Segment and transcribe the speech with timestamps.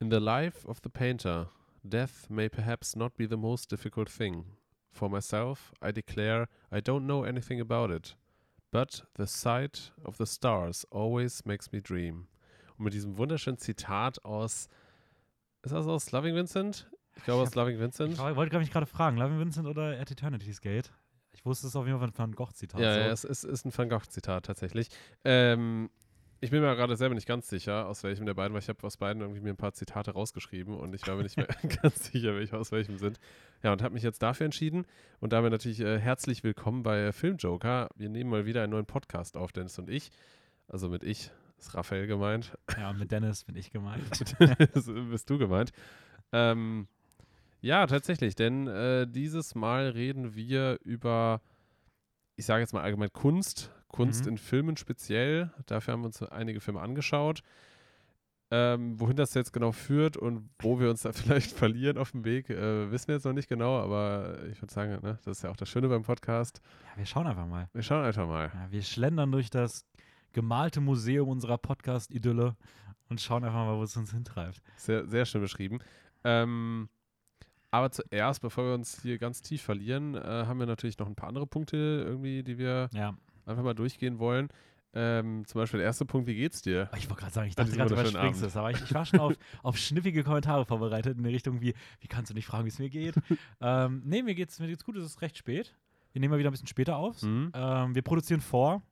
[0.00, 1.48] In the life of the painter,
[1.86, 4.46] death may perhaps not be the most difficult thing.
[4.90, 8.16] For myself, I declare I don't know anything about it.
[8.72, 12.28] But the sight of the stars always makes me dream.
[12.78, 14.68] Und mit diesem wunderschönen Zitat aus,
[15.62, 16.90] ist das aus Loving Vincent?
[17.16, 18.14] Ich glaube aus Loving Vincent.
[18.14, 20.90] Ich wollte mich gerade fragen, Loving Vincent oder At Eternity's Gate?
[21.32, 22.80] Ich wusste es auf jeden Fall ein Van Gogh-Zitat.
[22.80, 23.00] Ja, so.
[23.00, 24.88] ja, es ist, ist ein Van Gogh-Zitat tatsächlich.
[25.26, 25.90] Ähm,
[26.42, 28.82] ich bin mir gerade selber nicht ganz sicher, aus welchem der beiden, weil ich habe
[28.86, 31.46] aus beiden irgendwie mir ein paar Zitate rausgeschrieben und ich war mir nicht mehr
[31.82, 33.20] ganz sicher, welche aus welchem sind.
[33.62, 34.86] Ja, und habe mich jetzt dafür entschieden
[35.20, 37.88] und damit natürlich äh, herzlich willkommen bei Filmjoker.
[37.94, 40.10] Wir nehmen mal wieder einen neuen Podcast auf, Dennis und ich.
[40.66, 42.56] Also mit ich ist Raphael gemeint.
[42.74, 44.02] Ja, mit Dennis bin ich gemeint.
[45.10, 45.72] bist du gemeint.
[46.32, 46.88] Ähm,
[47.60, 51.42] ja, tatsächlich, denn äh, dieses Mal reden wir über,
[52.36, 54.32] ich sage jetzt mal allgemein Kunst, Kunst Mhm.
[54.32, 55.50] in Filmen speziell.
[55.66, 57.42] Dafür haben wir uns einige Filme angeschaut.
[58.52, 62.24] Ähm, wohin das jetzt genau führt und wo wir uns da vielleicht verlieren auf dem
[62.24, 65.44] Weg, äh, wissen wir jetzt noch nicht genau, aber ich würde sagen, ne, das ist
[65.44, 66.60] ja auch das Schöne beim Podcast.
[66.90, 67.68] Ja, wir schauen einfach mal.
[67.72, 68.50] Wir schauen einfach mal.
[68.52, 69.86] Ja, wir schlendern durch das
[70.32, 72.56] gemalte Museum unserer Podcast-Idylle
[73.08, 74.60] und schauen einfach mal, wo es uns hintreibt.
[74.76, 75.78] Sehr, sehr schön beschrieben.
[76.24, 76.88] Ähm,
[77.70, 81.14] aber zuerst, bevor wir uns hier ganz tief verlieren, äh, haben wir natürlich noch ein
[81.14, 83.14] paar andere Punkte irgendwie, die wir Ja,
[83.46, 84.48] einfach mal durchgehen wollen.
[84.92, 86.90] Ähm, zum Beispiel der erste Punkt, wie geht's dir?
[86.96, 89.20] ich wollte gerade sagen, ich dachte gerade, du überspringst es, aber ich, ich war schon
[89.20, 92.70] auf, auf schniffige Kommentare vorbereitet in die Richtung wie, wie kannst du nicht fragen, wie
[92.70, 93.14] es mir geht?
[93.60, 95.76] ähm, nee, mir geht's, mir geht's gut, es ist recht spät.
[96.12, 97.22] Wir nehmen mal wieder ein bisschen später auf.
[97.22, 97.52] Hm?
[97.54, 98.82] Ähm, wir produzieren vor.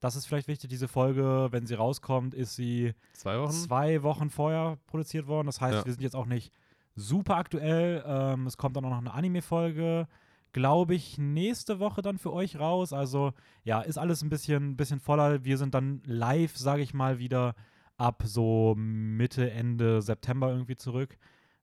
[0.00, 3.52] Das ist vielleicht wichtig, diese Folge, wenn sie rauskommt, ist sie Zwei Wochen?
[3.52, 5.46] zwei Wochen vorher produziert worden.
[5.46, 5.84] Das heißt, Ja.
[5.84, 6.52] wir sind jetzt auch nicht
[6.96, 8.02] super aktuell.
[8.04, 10.08] Ähm, es kommt dann auch noch eine Anime-Folge,
[10.52, 12.92] glaube ich, nächste Woche dann für euch raus.
[12.92, 13.32] Also
[13.64, 15.44] ja, ist alles ein bisschen, bisschen voller.
[15.44, 17.54] Wir sind dann live, sage ich mal, wieder
[17.96, 21.18] ab so Mitte, Ende September irgendwie zurück.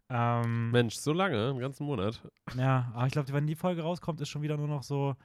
[0.09, 2.21] Ähm, Mensch, so lange, einen ganzen Monat.
[2.55, 5.15] ja, aber ich glaube, wenn die Folge rauskommt, ist schon wieder nur noch so,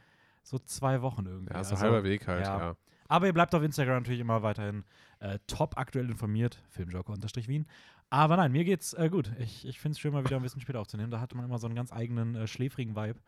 [0.42, 1.54] so zwei Wochen irgendwie.
[1.54, 2.58] Ja, so Also, halber Weg halt, ja.
[2.58, 2.76] ja.
[3.08, 4.84] aber ihr bleibt auf Instagram natürlich immer weiterhin
[5.20, 6.62] äh, top aktuell informiert.
[6.70, 7.66] Filmjoker-Wien.
[8.10, 9.32] Aber nein, mir geht's äh, gut.
[9.38, 11.10] Ich, ich finde es schön, mal wieder ein bisschen später aufzunehmen.
[11.10, 13.20] Da hatte man immer so einen ganz eigenen äh, schläfrigen Vibe.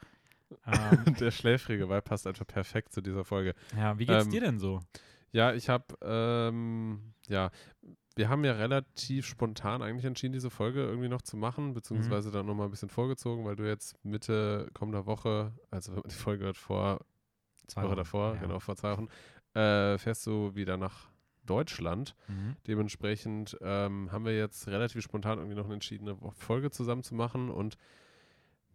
[0.66, 3.54] Ähm, Der schläfrige Vibe passt einfach perfekt zu dieser Folge.
[3.76, 4.80] ja, wie geht's Ähm, dir denn so?
[5.32, 7.50] Ja, ich habe, ähm, ja,
[8.16, 12.46] wir haben ja relativ spontan eigentlich entschieden, diese Folge irgendwie noch zu machen, beziehungsweise dann
[12.46, 16.44] nochmal ein bisschen vorgezogen, weil du jetzt Mitte kommender Woche, also wenn man die Folge
[16.44, 17.00] hört, vor
[17.66, 18.40] Zwei Woche Wochen, davor, ja.
[18.42, 19.08] genau, vor zwei Wochen,
[19.58, 21.08] äh, fährst du wieder nach
[21.46, 22.14] Deutschland.
[22.28, 22.56] Mhm.
[22.66, 27.14] Dementsprechend ähm, haben wir jetzt relativ spontan irgendwie noch entschieden, eine Wo- Folge zusammen zu
[27.14, 27.50] machen.
[27.50, 27.76] Und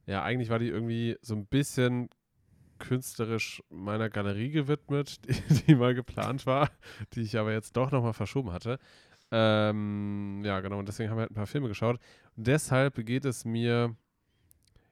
[0.10, 2.10] ja, eigentlich war die irgendwie so ein bisschen
[2.80, 6.72] künstlerisch meiner Galerie gewidmet, die, die mal geplant war,
[7.14, 8.80] die ich aber jetzt doch nochmal verschoben hatte.
[9.32, 12.00] Ähm, ja, genau, und deswegen haben wir halt ein paar Filme geschaut.
[12.36, 13.96] Und deshalb geht es mir,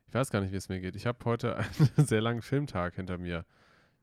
[0.07, 0.95] ich weiß gar nicht, wie es mir geht.
[0.95, 1.57] Ich habe heute
[1.97, 3.43] einen sehr langen Filmtag hinter mir.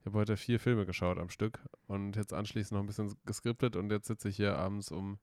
[0.00, 3.76] Ich habe heute vier Filme geschaut am Stück und jetzt anschließend noch ein bisschen geskriptet
[3.76, 5.20] und jetzt sitze ich hier abends um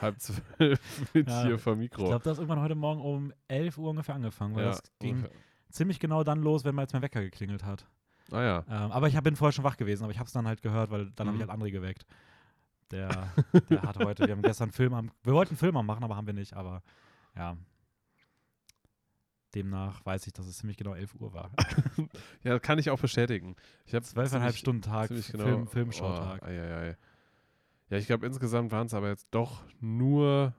[0.00, 0.80] halb zwölf
[1.14, 2.06] mit Ja, hier Ich Mikro.
[2.06, 5.16] glaube, das ist irgendwann heute Morgen um 11 Uhr ungefähr angefangen, weil ja, das ging
[5.16, 5.36] ungefähr.
[5.70, 7.86] ziemlich genau dann los, wenn mal jetzt mein Wecker geklingelt hat.
[8.30, 8.64] Ah ja.
[8.68, 10.60] Ähm, aber ich hab, bin vorher schon wach gewesen, aber ich habe es dann halt
[10.62, 11.42] gehört, weil dann habe Mhm.
[11.42, 12.06] ich halt André geweckt.
[12.90, 13.32] Der,
[13.70, 16.26] der hat heute, wir haben gestern Film am, wir wollten Film am machen, aber haben
[16.26, 16.82] wir nicht, aber
[17.36, 17.56] ja.
[19.54, 21.50] Demnach weiß ich, dass es ziemlich genau 11 Uhr war.
[22.44, 23.56] Ja, kann ich auch bestätigen.
[23.86, 25.44] Ich habe Zwölfeinhalb Stunden Tag, genau.
[25.44, 26.40] Film, Filmschautag.
[26.42, 26.96] Oh, ei, ei, ei.
[27.90, 30.52] Ja, ich glaube, insgesamt waren es aber jetzt doch nur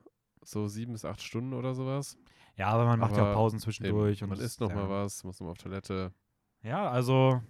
[0.44, 2.18] so sieben bis acht Stunden oder sowas.
[2.56, 4.24] Ja, aber man macht ja Aber auch Pausen Eben, zwischendurch.
[4.24, 4.90] und man isst noch ja.
[4.90, 6.12] was, muss noch mal auf Toilette.
[6.64, 7.42] Ja, also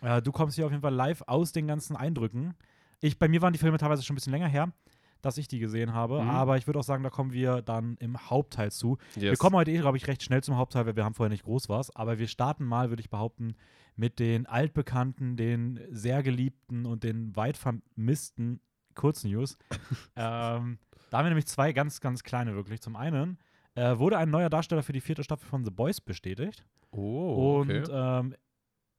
[0.00, 2.54] äh, du kommst hier auf jeden Fall live aus den ganzen Eindrücken.
[3.00, 4.72] Ich, bei mir waren die Filme teilweise schon ein bisschen länger her,
[5.20, 6.30] dass ich die gesehen habe, Mhm.
[6.30, 8.96] aber ich würde auch sagen, da kommen wir dann im Hauptteil zu.
[9.16, 9.22] Yes.
[9.22, 11.44] Wir kommen heute eh, glaube ich, recht schnell zum Hauptteil, weil wir haben vorher nicht
[11.44, 11.94] groß was.
[11.94, 13.56] Aber wir starten mal, würde ich behaupten,
[13.96, 18.60] mit den altbekannten, den sehr geliebten und den weit vermissten
[18.96, 19.56] Kurznews.
[20.16, 20.78] ähm,
[21.10, 22.80] da haben wir nämlich zwei ganz, ganz kleine wirklich.
[22.80, 23.38] Zum einen
[23.76, 26.66] äh, wurde ein neuer Darsteller für die vierte Staffel von The Boys bestätigt.
[26.90, 27.78] Oh, okay.
[27.78, 28.34] Und ähm,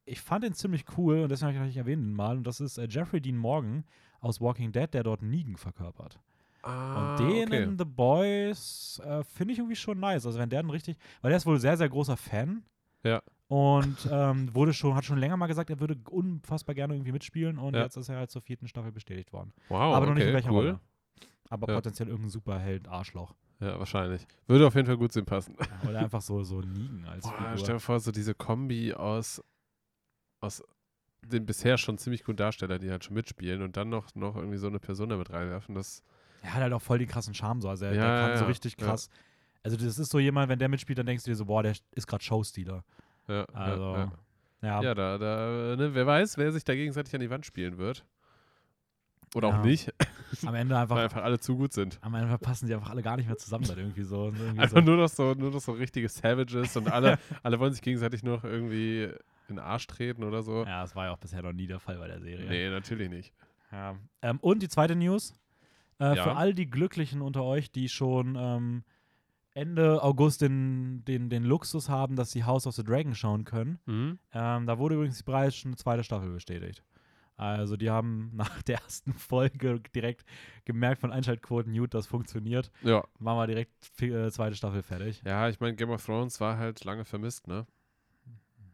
[0.06, 2.36] ich fand ihn ziemlich cool und deswegen habe ich erwähnt ihn mal.
[2.36, 3.84] Und das ist äh, Jeffrey Dean Morgan
[4.20, 6.18] aus Walking Dead, der dort Negan verkörpert.
[6.62, 7.62] ah, Und den okay.
[7.62, 10.26] in The Boys äh, finde ich irgendwie schon nice.
[10.26, 12.62] Also wenn der dann richtig, weil der ist wohl sehr, sehr großer Fan.
[13.04, 13.22] Ja.
[13.48, 17.58] Und ähm, wurde schon, hat schon länger mal gesagt, er würde unfassbar gerne irgendwie mitspielen
[17.58, 17.84] und Ja.
[17.84, 19.52] jetzt ist er halt zur vierten Staffel bestätigt worden.
[19.68, 20.56] Wow, Aber noch nicht okay, in welcher cool.
[20.66, 20.80] Rolle.
[21.48, 21.74] Aber Ja.
[21.76, 23.34] potenziell irgendein Superheld, Arschloch.
[23.60, 24.26] Ja, wahrscheinlich.
[24.46, 25.56] Würde auf jeden Fall gut zu ihm passen.
[25.58, 27.74] Ja, oder einfach so, so Negan als Boah, stell Figur.
[27.76, 29.42] dir vor, so diese Kombi aus,
[30.40, 30.62] aus
[31.22, 34.58] den bisher schon ziemlich guten Darstellern, die halt schon mitspielen und dann noch, noch irgendwie
[34.58, 36.02] so eine Person damit reinwerfen, das
[36.42, 37.68] Er hat halt auch voll den krassen Charme so.
[37.68, 39.08] Also er, der Ja, kann ja, so richtig krass.
[39.62, 41.74] Also das ist so jemand, wenn der mitspielt, dann denkst du dir so, boah, der
[41.92, 42.84] ist gerade Showstealer.
[43.26, 44.12] Ja, Also, ja,
[44.62, 44.82] ja.
[44.82, 48.04] Ja, da, da ne, wer weiß, wer sich da gegenseitig an die Wand spielen wird.
[49.34, 49.58] Oder Ja.
[49.60, 49.92] auch nicht,
[50.46, 51.98] am Ende weil einfach, einfach alle zu gut sind.
[52.00, 54.26] am Ende passen die einfach alle gar nicht mehr zusammen dann irgendwie so.
[54.26, 54.82] Irgendwie Einfach so.
[54.82, 58.42] nur noch so, nur noch so richtige Savages und alle, alle wollen sich gegenseitig noch
[58.44, 59.02] irgendwie
[59.48, 60.64] in den Arsch treten oder so.
[60.64, 62.48] Ja, das war ja auch bisher noch nie der Fall bei der Serie.
[62.48, 63.34] Nee, natürlich nicht.
[63.70, 63.96] Ja.
[64.22, 65.34] Ähm, und die zweite News.
[66.00, 66.22] Äh, Ja.
[66.22, 68.82] Für all die Glücklichen unter euch, die schon ähm,
[69.58, 73.78] Ende August den, den, den Luxus haben, dass sie House of the Dragon schauen können.
[73.86, 74.18] Mhm.
[74.32, 76.84] Ähm, da wurde übrigens bereits schon eine zweite Staffel bestätigt.
[77.36, 80.24] Also die haben nach der ersten Folge direkt
[80.64, 82.70] gemerkt von Einschaltquoten, gut, das funktioniert.
[82.82, 83.04] Ja.
[83.18, 85.22] Machen wir direkt äh, zweite Staffel fertig.
[85.24, 87.66] Ja, ich meine, Game of Thrones war halt lange vermisst, ne?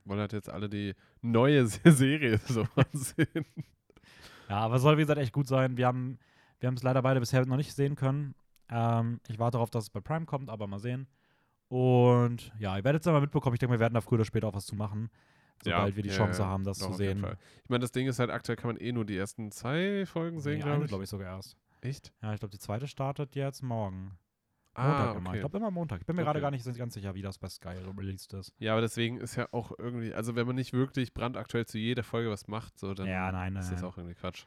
[0.05, 3.47] Wollen halt jetzt alle die neue Serie so ansehen.
[4.51, 5.79] Ja, aber es soll wie gesagt echt gut sein.
[5.79, 6.19] Wir haben
[6.61, 8.35] wir haben es leider beide bisher noch nicht sehen können.
[8.71, 11.09] Ähm, ich warte darauf, dass es bei Prime kommt, aber mal sehen.
[11.69, 13.55] Und ja, ihr werdet es mal mitbekommen.
[13.55, 15.11] Ich denke, wir werden da früher oder später auch was zu machen,
[15.63, 17.25] sobald wir die ja, Chance ja, haben, das doch, zu sehen.
[17.65, 20.41] Ich meine, das Ding ist halt, aktuell kann man eh nur die ersten zwei Folgen
[20.41, 20.89] sehen, Nee, glaube ich.
[20.89, 21.57] glaube ich, sogar erst.
[21.81, 22.13] Echt?
[22.23, 24.19] Ja, ich glaube, die zweite startet jetzt morgen.
[24.77, 25.29] Ah, Montag immer.
[25.31, 25.37] okay.
[25.37, 26.01] Ich glaube immer Montag.
[26.01, 26.43] Ich bin mir gerade Okay.
[26.43, 28.53] gar nicht ganz sicher, wie das bei Sky released ist.
[28.59, 32.03] Ja, aber deswegen ist ja auch irgendwie, also wenn man nicht wirklich brandaktuell zu jeder
[32.03, 33.91] Folge was macht, so dann Ja, nein, ist das nein.
[33.91, 34.47] auch irgendwie Quatsch.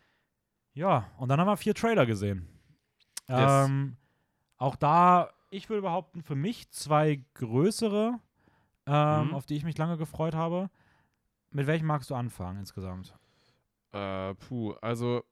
[0.74, 2.48] Ja, und dann haben wir vier Trailer gesehen.
[3.30, 3.68] Yes.
[3.68, 3.96] Ähm,
[4.58, 8.20] auch da, ich würde behaupten, für mich zwei größere,
[8.86, 9.34] ähm, Mhm.
[9.34, 10.70] auf die ich mich lange gefreut habe.
[11.52, 13.16] Mit welchem magst du anfangen insgesamt?
[13.94, 15.24] Äh, puh, also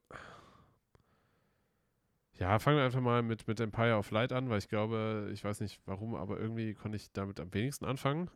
[2.37, 5.43] ja, fangen wir einfach mal mit, mit Empire of Light an, weil ich glaube, ich
[5.43, 8.29] weiß nicht warum, aber irgendwie konnte ich damit am wenigsten anfangen.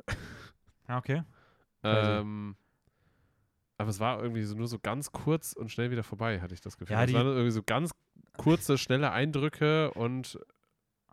[0.87, 1.23] Ja, okay.
[1.81, 2.11] Crazy.
[2.11, 2.55] Ähm,
[3.77, 6.61] aber es war irgendwie so, nur so ganz kurz und schnell wieder vorbei, hatte ich
[6.61, 6.95] das Gefühl.
[6.95, 7.91] Ja, es waren irgendwie so ganz
[8.37, 10.39] kurze, schnelle Eindrücke und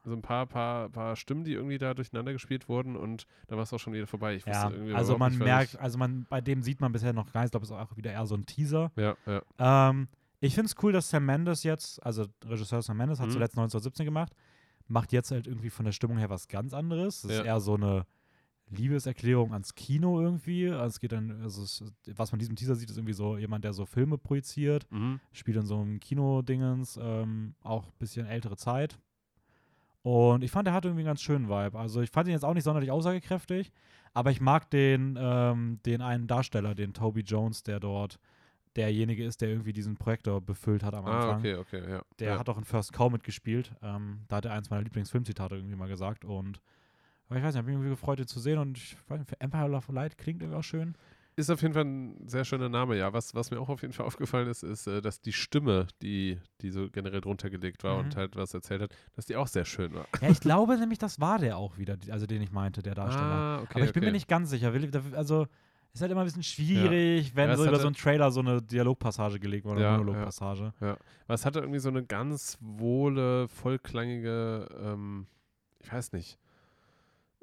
[0.07, 3.65] so ein paar, paar, paar Stimmen, die irgendwie da durcheinander gespielt wurden und dann war
[3.65, 4.35] es auch schon wieder vorbei.
[4.37, 7.41] Ich Ja, also man nicht, merkt, also man, bei dem sieht man bisher noch gar
[7.43, 8.93] nicht, ich glaube, es ist auch wieder eher so ein Teaser.
[8.97, 9.43] ja, ja.
[9.91, 10.09] Ähm,
[10.41, 13.33] ich finde es cool, dass Sam Mendes jetzt, also Regisseur Sam Mendes hat Mhm.
[13.33, 14.33] zuletzt 1917 gemacht,
[14.87, 17.25] macht jetzt halt irgendwie von der Stimmung her was ganz anderes.
[17.25, 17.45] Es ist Ja.
[17.45, 18.07] eher so eine
[18.71, 20.69] Liebeserklärung ans Kino irgendwie.
[20.71, 21.85] Also es geht dann, also es,
[22.17, 25.21] was man in diesem Teaser sieht, ist irgendwie so jemand, der so Filme projiziert, Mhm.
[25.33, 28.99] spielt in so einem Kino-Dingens, ähm, auch ein bisschen ältere Zeit.
[30.07, 31.77] Und ich fand, er hat irgendwie einen ganz schönen Vibe.
[31.77, 33.73] Also ich fand ihn jetzt auch nicht sonderlich aussagekräftig,
[34.15, 38.21] aber ich mag den, ähm, den einen Darsteller, den Toby Jones, der dort
[38.77, 41.35] derjenige ist, der irgendwie diesen Projektor befüllt hat am Anfang.
[41.35, 42.03] Ah, okay, okay, ja.
[42.21, 42.39] Der ja.
[42.39, 43.73] hat auch in First Cow mitgespielt.
[43.83, 46.25] Ähm, da hat er eins meiner Lieblingsfilmzitate irgendwie mal gesagt.
[46.25, 46.61] Und
[47.29, 48.59] aber ich weiß nicht, habe mich irgendwie gefreut, ihn zu sehen.
[48.59, 50.95] Und ich weiß nicht, für Empire of Light klingt irgendwie auch schön.
[51.39, 53.13] Ist auf jeden Fall ein sehr schöner Name, ja.
[53.13, 56.39] Was, was mir auch auf jeden Fall aufgefallen ist, ist, äh, dass die Stimme, die,
[56.63, 58.05] die so generell drunter gelegt war Mhm.
[58.07, 60.07] und halt was erzählt hat, dass die auch sehr schön war.
[60.23, 63.27] Ja, ich glaube nämlich, das war der auch wieder, also den ich meinte, der Darsteller.
[63.27, 63.73] Ah, okay.
[63.75, 64.07] Aber ich bin okay.
[64.07, 64.73] mir nicht ganz sicher.
[65.13, 65.47] Also,
[65.93, 68.63] ist halt immer ein bisschen schwierig, wenn Ja, so über so einen Trailer so eine
[68.63, 70.73] Dialogpassage gelegt wurde, Ja, eine Monologpassage.
[70.81, 70.99] Aber
[71.35, 75.27] es hatte irgendwie so eine ganz wohle, vollklangige, ähm,
[75.83, 76.39] ich weiß nicht.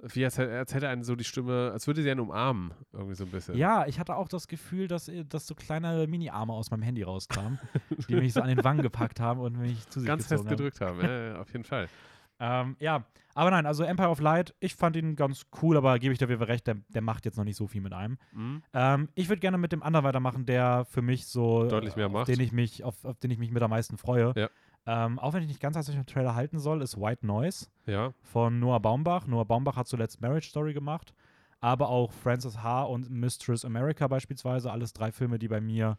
[0.06, 3.16] Wie als, hätte- als hätte einen so die Stimme, als würde sie einen umarmen, irgendwie
[3.16, 3.56] so ein bisschen.
[3.56, 7.04] Ja, ich hatte auch das Gefühl, dass, äh, dass so kleine Mini-Arme aus meinem Handy
[7.04, 7.58] rauskamen,
[8.10, 10.50] die mich so an den Wangen gepackt haben und mich zu sich Ganz fest haben.
[10.50, 11.88] gedrückt haben, ja, auf jeden Fall.
[12.40, 13.06] Ähm, ja,
[13.36, 16.28] aber nein, also Empire of Light, ich fand ihn ganz cool, aber gebe ich dir
[16.28, 18.18] recht, der, der macht jetzt noch nicht so viel mit einem.
[18.34, 18.64] Mhm.
[18.74, 22.28] Ähm, ich würde gerne mit dem anderen weitermachen, der für mich so Deutlich mehr macht.
[22.28, 24.34] den ich mich auf, auf den ich mich mit am meisten freue.
[24.36, 24.50] Ja.
[24.86, 28.14] Ähm, auch wenn ich nicht ganz als den Trailer halten soll, ist White Noise Ja,
[28.22, 29.28] von Noah Baumbach.
[29.28, 31.14] Noah Baumbach hat zuletzt Marriage Story gemacht,
[31.62, 32.84] aber auch Frances H.
[32.84, 35.98] und Mistress America beispielsweise, alles drei Filme, die bei mir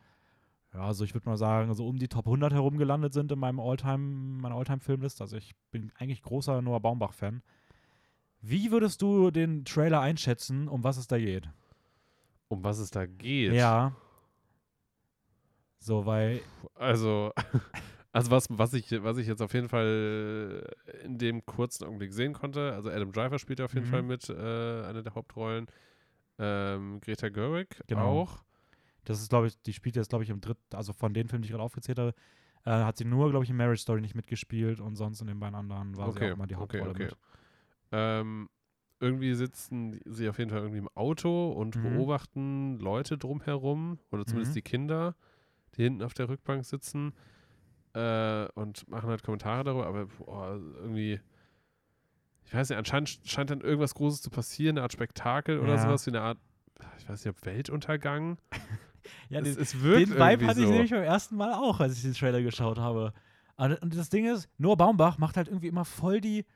[0.74, 3.38] ja, also ich würde mal sagen, so um die Top 100 herum gelandet sind in
[3.38, 3.96] meinem Alltime,
[4.42, 5.22] meiner Alltime-Filmliste.
[5.22, 7.42] Also ich bin eigentlich großer Noah Baumbach-Fan.
[8.40, 11.48] Wie würdest du den Trailer einschätzen, um was es da geht?
[12.48, 13.52] um was es da geht.
[13.52, 13.94] Ja.
[15.78, 16.40] So, weil,
[16.74, 17.32] Also,
[18.14, 20.66] also was, was, ich, was ich jetzt auf jeden Fall
[21.04, 23.90] in dem kurzen Augenblick sehen konnte, also Adam Driver spielt auf jeden Mhm.
[23.90, 25.66] Fall mit, äh, einer der Hauptrollen.
[26.38, 28.20] Ähm, Greta Gerwig Genau.
[28.20, 28.44] auch.
[29.04, 31.42] das ist, glaube ich, die spielt jetzt, glaube ich, im dritten, also von den Filmen,
[31.42, 32.14] die ich gerade aufgezählt habe,
[32.64, 35.40] äh, hat sie nur, glaube ich, in Marriage Story nicht mitgespielt und sonst in den
[35.40, 37.10] beiden anderen war sie Okay, auch immer die okay, Hauptrolle okay.
[37.10, 37.18] mit.
[37.92, 38.48] Ähm,
[39.00, 41.82] irgendwie sitzen sie auf jeden Fall irgendwie im Auto und Mhm.
[41.82, 44.56] beobachten Leute drumherum oder zumindest Mhm.
[44.56, 45.16] die Kinder,
[45.76, 47.14] die hinten auf der Rückbank sitzen
[47.94, 51.20] äh, und machen halt Kommentare darüber, aber boah, irgendwie,
[52.44, 55.78] ich weiß nicht, anscheinend scheint dann irgendwas Großes zu passieren, eine Art Spektakel oder Ja.
[55.78, 56.38] sowas wie eine Art,
[56.98, 58.38] ich weiß nicht, ob Weltuntergang.
[59.28, 60.64] Ja, es, den, es wirkt den Vibe hatte so.
[60.64, 63.12] ich nämlich beim ersten Mal auch, als ich den Trailer geschaut habe.
[63.56, 66.46] Und, das Ding ist, Noah Baumbach macht halt irgendwie immer voll die,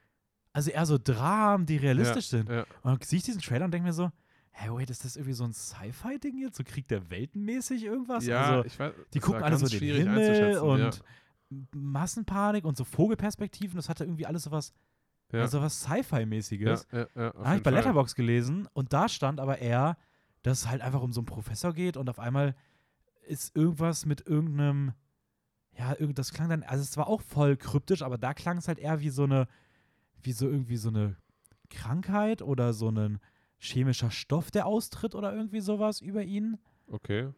[0.55, 2.49] also eher so Dramen, die realistisch sind.
[2.49, 2.63] Ja.
[2.83, 4.11] Und dann sehe ich diesen Trailer und denke mir so,
[4.53, 6.57] hä, wait, ist das irgendwie so ein Sci-Fi-Ding jetzt?
[6.57, 8.27] So Krieg der Welten mäßig irgendwas?
[8.27, 8.93] ja, also, ich weiß.
[9.13, 10.91] die gucken alle so den Himmel und ja.
[11.75, 13.77] Massenpanik und so Vogelperspektiven.
[13.77, 14.73] Das hatte irgendwie alles sowas,
[15.33, 15.41] Ja.
[15.41, 16.87] also was Sci-Fi-mäßiges.
[16.93, 17.71] Ja, ja, habe ich bei.
[17.71, 19.97] Letterbox gelesen und da stand aber eher,
[20.43, 22.55] dass es halt einfach um so einen Professor geht und auf einmal
[23.27, 24.93] ist irgendwas mit irgendeinem,
[25.77, 28.79] ja, das klang dann, also es war auch voll kryptisch, aber da klang es halt
[28.79, 29.47] eher wie so eine,
[30.23, 31.17] wie so irgendwie so eine
[31.71, 33.21] Krankheit oder so ein
[33.59, 36.59] chemischer Stoff, der austritt oder irgendwie sowas über ihn.
[36.87, 37.29] Okay.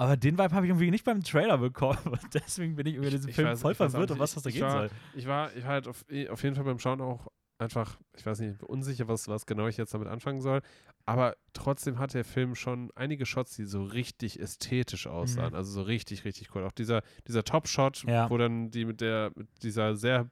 [0.00, 3.10] Aber den Vibe habe ich irgendwie nicht beim Trailer bekommen und deswegen bin ich über
[3.10, 4.90] diesen Ich Film weiß- voll ich verwirrt, um was das da Ich gehen war- soll.
[5.14, 7.28] Ich war, ich war halt auf, eh- auf jeden Fall beim Schauen auch
[7.58, 10.62] einfach, ich weiß nicht, unsicher, was, was genau ich jetzt damit anfangen soll.
[11.04, 15.50] Aber trotzdem hat der Film schon einige Shots, die so richtig ästhetisch aussahen.
[15.50, 15.56] Mhm.
[15.56, 16.64] Also so richtig, richtig cool.
[16.64, 18.30] Auch dieser, dieser Top-Shot, Ja.
[18.30, 20.30] wo dann die mit der, mit dieser sehr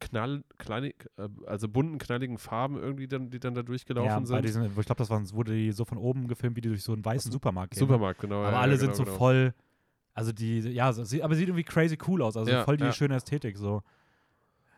[0.00, 4.44] knall, kleinig, äh, also bunten, knalligen Farben irgendwie dann, die dann da durchgelaufen Ja, sind.
[4.44, 6.92] diesen, ich glaube, das waren, wurde die so von oben gefilmt, wie die durch so
[6.92, 7.80] einen weißen Supermarkt gehen.
[7.80, 8.42] Supermarkt, genau.
[8.42, 9.16] Aber ja, alle ja, sind genau, so genau.
[9.16, 9.54] voll,
[10.12, 13.14] also die, ja, sie, aber sieht irgendwie crazy cool aus, also Ja, voll die schöne
[13.16, 13.82] Ästhetik so.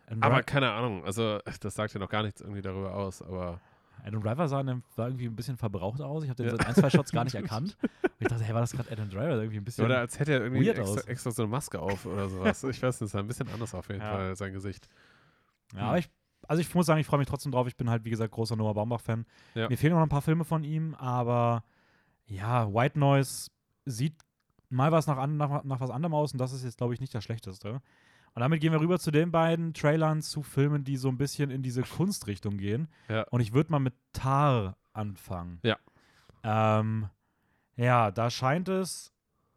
[0.07, 3.61] Adam Aber keine Ahnung, also das sagt ja noch gar nichts irgendwie darüber aus, aber
[4.07, 6.23] Adam Driver sah, in dem- sah irgendwie ein bisschen verbraucht aus.
[6.23, 6.51] Ich habe den Ja.
[6.53, 7.77] so in ein, zwei Shots gar nicht erkannt.
[7.83, 9.37] Und ich dachte, hey, war das gerade Adam Driver?
[9.37, 9.85] Irgendwie ein bisschen.
[9.85, 12.63] Oder als hätte er irgendwie extra, extra so eine Maske auf oder sowas.
[12.65, 14.13] Ich weiß nicht, es sah ein bisschen anders auf jeden Ja.
[14.13, 14.89] Fall, sein Gesicht.
[15.75, 16.09] ja, aber ich,
[16.49, 17.67] also ich muss sagen, ich freue mich trotzdem drauf.
[17.67, 19.27] Ich bin halt, wie gesagt, großer Noah Baumbach-Fan.
[19.55, 19.69] Ja.
[19.69, 21.65] Mir fehlen noch ein paar Filme von ihm, aber
[22.27, 23.51] ja, White Noise
[23.85, 24.15] sieht
[24.69, 27.15] mal was nach, nach, nach was anderem aus und das ist jetzt, glaube ich, nicht
[27.15, 27.81] das Schlechteste.
[28.37, 31.51] Und damit gehen wir rüber zu den beiden Trailern zu Filmen, die so ein bisschen
[31.51, 32.87] in diese Kunstrichtung gehen.
[33.09, 33.23] Ja.
[33.31, 35.59] Und ich würde mal mit Tar anfangen.
[35.63, 35.79] Ja.
[36.45, 37.09] Ähm,
[37.77, 39.11] ja, da scheint es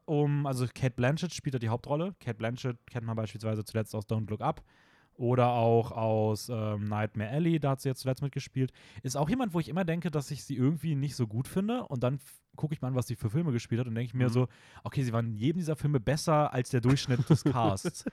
[0.06, 2.16] um, also Kate Blanchett spielt da die Hauptrolle.
[2.22, 4.64] Kate Blanchett kennt man beispielsweise zuletzt aus Don't Look Up
[5.16, 8.72] oder auch aus ähm, Nightmare Alley, da hat sie jetzt zuletzt mitgespielt.
[9.04, 11.86] Ist auch jemand, wo ich immer denke, dass ich sie irgendwie nicht so gut finde
[11.88, 12.20] und dann
[12.56, 14.34] gucke ich mal an, was sie für Filme gespielt hat und denke ich mir Mhm.
[14.34, 14.48] so,
[14.86, 18.06] okay, sie waren in jedem dieser Filme besser als der Durchschnitt des Casts.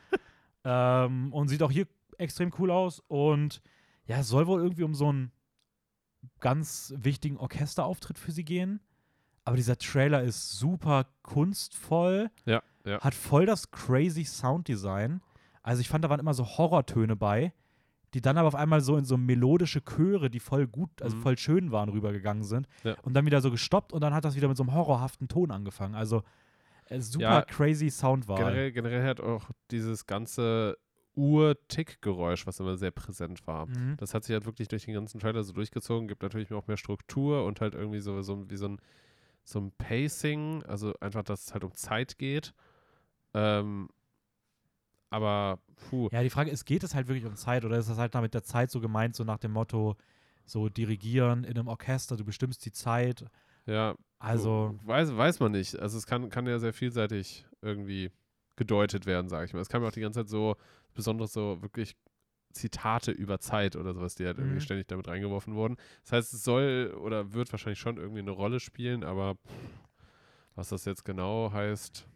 [0.68, 1.87] Ähm, und sieht auch hier
[2.18, 3.62] extrem cool aus und
[4.06, 5.30] ja, es soll wohl irgendwie um so einen
[6.40, 8.80] ganz wichtigen Orchesterauftritt für sie gehen.
[9.44, 13.00] Aber dieser Trailer ist super kunstvoll, Ja, ja.
[13.00, 15.20] hat voll das crazy Sounddesign.
[15.62, 17.52] Also ich fand, da waren immer so Horrortöne bei,
[18.14, 21.23] die dann aber auf einmal so in so melodische Chöre, die voll gut, also Mhm.
[21.23, 22.66] voll schön waren, rübergegangen sind.
[22.82, 22.96] Ja.
[23.02, 25.50] Und dann wieder so gestoppt und dann hat das wieder mit so einem horrorhaften Ton
[25.52, 25.94] angefangen.
[25.94, 26.23] Also
[26.88, 28.38] super Ja, crazy Soundwahl.
[28.38, 30.76] Generell, generell hat auch dieses ganze
[31.14, 33.66] Uhr-Tick-Geräusch, was immer sehr präsent war.
[33.66, 33.97] Mhm.
[33.97, 36.76] Das hat sich halt wirklich durch den ganzen Trailer so durchgezogen, gibt natürlich auch mehr
[36.76, 38.81] Struktur und halt irgendwie so, so wie so ein,
[39.45, 42.52] so ein Pacing, also einfach, dass es halt um Zeit geht.
[43.33, 43.88] Ähm,
[45.09, 47.97] aber, puh, Ja, die Frage ist, geht es halt wirklich um Zeit oder ist das
[47.99, 49.97] halt da mit der Zeit so gemeint, so nach dem Motto,
[50.45, 53.25] so dirigieren in einem Orchester, du bestimmst die Zeit.
[53.66, 55.78] ja, Also, Weiß, weiß man nicht.
[55.78, 58.11] Also es kann, kann ja sehr vielseitig irgendwie
[58.56, 59.61] gedeutet werden, sage ich mal.
[59.61, 60.56] Es kam ja auch die ganze Zeit so,
[60.94, 61.96] besonders so wirklich
[62.52, 64.61] Zitate über Zeit oder sowas, die halt irgendwie Mhm.
[64.61, 65.76] ständig damit reingeworfen wurden.
[66.04, 69.37] Das heißt, es soll oder wird wahrscheinlich schon irgendwie eine Rolle spielen, aber
[70.54, 72.06] was das jetzt genau heißt,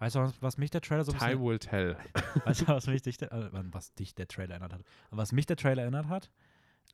[0.00, 1.96] weißt du, was, mich der Trailer so ein time bisschen, will tell.
[2.44, 4.82] weißt du, was mich dich der, äh, was dich der Trailer erinnert hat?
[5.10, 6.30] Was mich der Trailer erinnert hat?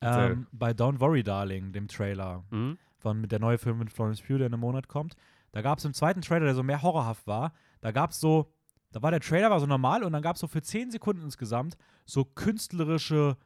[0.03, 2.77] Ähm, bei Don't Worry Darling, dem Trailer Mhm.
[3.05, 5.15] Von mit der neue Film mit Florence Pugh, der in einem Monat kommt.
[5.53, 8.51] Da gab es im zweiten Trailer, der so mehr horrorhaft war, da gab es so,
[8.93, 11.23] da war der Trailer war so normal und dann gab es so für 10 Sekunden
[11.23, 13.37] insgesamt so künstlerische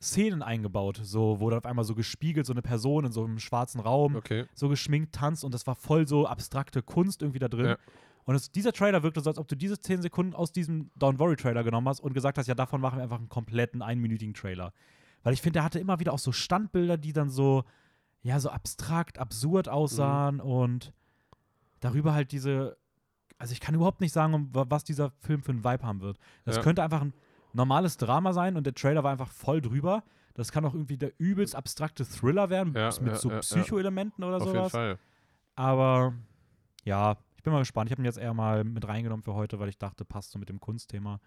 [0.00, 3.38] Szenen eingebaut, so wo dann auf einmal so gespiegelt so eine Person in so einem
[3.38, 4.46] schwarzen Raum Okay.
[4.54, 7.66] so geschminkt tanzt und das war voll so abstrakte Kunst irgendwie da drin.
[7.66, 7.78] Ja.
[8.24, 11.18] Und es, dieser Trailer wirkte so, als ob du diese 10 Sekunden aus diesem Don't
[11.18, 14.34] Worry Trailer genommen hast und gesagt hast, ja, davon machen wir einfach einen kompletten einminütigen
[14.34, 14.72] Trailer.
[15.22, 17.64] Weil ich finde, der hatte immer wieder auch so Standbilder, die dann so,
[18.22, 20.92] ja, so abstrakt, absurd aussahen und
[21.80, 22.76] darüber halt diese,
[23.38, 26.18] also ich kann überhaupt nicht sagen, wa- was dieser Film für einen Vibe haben wird.
[26.44, 26.62] Das Ja.
[26.62, 27.14] könnte einfach ein
[27.52, 30.02] normales Drama sein und der Trailer war einfach voll drüber.
[30.34, 33.38] Das kann auch irgendwie der übelst abstrakte Thriller werden, Ja, mit ja, so ja.
[33.40, 34.72] Psycho-Elementen oder Auf jeden sowas.
[34.72, 34.98] Fall.
[35.56, 36.14] Aber
[36.84, 37.88] ja, ich bin mal gespannt.
[37.88, 40.38] Ich habe ihn jetzt eher mal mit reingenommen für heute, weil ich dachte, passt so
[40.38, 41.20] mit dem Kunstthema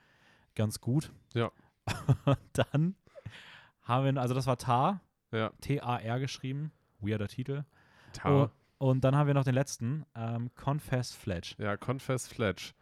[0.56, 1.12] ganz gut.
[1.34, 1.52] Ja.
[2.54, 2.96] Dann
[3.82, 5.02] haben wir, also das war Tar.
[5.62, 6.72] T-A-R geschrieben,
[7.06, 7.64] weirder Titel.
[8.14, 8.52] Tower.
[8.80, 11.56] Oh, und dann haben wir noch den letzten, ähm, Confess Fledge.
[11.58, 12.74] Ja, Confess Fletch.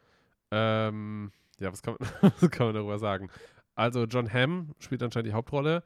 [0.51, 3.29] Ähm, ja, was kann, man, was kann man darüber sagen?
[3.75, 5.83] Also John Hamm spielt anscheinend die Hauptrolle.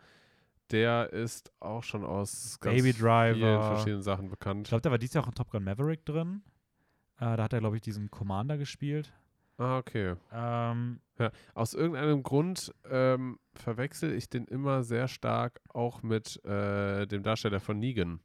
[0.72, 3.34] Der ist auch schon aus ganz Baby Driver.
[3.36, 4.68] vielen verschiedenen Sachen Ich bekannt.
[4.68, 6.42] glaube, der war dieses Jahr auch in Top Gun Maverick drin.
[7.18, 9.14] Äh, da hat er, glaube ich, diesen Commander gespielt.
[9.58, 10.16] Ah, okay.
[10.34, 17.06] Ähm, Ja, aus irgendeinem Grund ähm, verwechsel ich den immer sehr stark auch mit äh,
[17.08, 18.20] dem Darsteller von Negan.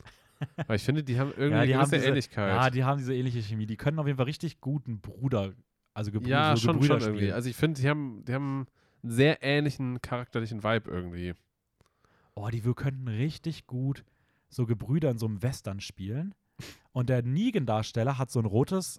[0.66, 2.48] Weil ich finde, die haben irgendwie Ja, die eine haben diese- Ähnlichkeit.
[2.48, 3.66] ja, die haben diese ähnliche Chemie.
[3.66, 5.52] Die können auf jeden Fall richtig guten Bruder,
[5.94, 7.32] also Gebrü Ja, so schon, Gebrüder schon irgendwie.
[7.32, 8.66] Also ich finde, die haben, die haben
[9.02, 11.34] einen sehr ähnlichen charakterlichen Vibe irgendwie.
[12.34, 14.04] Oh, die wir könnten richtig gut
[14.48, 16.34] so Gebrüder in so einem Western spielen.
[16.92, 18.98] Und der Negan-Darsteller hat so ein rotes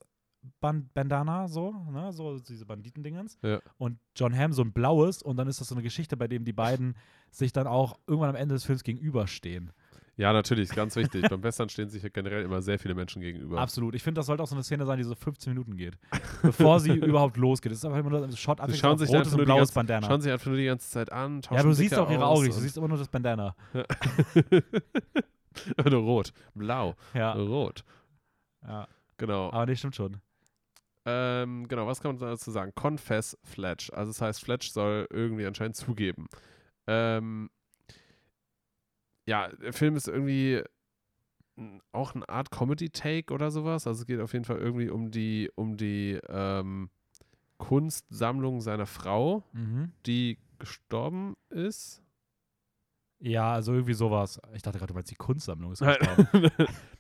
[0.59, 3.37] Bandana, so, ne, so diese Banditendingens.
[3.41, 3.59] Ja.
[3.77, 5.21] Und John Hamm so ein blaues.
[5.21, 6.95] Und dann ist das so eine Geschichte, bei dem die beiden
[7.31, 9.71] sich dann auch irgendwann am Ende des Films gegenüberstehen.
[10.15, 11.27] Ja, natürlich, ganz wichtig.
[11.27, 13.59] Beim Western stehen sich ja generell immer sehr viele Menschen gegenüber.
[13.59, 13.95] Absolut.
[13.95, 15.97] Ich finde, das sollte auch so eine Szene sein, die so 15 Minuten geht,
[16.43, 17.71] bevor sie überhaupt losgeht.
[17.71, 19.45] Das ist einfach immer nur ein Shot, Sie abwechselnd schauen sich rotes einfach und nur
[19.45, 20.07] die blaues ganze, Bandana.
[20.07, 21.35] schauen sich einfach nur die ganze Zeit an.
[21.37, 22.55] ja, tauschen aber du siehst auch ihre Augen nicht.
[22.55, 23.55] Du siehst immer nur das Bandana.
[25.89, 27.83] nur rot, blau, Ja, rot.
[28.67, 28.87] ja.
[29.17, 29.51] Genau.
[29.51, 30.17] aber nee, stimmt schon.
[31.05, 32.71] Ähm, genau, was kann man dazu sagen?
[32.75, 33.91] Confess Fletch.
[33.93, 36.27] Also das heißt, Fletch soll irgendwie anscheinend zugeben.
[36.87, 37.49] Ähm,
[39.25, 40.63] ja, der Film ist irgendwie
[41.91, 43.85] auch eine Art Comedy-Take oder sowas.
[43.85, 46.89] Also es geht auf jeden Fall irgendwie um die, um die ähm,
[47.57, 49.91] Kunstsammlung seiner Frau, Mhm.
[50.05, 52.01] die gestorben ist.
[53.19, 54.39] Ja, also irgendwie sowas.
[54.53, 56.49] Ich dachte gerade, du meinst die Kunstsammlung ist Nein, gestorben.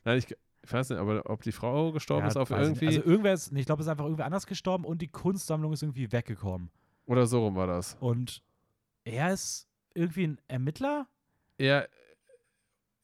[0.05, 0.27] Nein ich,
[0.65, 2.65] ich weiß nicht, aber ob die Frau gestorben Ja, ist auf ich nicht.
[2.67, 2.87] irgendwie.
[2.87, 5.83] Also irgendwer ist, ich glaube, es ist einfach irgendwie anders gestorben und die Kunstsammlung ist
[5.83, 6.69] irgendwie weggekommen.
[7.05, 7.97] oder so rum war das.
[7.99, 8.41] Und
[9.03, 11.07] er ist irgendwie ein Ermittler?
[11.59, 11.83] Ja,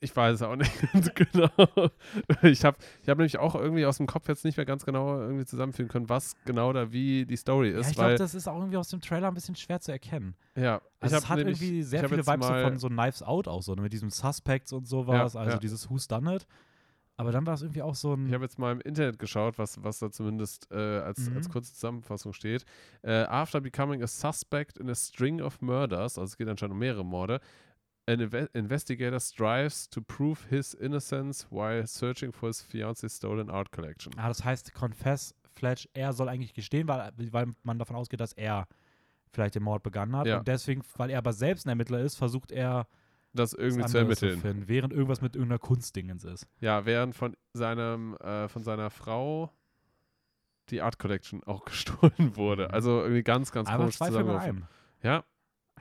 [0.01, 1.50] ich weiß es auch nicht ganz genau.
[2.44, 5.20] Ich habe ich hab nämlich auch irgendwie aus dem Kopf jetzt nicht mehr ganz genau
[5.20, 8.48] irgendwie zusammenführen können, was genau da wie die Story Ja, ist, ich glaube, das ist
[8.48, 10.36] auch irgendwie aus dem Trailer ein bisschen schwer zu erkennen.
[10.56, 13.75] ja, Also es hat nämlich- irgendwie sehr viele Vibes von so Knives Out auch so,
[13.75, 15.58] ne, mit diesem Suspects und sowas, Ja, also ja.
[15.58, 16.48] dieses Who's Done It.
[17.19, 18.27] Aber dann war es irgendwie auch so ein.
[18.27, 21.51] Ich habe jetzt mal im Internet geschaut, was, was da zumindest äh, als, als Mhm.
[21.51, 22.63] kurze Zusammenfassung steht.
[23.01, 26.79] Äh, after becoming a suspect in a string of murders, also es geht anscheinend um
[26.79, 27.41] mehrere Morde,
[28.07, 33.71] an inve investigator strives to prove his innocence while searching for his fiance's stolen art
[33.73, 34.13] collection.
[34.17, 38.32] ah, das heißt, Confess Fletch, er soll eigentlich gestehen, weil, weil man davon ausgeht, dass
[38.32, 38.65] er
[39.34, 40.25] vielleicht den Mord begangen hat.
[40.25, 40.38] Ja.
[40.38, 42.88] Und deswegen, weil er aber selbst ein Ermittler ist, versucht er
[43.34, 44.39] Das irgendwie zu ermitteln.
[44.39, 46.48] finden, während irgendwas mit irgendeiner Kunstdingens ist.
[46.62, 49.52] Ja, während von seinem, äh, von seiner Frau
[50.70, 52.74] die Art Collection auch gestohlen wurde.
[52.74, 54.68] Also irgendwie ganz, ganz Aber komisch zusammengeworfen.
[55.04, 55.24] Ja,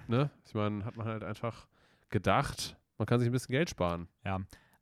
[0.08, 0.30] ne?
[0.46, 1.66] Ich meine, hat man halt einfach
[2.10, 4.08] gedacht, man kann sich ein bisschen Geld sparen.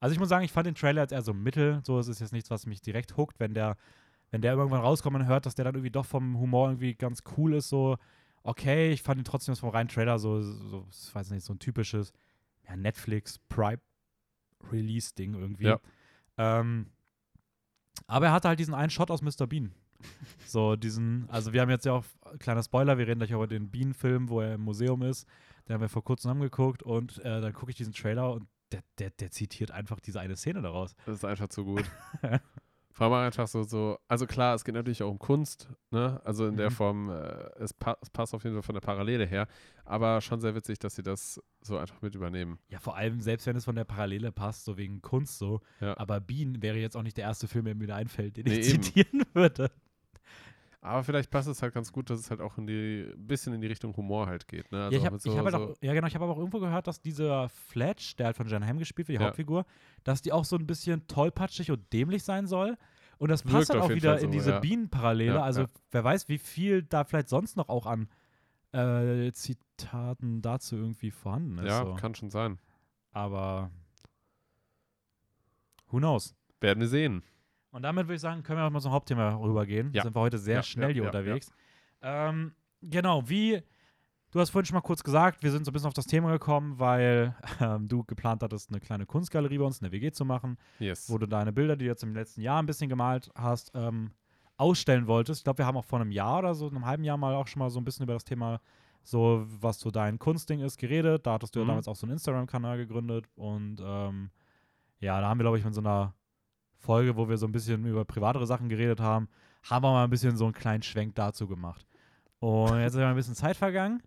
[0.00, 1.80] Also ich muss sagen, ich fand den Trailer jetzt eher so mittel.
[1.84, 3.76] So, es ist jetzt nichts, was mich direkt hookt, wenn der,
[4.30, 7.22] wenn der irgendwann rauskommt und hört, dass der dann irgendwie doch vom Humor irgendwie ganz
[7.36, 7.96] cool ist, so
[8.46, 11.58] okay, ich fand ihn trotzdem vom reinen Trailer so, so, ich weiß nicht, so ein
[11.58, 12.12] typisches
[12.68, 13.80] ja, Netflix Prime
[14.70, 15.66] Release Ding irgendwie.
[15.66, 15.80] Ja.
[16.36, 16.90] Ähm,
[18.06, 19.46] aber er hatte halt diesen einen Shot aus Mr.
[19.46, 19.72] Bean.
[20.46, 22.04] So diesen, also wir haben jetzt ja auch,
[22.38, 25.26] kleiner Spoiler, wir reden gleich über den Bean-Film, wo er im Museum ist.
[25.66, 28.82] Den haben wir vor kurzem angeguckt und äh, dann gucke ich diesen Trailer und der,
[28.98, 30.94] der, der zitiert einfach diese eine Szene daraus.
[31.04, 31.84] Das ist einfach zu gut.
[32.96, 36.18] Vor allem einfach so, so, also klar, es geht natürlich auch um Kunst, ne?
[36.24, 36.74] Also in der Mhm.
[36.74, 39.48] Form, äh, es, pa es passt auf jeden Fall von der Parallele her,
[39.84, 42.58] aber schon sehr witzig, dass sie das so einfach mit übernehmen.
[42.68, 45.60] Ja, vor allem, selbst wenn es von der Parallele passt, so wegen Kunst so.
[45.80, 45.94] Ja.
[45.98, 48.72] Aber Bean wäre jetzt auch nicht der erste Film, der mir einfällt, den Nee, ich
[48.72, 48.82] eben.
[48.82, 49.70] zitieren würde.
[50.86, 53.52] Aber vielleicht passt es halt ganz gut, dass es halt auch in die, ein bisschen
[53.52, 54.84] in die Richtung Humor halt geht, ne?
[54.84, 56.34] Also ja, ich auch habe so, hab halt so, auch, ja, genau, ich habe aber
[56.34, 59.26] auch irgendwo gehört, dass dieser Fletch, der halt von Jan Hamm gespielt wird, die Ja.
[59.28, 59.66] Hauptfigur,
[60.04, 62.76] dass die auch so ein bisschen tollpatschig und dämlich sein soll.
[63.18, 64.60] Und das Wirkt passt halt auch wieder so, in diese ja.
[64.60, 65.42] Bienenparallele.
[65.42, 68.08] Also wer weiß, wie viel da vielleicht sonst noch auch an
[68.72, 71.66] äh, Zitaten dazu irgendwie vorhanden ist.
[71.66, 72.58] ja, kann schon sein.
[73.12, 73.70] Aber
[75.88, 76.34] who knows?
[76.60, 77.22] Werden wir sehen.
[77.76, 79.92] Und damit würde ich sagen, können wir auch mal zum Hauptthema rübergehen.
[79.92, 80.02] Ja.
[80.02, 81.50] Sind wir heute sehr Ja, schnell ja, hier ja, unterwegs.
[82.00, 83.62] Ähm, genau, wie
[84.30, 86.30] du hast vorhin schon mal kurz gesagt, wir sind so ein bisschen auf das Thema
[86.32, 90.24] gekommen, weil ähm, du geplant hattest, eine kleine Kunstgalerie bei uns in der WG zu
[90.24, 91.10] machen, Yes.
[91.10, 94.10] wo du deine Bilder, die du jetzt im letzten Jahr ein bisschen gemalt hast, ähm,
[94.56, 95.40] ausstellen wolltest.
[95.40, 97.46] Ich glaube, wir haben auch vor einem Jahr oder so, einem halben Jahr mal auch
[97.46, 98.60] schon mal so ein bisschen über das Thema,
[99.02, 101.26] so was so dein Kunstding ist, geredet.
[101.26, 101.68] Da hattest du ja Mhm.
[101.68, 104.30] damals auch so einen Instagram-Kanal gegründet und ähm,
[105.00, 106.14] ja, da haben wir, glaube ich, mit so einer
[106.78, 109.28] Folge, wo wir so ein bisschen über privatere Sachen geredet haben,
[109.62, 111.86] haben wir mal ein bisschen so einen kleinen Schwenk dazu gemacht.
[112.38, 114.02] Und jetzt ist ja ein bisschen Zeit vergangen.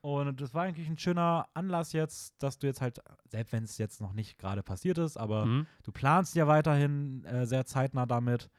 [0.00, 3.00] Und das war eigentlich ein schöner Anlass jetzt, dass du jetzt halt,
[3.30, 5.66] selbst wenn es jetzt noch nicht gerade passiert ist, aber Mhm.
[5.82, 8.50] du planst ja weiterhin äh, sehr zeitnah damit.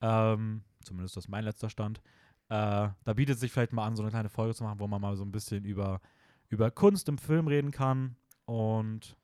[0.00, 1.98] Ähm, zumindest das ist mein letzter Stand.
[2.48, 4.86] Äh, da bietet es sich vielleicht mal an, so eine kleine Folge zu machen, wo
[4.88, 6.00] man mal so ein bisschen über,
[6.48, 8.16] über Kunst im Film reden kann.
[8.46, 9.16] Und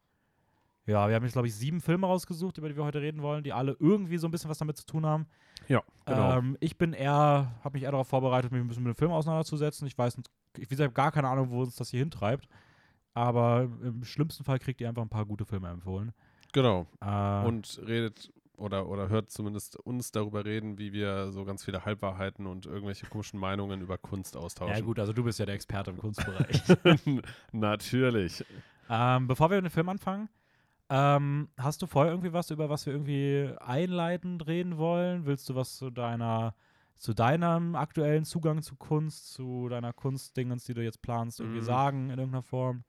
[0.86, 3.42] Ja, wir haben jetzt, glaube ich, sieben Filme rausgesucht, über die wir heute reden wollen,
[3.42, 5.26] die alle irgendwie so ein bisschen was damit zu tun haben.
[5.66, 6.38] Ja, genau.
[6.38, 9.10] Ähm, ich bin eher, habe mich eher darauf vorbereitet, mich ein bisschen mit dem Film
[9.12, 9.86] auseinanderzusetzen.
[9.86, 10.18] Ich weiß,
[10.58, 12.48] ich wie gesagt, gar keine Ahnung, wo uns das hier hintreibt.
[13.14, 16.12] Aber im schlimmsten Fall kriegt ihr einfach ein paar gute Filme empfohlen.
[16.52, 16.86] genau.
[17.00, 21.84] Äh, Und redet oder, oder hört zumindest uns darüber reden, wie wir so ganz viele
[21.84, 24.76] Halbwahrheiten und irgendwelche komischen Meinungen über Kunst austauschen.
[24.76, 26.62] ja, gut, also du bist ja der Experte im Kunstbereich.
[27.52, 28.44] Natürlich.
[28.88, 30.28] ähm, bevor wir mit dem Film anfangen,
[30.94, 35.26] ähm, hast du vorher irgendwie was, über was wir irgendwie einleitend reden wollen?
[35.26, 36.54] Willst du was zu deiner,
[36.98, 41.62] zu deinem aktuellen Zugang zu Kunst, zu deiner Kunstdingens, die du jetzt planst, irgendwie Mhm.
[41.62, 42.84] sagen in irgendeiner Form?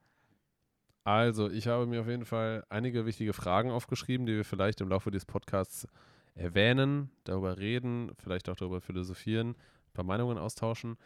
[1.04, 4.88] Also, ich habe mir auf jeden Fall einige wichtige Fragen aufgeschrieben, die wir vielleicht im
[4.88, 5.86] Laufe dieses Podcasts
[6.34, 10.96] erwähnen, darüber reden, vielleicht auch darüber philosophieren, ein paar Meinungen austauschen.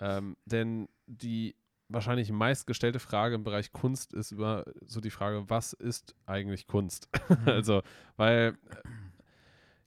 [0.00, 1.56] Ähm, denn die
[1.88, 7.08] wahrscheinlich meistgestellte Frage im Bereich Kunst ist über so die Frage, was ist eigentlich Kunst?
[7.46, 7.82] also,
[8.16, 8.88] weil, äh,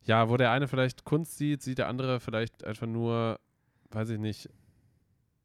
[0.04, 3.40] ja, wo der eine vielleicht Kunst sieht, sieht der andere vielleicht einfach nur,
[3.92, 4.50] weiß ich nicht,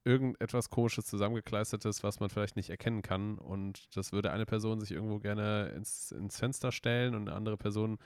[0.05, 3.39] irgendetwas komisches zusammengekleistertes, was man vielleicht nicht erkennen kann.
[3.39, 7.57] Und das würde eine Person sich irgendwo gerne ins, ins Fenster stellen und eine andere
[7.57, 7.99] Person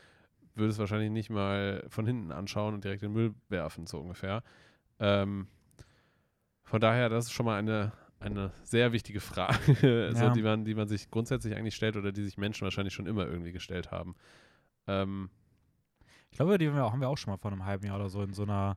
[0.54, 3.98] würde es wahrscheinlich nicht mal von hinten anschauen und direkt in den Müll werfen, so
[3.98, 4.42] ungefähr.
[4.98, 5.46] Ähm,
[6.64, 9.56] von daher, das ist schon mal eine, eine sehr wichtige Frage,
[10.14, 10.30] so, Ja.
[10.30, 13.26] die, man, die man sich grundsätzlich eigentlich stellt oder die sich Menschen wahrscheinlich schon immer
[13.26, 14.14] irgendwie gestellt haben.
[14.87, 15.30] Ähm,
[16.30, 18.33] Ich glaube, die haben wir, auch, schon mal vor einem halben Jahr oder so in
[18.33, 18.76] so einer,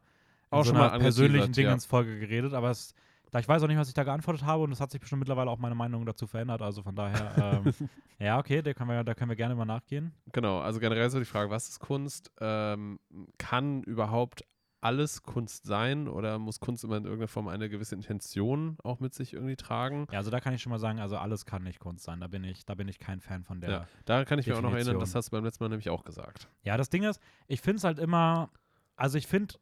[0.52, 1.64] in Auch so einer persönlichen angeteasert, ja.
[1.64, 2.94] Dingensfolge geredet, aber es,
[3.32, 5.20] da ich weiß auch nicht, was ich da geantwortet habe und es hat sich bestimmt
[5.20, 7.74] mittlerweile auch meine Meinung dazu verändert, also von daher, ähm,
[8.20, 10.14] ja, okay, da können, wir, da können wir gerne mal nachgehen.
[10.32, 12.32] Genau, also generell so die Frage, was ist Kunst?
[12.40, 13.00] Ähm,
[13.38, 14.44] kann überhaupt
[14.84, 19.14] alles Kunst sein oder muss Kunst immer in irgendeiner Form eine gewisse Intention auch mit
[19.14, 20.08] sich irgendwie tragen?
[20.12, 22.28] Ja, also da kann ich schon mal sagen, also alles kann nicht Kunst sein, da
[22.28, 23.70] bin ich, da bin ich kein Fan von der.
[23.70, 25.00] Ja, da kann ich mich auch noch erinnern, Definition.
[25.00, 26.50] das hast du beim letzten Mal nämlich auch gesagt.
[26.64, 28.50] Ja, das Ding ist, ich finde es halt immer,
[28.96, 29.56] also ich finde,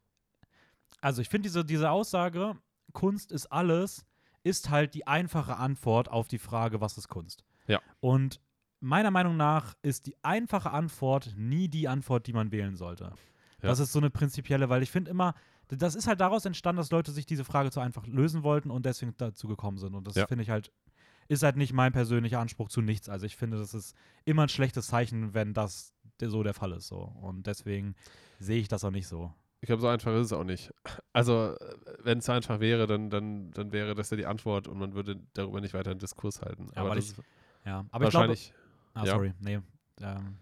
[1.01, 2.57] also ich finde diese, diese Aussage,
[2.93, 4.05] Kunst ist alles,
[4.43, 7.43] ist halt die einfache Antwort auf die Frage, was ist Kunst?
[7.67, 7.79] Ja.
[7.99, 8.41] Und
[8.79, 13.13] meiner Meinung nach ist die einfache Antwort nie die Antwort, die man wählen sollte.
[13.69, 15.33] Das ist so eine prinzipielle, weil ich finde immer,
[15.67, 18.85] das ist halt daraus entstanden, dass Leute sich diese Frage zu einfach lösen wollten und
[18.85, 19.95] deswegen dazu gekommen sind.
[19.95, 20.27] Und das Ja.
[20.27, 20.71] finde ich halt,
[21.27, 23.07] ist halt nicht mein persönlicher Anspruch zu nichts.
[23.07, 23.95] Also ich finde, das ist
[24.25, 26.87] immer ein schlechtes Zeichen, wenn das so der Fall ist.
[26.87, 26.97] So.
[27.21, 27.95] Und deswegen
[28.39, 29.33] sehe ich das auch nicht so.
[29.61, 30.73] Ich glaube, so einfach ist es auch nicht.
[31.13, 31.55] Also,
[31.99, 35.19] wenn es einfach wäre, dann, dann, dann wäre das ja die Antwort und man würde
[35.33, 36.67] darüber nicht weiter einen Diskurs halten.
[36.75, 37.17] Ja, Aber das ich-
[37.65, 38.53] Ja, aber ich glaube, wahrscheinlich.
[38.95, 39.11] ah, ja.
[39.13, 39.59] sorry, nee.
[40.01, 40.37] Ähm,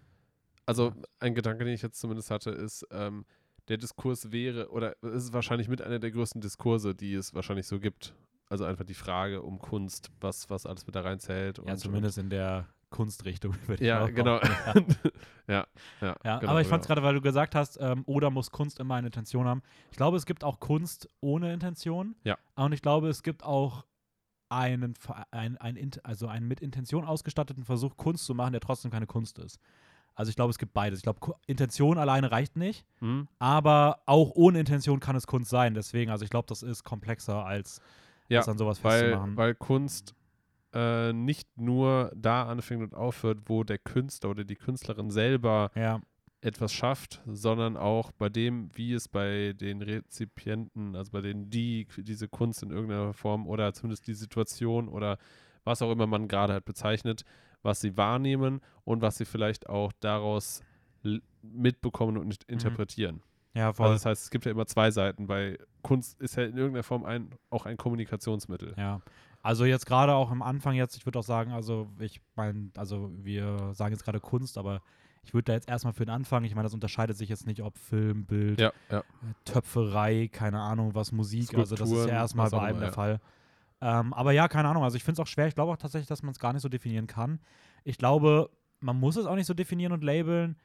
[0.70, 3.24] Also ein Gedanke, den ich jetzt zumindest hatte, ist, ähm,
[3.66, 7.66] der Diskurs wäre, oder es ist wahrscheinlich mit einer der größten Diskurse, die es wahrscheinlich
[7.66, 8.14] so gibt.
[8.48, 11.58] Also einfach die Frage um Kunst, was, was alles mit da reinzählt.
[11.58, 13.56] ja, und, zumindest in der Kunstrichtung.
[13.66, 14.40] würde ja, genau.
[14.40, 14.74] Ja.
[15.48, 15.66] ja,
[16.00, 17.00] ja, Ja, genau, aber ich fand es genau.
[17.00, 19.62] gerade, weil du gesagt hast, ähm, oder muss Kunst immer eine Intention haben.
[19.90, 22.14] Ich glaube, es gibt auch Kunst ohne Intention.
[22.22, 22.38] Ja.
[22.54, 23.84] Und ich glaube, es gibt auch
[24.48, 24.94] einen,
[25.30, 29.38] ein, ein, also einen mit Intention ausgestatteten Versuch, Kunst zu machen, der trotzdem keine Kunst
[29.38, 29.58] ist.
[30.14, 30.98] Also ich glaube, es gibt beides.
[30.98, 33.26] Ich glaube, Intention alleine reicht nicht, Hm?
[33.38, 35.74] aber auch ohne Intention kann es Kunst sein.
[35.74, 37.80] Deswegen, also ich glaube, das ist komplexer als,
[38.28, 39.36] Ja, als an sowas weil, festzumachen.
[39.36, 40.14] weil Kunst
[40.74, 46.00] äh, nicht nur da anfängt und aufhört, wo der Künstler oder die Künstlerin selber ja,
[46.42, 51.86] etwas schafft, sondern auch bei dem, wie es bei den Rezipienten, also bei denen die
[51.96, 55.18] diese Kunst in irgendeiner Form oder zumindest die Situation oder
[55.64, 57.24] was auch immer man gerade halt bezeichnet,
[57.62, 60.62] was sie wahrnehmen und was sie vielleicht auch daraus
[61.42, 63.22] mitbekommen und interpretieren.
[63.54, 63.86] ja, voll.
[63.86, 65.26] Also das heißt, es gibt ja immer zwei Seiten.
[65.26, 68.74] Bei Kunst ist ja in irgendeiner Form ein, auch ein Kommunikationsmittel.
[68.76, 69.00] Ja.
[69.42, 73.10] Also jetzt gerade auch am Anfang jetzt, ich würde auch sagen, also ich meine, also
[73.14, 74.82] wir sagen jetzt gerade Kunst, aber
[75.22, 77.62] ich würde da jetzt erstmal für den Anfang, ich meine, das unterscheidet sich jetzt nicht,
[77.62, 79.02] ob Film, Bild, Ja, ja.
[79.44, 82.92] Töpferei, keine Ahnung, was Musik, also das ist Skulpturen, ja erstmal bei einem immer, der.
[82.92, 83.20] Fall.
[83.80, 86.08] Ähm, aber ja, keine Ahnung, also ich finde es auch schwer, ich glaube auch tatsächlich,
[86.08, 87.40] dass man es gar nicht so definieren kann.
[87.84, 90.56] Ich glaube, man muss es auch nicht so definieren und labeln,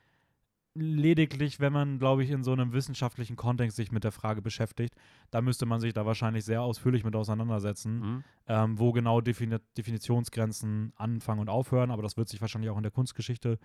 [0.78, 4.94] lediglich, wenn man, glaube ich, in so einem wissenschaftlichen Kontext sich mit der Frage beschäftigt,
[5.32, 8.24] da müsste man sich da wahrscheinlich sehr ausführlich mit auseinandersetzen Mhm.
[8.48, 12.84] ähm, wo genau Defini Definitionsgrenzen anfangen und aufhören, aber das wird sich wahrscheinlich auch in
[12.84, 13.58] der Kunstgeschichte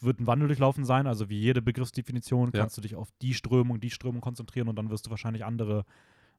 [0.00, 2.60] wird ein Wandel durchlaufen sein, also wie jede Begriffsdefinition Ja.
[2.60, 5.84] kannst du dich auf die Strömung, die Strömung konzentrieren und dann wirst du wahrscheinlich andere,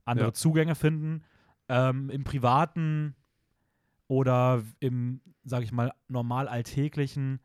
[0.05, 0.33] andere Ja.
[0.33, 1.23] Zugänge finden.
[1.67, 3.15] Ähm, Im Privaten
[4.07, 7.39] oder im, sage ich mal, normal alltäglichen,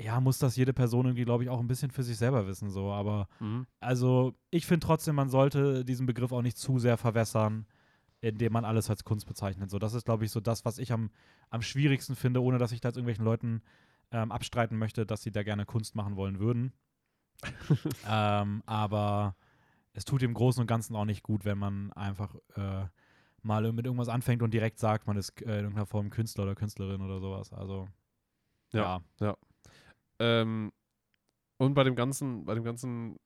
[0.00, 2.70] ja, muss das jede Person irgendwie, glaube ich, auch ein bisschen für sich selber wissen,
[2.70, 3.66] so, aber Mhm.
[3.80, 7.66] also ich finde trotzdem, man sollte diesen Begriff auch nicht zu sehr verwässern,
[8.20, 9.70] indem man alles als Kunst bezeichnet.
[9.70, 11.10] So, das ist, glaube ich, so das, was ich am,
[11.50, 13.62] am schwierigsten finde, ohne dass ich da jetzt irgendwelchen Leuten
[14.10, 16.72] ähm, abstreiten möchte, dass sie da gerne Kunst machen wollen würden.
[18.08, 19.36] ähm, aber
[19.92, 22.86] es tut im Großen und Ganzen auch nicht gut, wenn man einfach äh,
[23.46, 26.54] mal mit irgendwas anfängt und direkt sagt, man ist äh, in irgendeiner Form Künstler oder
[26.54, 27.52] Künstlerin oder sowas.
[27.52, 27.88] Also
[28.72, 29.00] Ja.
[29.20, 29.36] ja.
[30.18, 30.72] Ähm,
[31.58, 33.16] und bei dem ganzen, bei dem ganzen,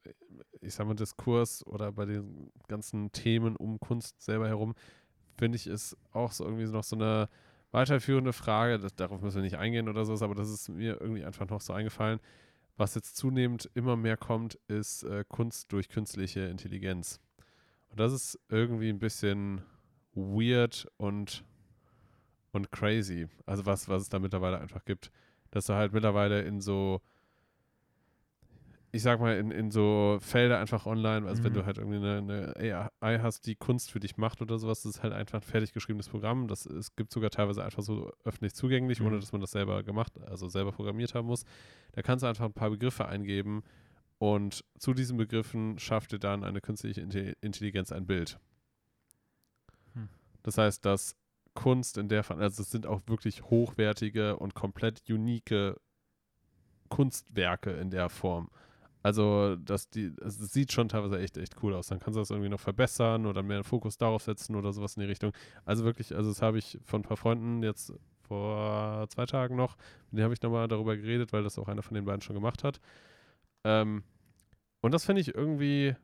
[0.61, 4.74] ich sag mal, Diskurs oder bei den ganzen Themen um Kunst selber herum,
[5.37, 7.28] finde ich, ist auch so irgendwie noch so eine
[7.72, 11.24] weiterführende Frage, das, darauf müssen wir nicht eingehen oder so, aber das ist mir irgendwie
[11.24, 12.20] einfach noch so eingefallen.
[12.76, 17.20] Was jetzt zunehmend immer mehr kommt, ist äh, Kunst durch künstliche Intelligenz.
[17.90, 19.62] Und das ist irgendwie ein bisschen
[20.14, 21.44] weird und,
[22.53, 23.29] und crazy.
[23.46, 25.11] Also was, was es da mittlerweile einfach gibt.
[25.51, 27.01] Dass du halt mittlerweile in so,
[28.92, 31.57] ich sag mal, in, in so Felder einfach online, also wenn Mhm.
[31.57, 34.96] du halt irgendwie eine, eine AI hast, die Kunst für dich macht oder sowas, das
[34.96, 36.49] ist halt einfach ein fertig geschriebenes Programm.
[36.49, 39.20] Das es gibt sogar teilweise einfach so öffentlich zugänglich, ohne Mhm.
[39.20, 41.44] dass man das selber gemacht, also selber programmiert haben muss.
[41.92, 43.62] Da kannst du einfach ein paar Begriffe eingeben
[44.18, 48.38] und zu diesen Begriffen schafft dir dann eine künstliche Inte- Intelligenz ein Bild.
[50.42, 51.16] Das heißt, dass
[51.55, 55.76] Kunst in der Fall, also es sind auch wirklich hochwertige und komplett unique
[56.88, 58.50] Kunstwerke in der Form.
[59.03, 61.87] Also, dass die, es sieht schon teilweise echt, echt cool aus.
[61.87, 65.00] Dann kannst du das irgendwie noch verbessern oder mehr Fokus darauf setzen oder sowas in
[65.00, 65.33] die Richtung.
[65.64, 67.94] Also wirklich, also das habe ich von ein paar Freunden jetzt
[68.29, 69.76] vor zwei Tagen noch,
[70.11, 72.35] mit denen habe ich nochmal darüber geredet, weil das auch einer von den beiden schon
[72.35, 72.81] gemacht hat.
[73.64, 74.05] Ähm,
[74.83, 75.96] und das finde ich irgendwie,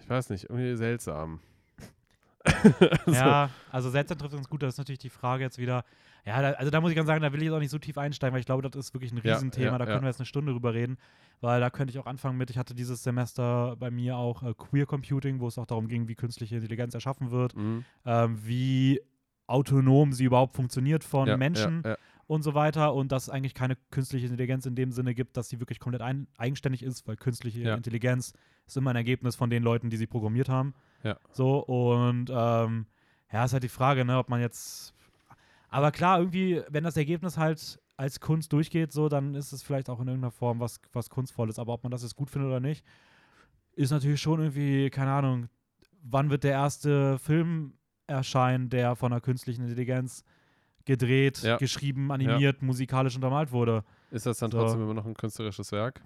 [0.00, 1.40] ich weiß nicht, irgendwie seltsam.
[3.06, 4.62] Also, Ja, also seltsam trifft uns gut.
[4.62, 5.84] Das ist natürlich die Frage jetzt wieder.
[6.24, 7.78] Ja, da, also da muss ich ganz sagen, da will ich jetzt auch nicht so
[7.78, 9.72] tief einsteigen, weil ich glaube, das ist wirklich ein Ja, Riesenthema.
[9.72, 10.02] ja, da können ja.
[10.02, 10.96] wir jetzt eine Stunde drüber reden,
[11.40, 12.50] weil da könnte ich auch anfangen mit.
[12.50, 16.08] Ich hatte dieses Semester bei mir auch äh, Queer Computing, wo es auch darum ging,
[16.08, 17.84] wie künstliche Intelligenz erschaffen wird, Mhm.
[18.04, 19.00] ähm, wie
[19.46, 21.96] autonom sie überhaupt funktioniert von Ja, Menschen Ja, ja.
[22.26, 25.48] und so weiter und dass es eigentlich keine künstliche Intelligenz in dem Sinne gibt, dass
[25.48, 27.74] sie wirklich komplett ein, eigenständig ist, weil künstliche Ja.
[27.76, 28.32] Intelligenz
[28.66, 30.74] ist immer ein Ergebnis von den Leuten, die sie programmiert haben.
[31.06, 31.18] Ja.
[31.32, 32.86] So und ähm,
[33.32, 34.94] ja, ist halt die Frage, ne, ob man jetzt.
[35.68, 39.88] Aber klar, irgendwie, wenn das Ergebnis halt als Kunst durchgeht, so, dann ist es vielleicht
[39.88, 41.58] auch in irgendeiner Form was, was Kunstvolles.
[41.58, 42.84] Aber ob man das jetzt gut findet oder nicht,
[43.74, 45.48] ist natürlich schon irgendwie, keine Ahnung,
[46.02, 47.74] wann wird der erste Film
[48.06, 50.24] erscheinen, der von einer künstlichen Intelligenz
[50.84, 51.56] gedreht, Ja.
[51.56, 53.82] geschrieben, animiert, musikalisch untermalt wurde.
[54.10, 54.58] Ist das dann So.
[54.58, 56.00] trotzdem immer noch ein künstlerisches Werk?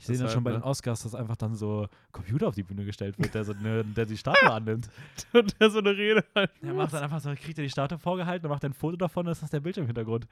[0.00, 0.60] Ich sehe Das dann schon bei ne?
[0.60, 3.84] den Oscars, dass einfach dann so Computer auf die Bühne gestellt wird, der, so eine,
[3.84, 4.88] der die Statue annimmt.
[5.34, 6.50] Und der so eine Rede halt.
[6.62, 9.26] Der macht dann einfach so, kriegt er die Statue vorgehalten, dann macht ein Foto davon,
[9.26, 10.26] dann ist das der Bildschirmhintergrund.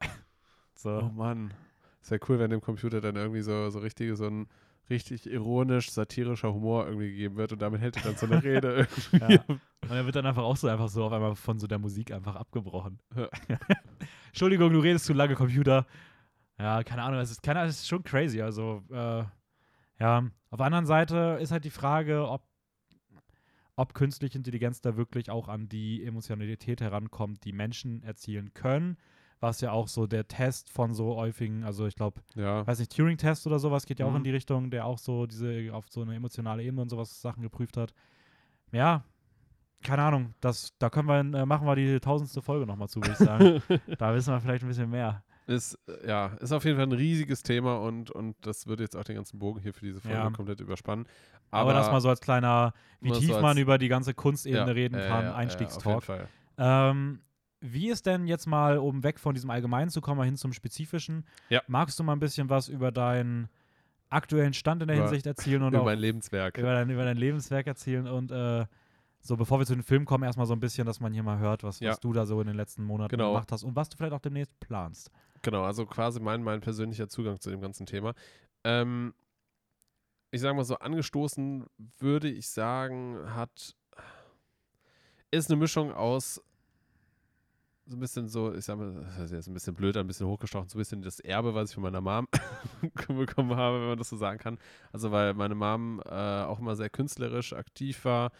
[0.74, 0.90] so.
[0.90, 1.54] Oh Mann.
[2.02, 4.46] Ist ja cool, wenn dem Computer dann irgendwie so, so richtige, so ein
[4.90, 8.86] richtig ironisch, satirischer Humor irgendwie gegeben wird und damit hält er dann so eine Rede
[8.86, 9.34] irgendwie.
[9.34, 9.42] Ja.
[9.48, 12.12] Und er wird dann einfach auch so einfach so auf einmal von so der Musik
[12.12, 12.98] einfach abgebrochen.
[13.16, 13.28] Ja.
[14.26, 15.86] Entschuldigung, du redest zu lange, Computer.
[16.58, 18.40] Ja, keine Ahnung, es ist, keine, es ist schon crazy.
[18.42, 19.24] Also, äh,
[20.00, 20.24] ja.
[20.50, 22.42] Auf der anderen Seite ist halt die Frage, ob,
[23.76, 28.96] ob künstliche Intelligenz da wirklich auch an die Emotionalität herankommt, die Menschen erzielen können.
[29.40, 32.66] Was ja auch so der Test von so häufigen, also ich glaube, Ja.
[32.66, 34.16] weiß nicht, Turing-Test oder sowas geht ja auch Mhm.
[34.16, 37.42] in die Richtung, der auch so diese auf so eine emotionale Ebene und sowas Sachen
[37.44, 37.94] geprüft hat.
[38.72, 39.04] Ja,
[39.84, 43.12] keine Ahnung, das, da können wir, äh, machen wir die tausendste Folge nochmal zu, würde
[43.12, 43.62] ich sagen.
[43.98, 45.22] da wissen wir vielleicht ein bisschen mehr.
[45.48, 48.94] Ist, äh, ja, ist auf jeden Fall ein riesiges Thema und, und das würde jetzt
[48.94, 50.30] auch den ganzen Bogen hier für diese Folge Ja.
[50.30, 51.06] komplett überspannen.
[51.50, 54.66] Aber, das mal so als kleiner, wie tief so als- man über die ganze Kunstebene
[54.66, 56.04] ja, reden kann, ja, Einstiegstalk.
[56.58, 57.20] Ähm,
[57.60, 60.52] wie ist denn jetzt mal, um weg von diesem Allgemeinen zu kommen, mal hin zum
[60.52, 61.24] Spezifischen?
[61.66, 63.48] Magst du mal ein bisschen was über deinen
[64.10, 66.56] aktuellen Stand in der Über- Hinsicht erzählen und Über mein Lebenswerk.
[66.58, 68.66] über dein, über dein Lebenswerk erzählen und äh,
[69.20, 71.38] so bevor wir zu den Filmen kommen, erstmal so ein bisschen, dass man hier mal
[71.38, 71.90] hört, was, Ja.
[71.90, 73.32] was du da so in den letzten Monaten Genau.
[73.32, 75.10] gemacht hast und was du vielleicht auch demnächst planst.
[75.42, 78.14] Genau, also quasi mein, mein persönlicher Zugang zu dem ganzen Thema.
[78.64, 79.14] Ähm,
[80.30, 81.66] ich sage mal so, angestoßen
[81.98, 83.74] würde ich sagen, hat
[85.30, 86.42] ist eine Mischung aus
[87.88, 90.26] so ein bisschen so, ich sag mal, das ist jetzt ein bisschen blöd, ein bisschen
[90.26, 92.28] hochgestochen, so ein bisschen das Erbe, was ich von meiner Mom
[93.08, 94.58] bekommen habe, wenn man das so sagen kann.
[94.92, 98.30] Also weil meine Mom äh, auch immer sehr künstlerisch aktiv war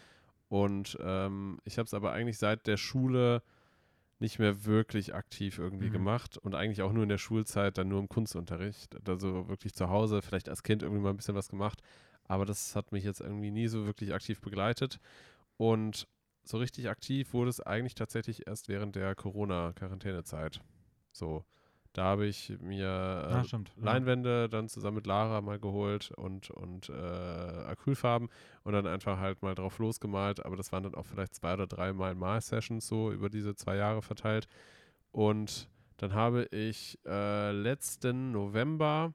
[0.49, 3.43] und ähm, ich habe es aber eigentlich seit der Schule
[4.21, 5.93] nicht mehr wirklich aktiv irgendwie Mhm.
[5.93, 9.89] gemacht und eigentlich auch nur in der Schulzeit, dann nur im Kunstunterricht, also wirklich zu
[9.89, 11.83] Hause, vielleicht als Kind irgendwie mal ein bisschen was gemacht,
[12.25, 14.99] aber das hat mich jetzt irgendwie nie so wirklich aktiv begleitet
[15.57, 16.09] und
[16.45, 20.61] so richtig aktiv wurde es eigentlich tatsächlich erst während der Corona-Quarantänezeit.
[21.13, 21.45] So,
[21.99, 22.85] da habe ich mir
[23.29, 23.73] äh, Ja, stimmt.
[23.77, 23.87] Ja.
[23.87, 28.29] Leinwände dann zusammen mit Lara mal geholt und, und äh, Acrylfarben
[28.63, 30.45] und dann einfach halt mal drauf losgemalt.
[30.47, 33.77] Aber das waren dann auch vielleicht zwei oder drei Mal Mal-Sessions so über diese zwei
[33.77, 34.47] Jahre verteilt.
[35.11, 39.13] Und Dann habe ich äh, letzten November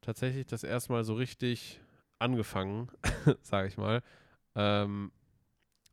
[0.00, 1.80] tatsächlich das erste Mal so richtig
[2.18, 2.88] angefangen,
[3.42, 4.02] sage ich mal.
[4.56, 5.12] Ähm,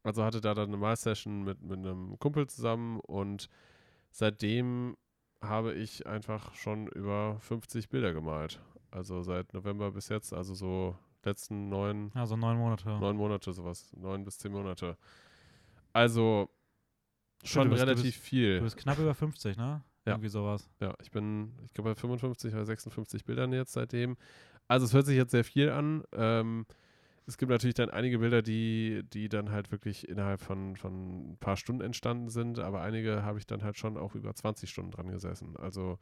[0.01, 3.47] also hatte da dann eine Malsession mit, mit einem Kumpel zusammen und
[4.09, 4.97] seitdem
[5.41, 8.61] habe ich einfach schon über 50 Bilder gemalt.
[8.91, 12.89] Also seit November bis jetzt, also so letzten neun, Also neun Monate.
[12.99, 13.91] neun Monate, sowas.
[13.95, 14.97] Neun bis zehn Monate.
[15.93, 16.49] Also
[17.43, 18.57] schon du bist- du relativ bist- viel.
[18.57, 19.83] Du bist knapp über 50, ne?
[20.05, 20.13] Ja.
[20.13, 20.69] Irgendwie sowas.
[20.79, 24.17] Ja, ich bin, ich glaube, bei 55 oder 56 Bildern jetzt seitdem.
[24.67, 26.03] Also es hört sich jetzt sehr viel an.
[26.13, 26.65] Ähm,
[27.29, 31.37] es gibt natürlich dann einige Bilder, die, die dann halt wirklich innerhalb von, von ein
[31.37, 34.91] paar Stunden entstanden sind, aber einige habe ich dann halt schon auch über 20 Stunden
[34.91, 35.55] dran gesessen.
[35.55, 35.99] Also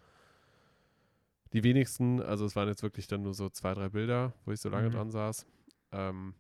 [1.54, 4.60] die wenigsten, also es waren jetzt wirklich dann nur so zwei, drei Bilder, wo ich
[4.62, 4.94] so lange Mhm.
[4.94, 5.46] dran saß.
[5.92, 6.34] Ähm,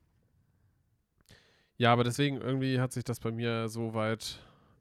[1.78, 4.40] ja, aber deswegen irgendwie hat sich das bei mir so weit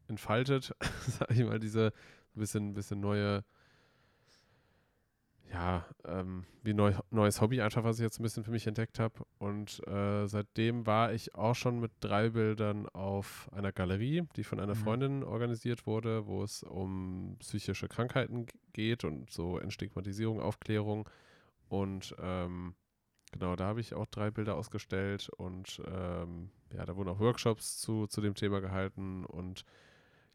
[0.08, 0.72] entfaltet,
[1.06, 1.92] sag ich mal, diese
[2.34, 3.44] bisschen, bisschen neue,
[5.52, 8.98] ja, ähm, wie neu, neues Hobby einfach, was ich jetzt ein bisschen für mich entdeckt
[8.98, 9.24] habe.
[9.38, 14.60] Und äh, seitdem war ich auch schon mit drei Bildern auf einer Galerie, die von
[14.60, 14.78] einer Mhm.
[14.78, 21.08] Freundin organisiert wurde, wo es um psychische Krankheiten geht und so Entstigmatisierung, Aufklärung.
[21.68, 22.74] Und ähm,
[23.32, 27.78] genau, da habe ich auch drei Bilder ausgestellt und ähm, ja, da wurden auch Workshops
[27.78, 29.64] zu, zu dem Thema gehalten und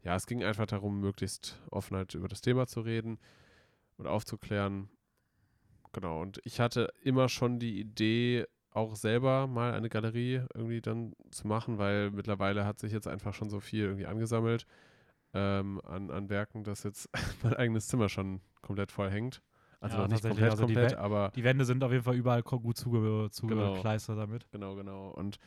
[0.02, 3.18] ja, es ging einfach darum, möglichst offen halt über das Thema zu reden
[3.98, 4.88] und aufzuklären.
[5.92, 11.12] Genau, und ich hatte immer schon die Idee, auch selber mal eine Galerie irgendwie dann
[11.30, 14.66] zu machen, weil mittlerweile hat sich jetzt einfach schon so viel irgendwie angesammelt
[15.34, 17.10] ähm, an, an Werken, dass jetzt
[17.42, 19.42] mein eigenes Zimmer schon komplett voll hängt.
[19.80, 22.04] Also Ja, noch nicht komplett, also die komplett, Welt- aber Die Wände sind auf jeden
[22.04, 24.50] Fall überall gut zuge zugekleistert damit.
[24.52, 25.08] Genau, genau.
[25.10, 25.38] Und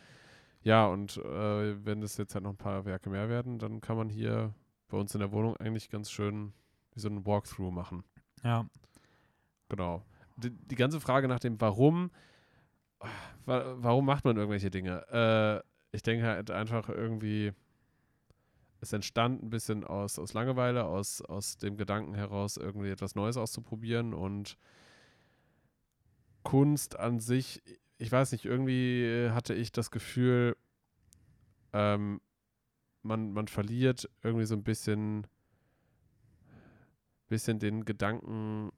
[0.61, 3.97] ja, und äh, wenn es jetzt halt noch ein paar Werke mehr werden, dann kann
[3.97, 4.53] man hier
[4.87, 6.53] bei uns in der Wohnung eigentlich ganz schön
[6.93, 8.03] wie so einen Walkthrough machen.
[8.43, 8.67] Ja.
[9.69, 10.03] Genau.
[10.37, 12.11] Die, die ganze Frage nach dem Warum,
[13.45, 15.05] wa warum macht man irgendwelche Dinge?
[15.09, 17.53] Äh, ich denke halt einfach irgendwie,
[18.81, 23.37] es entstand ein bisschen aus, aus Langeweile, aus, aus dem Gedanken heraus, irgendwie etwas Neues
[23.37, 24.57] auszuprobieren und
[26.43, 27.63] Kunst an sich,
[27.97, 30.55] ich weiß nicht, irgendwie hatte ich das Gefühl,
[31.73, 32.21] ähm,
[33.01, 35.27] man, man verliert irgendwie so ein bisschen,
[37.27, 38.71] bisschen den Gedanken,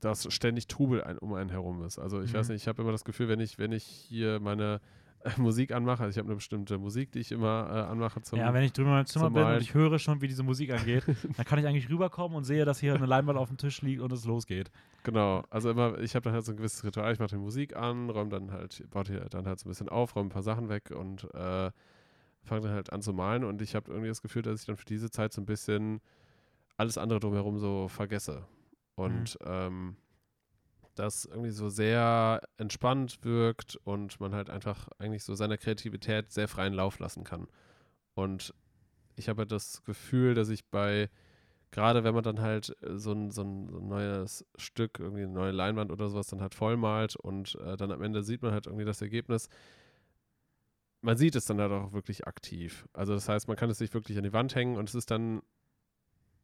[0.00, 1.98] dass ständig Trubel ein, um einen herum ist.
[1.98, 2.54] Also ich weiß Mhm.
[2.54, 4.80] nicht, ich habe immer das Gefühl, wenn ich, wenn ich hier meine
[5.24, 8.38] äh, Musik anmache, also ich habe eine bestimmte Musik, die ich immer äh, anmache zum
[8.38, 10.70] ja, wenn ich drüben in meinem Zimmer bin und ich höre schon, wie diese Musik
[10.72, 11.02] angeht,
[11.36, 14.00] dann kann ich eigentlich rüberkommen und sehe, dass hier eine Leinwand auf dem Tisch liegt
[14.00, 14.70] und es losgeht.
[15.02, 17.76] Genau, also immer, ich habe dann halt so ein gewisses Ritual, ich mache die Musik
[17.76, 20.42] an, räume dann halt, baue die dann halt so ein bisschen auf, räume ein paar
[20.42, 21.70] Sachen weg und äh,
[22.44, 24.76] fange dann halt an zu malen und ich habe irgendwie das Gefühl, dass ich dann
[24.76, 26.00] für diese Zeit so ein bisschen
[26.76, 28.46] alles andere drumherum so vergesse.
[28.98, 29.96] Und ähm,
[30.94, 36.48] das irgendwie so sehr entspannt wirkt und man halt einfach eigentlich so seiner Kreativität sehr
[36.48, 37.46] freien Lauf lassen kann.
[38.14, 38.52] Und
[39.16, 41.08] ich habe halt das Gefühl, dass ich bei,
[41.70, 45.22] gerade wenn man dann halt äh, so ein, so ein, so ein neues Stück, irgendwie
[45.22, 48.52] eine neue Leinwand oder sowas dann halt vollmalt und äh, dann am Ende sieht man
[48.52, 49.48] halt irgendwie das Ergebnis,
[51.00, 52.88] man sieht es dann halt auch wirklich aktiv.
[52.92, 55.10] Also das heißt, man kann es sich wirklich an die Wand hängen und es ist
[55.10, 55.42] dann,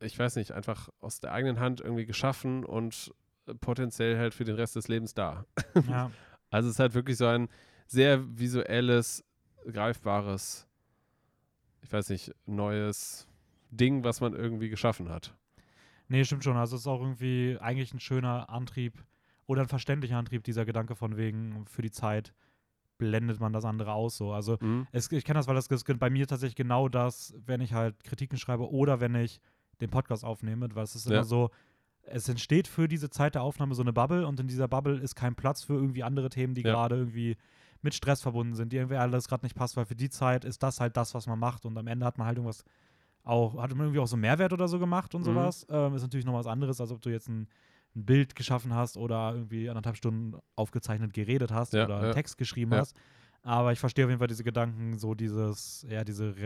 [0.01, 3.13] ich weiß nicht, einfach aus der eigenen Hand irgendwie geschaffen und
[3.47, 5.45] äh, potenziell halt für den Rest des Lebens da.
[5.89, 6.11] Ja.
[6.51, 7.49] Also es ist halt wirklich so ein
[7.87, 9.25] sehr visuelles,
[9.67, 10.69] greifbares,
[11.83, 13.27] ich weiß nicht, neues
[13.71, 15.35] Ding, was man irgendwie geschaffen hat.
[16.09, 16.57] Nee, stimmt schon.
[16.57, 19.05] Also es ist auch irgendwie eigentlich ein schöner Antrieb
[19.47, 22.33] oder ein verständlicher Antrieb, dieser Gedanke von wegen, für die Zeit
[22.99, 24.33] blendet man das andere aus so.
[24.33, 24.87] Also Mhm.
[24.93, 28.03] es, ich kenne das, weil das ist bei mir tatsächlich genau das, wenn ich halt
[28.05, 29.41] Kritiken schreibe oder wenn ich
[29.81, 31.25] den Podcast aufnehme, weil es ist immer Ja.
[31.25, 31.51] so,
[32.03, 35.15] es entsteht für diese Zeit der Aufnahme so eine Bubble und in dieser Bubble ist
[35.15, 36.73] kein Platz für irgendwie andere Themen, die Ja.
[36.73, 37.37] gerade irgendwie
[37.83, 40.63] mit Stress verbunden sind, die irgendwie alles gerade nicht passt, weil für die Zeit ist
[40.63, 42.65] das halt das, was man macht und am Ende hat man halt irgendwas
[43.23, 45.27] auch, hat man irgendwie auch so Mehrwert oder so gemacht und Mhm.
[45.27, 45.67] sowas.
[45.71, 47.49] Ähm, ist natürlich noch was anderes, als ob du jetzt ein,
[47.97, 52.13] ein Bild geschaffen hast oder irgendwie anderthalb Stunden aufgezeichnet geredet hast Ja, oder einen.
[52.13, 52.95] Text geschrieben hast.
[53.43, 56.37] Aber ich verstehe auf jeden Fall diese Gedanken, so dieses, ja, diese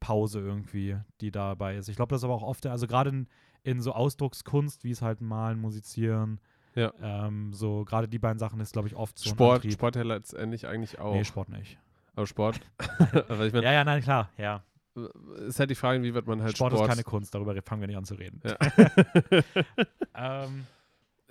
[0.00, 1.88] Realitätspause irgendwie, die dabei ist.
[1.88, 3.28] Ich glaube, das ist aber auch oft, also gerade in,
[3.62, 6.40] in so Ausdruckskunst, wie es halt Malen, Musizieren,
[6.74, 6.92] Ja.
[7.00, 9.72] ähm, so gerade die beiden Sachen ist, glaube ich, oft so ein Sport, Antrieb.
[9.72, 11.14] Sport ja letztendlich eigentlich auch.
[11.14, 11.78] Nee, Sport nicht.
[12.14, 12.60] Aber Sport,
[13.28, 14.62] aber ich meine, Ja, ja, nein, klar, ja.
[15.46, 17.80] ist halt die Frage, wie wird man halt Sport, Sport, ist keine Kunst, darüber fangen
[17.82, 18.40] wir nicht an zu reden.
[18.44, 18.56] Ja.
[20.14, 20.66] Ähm,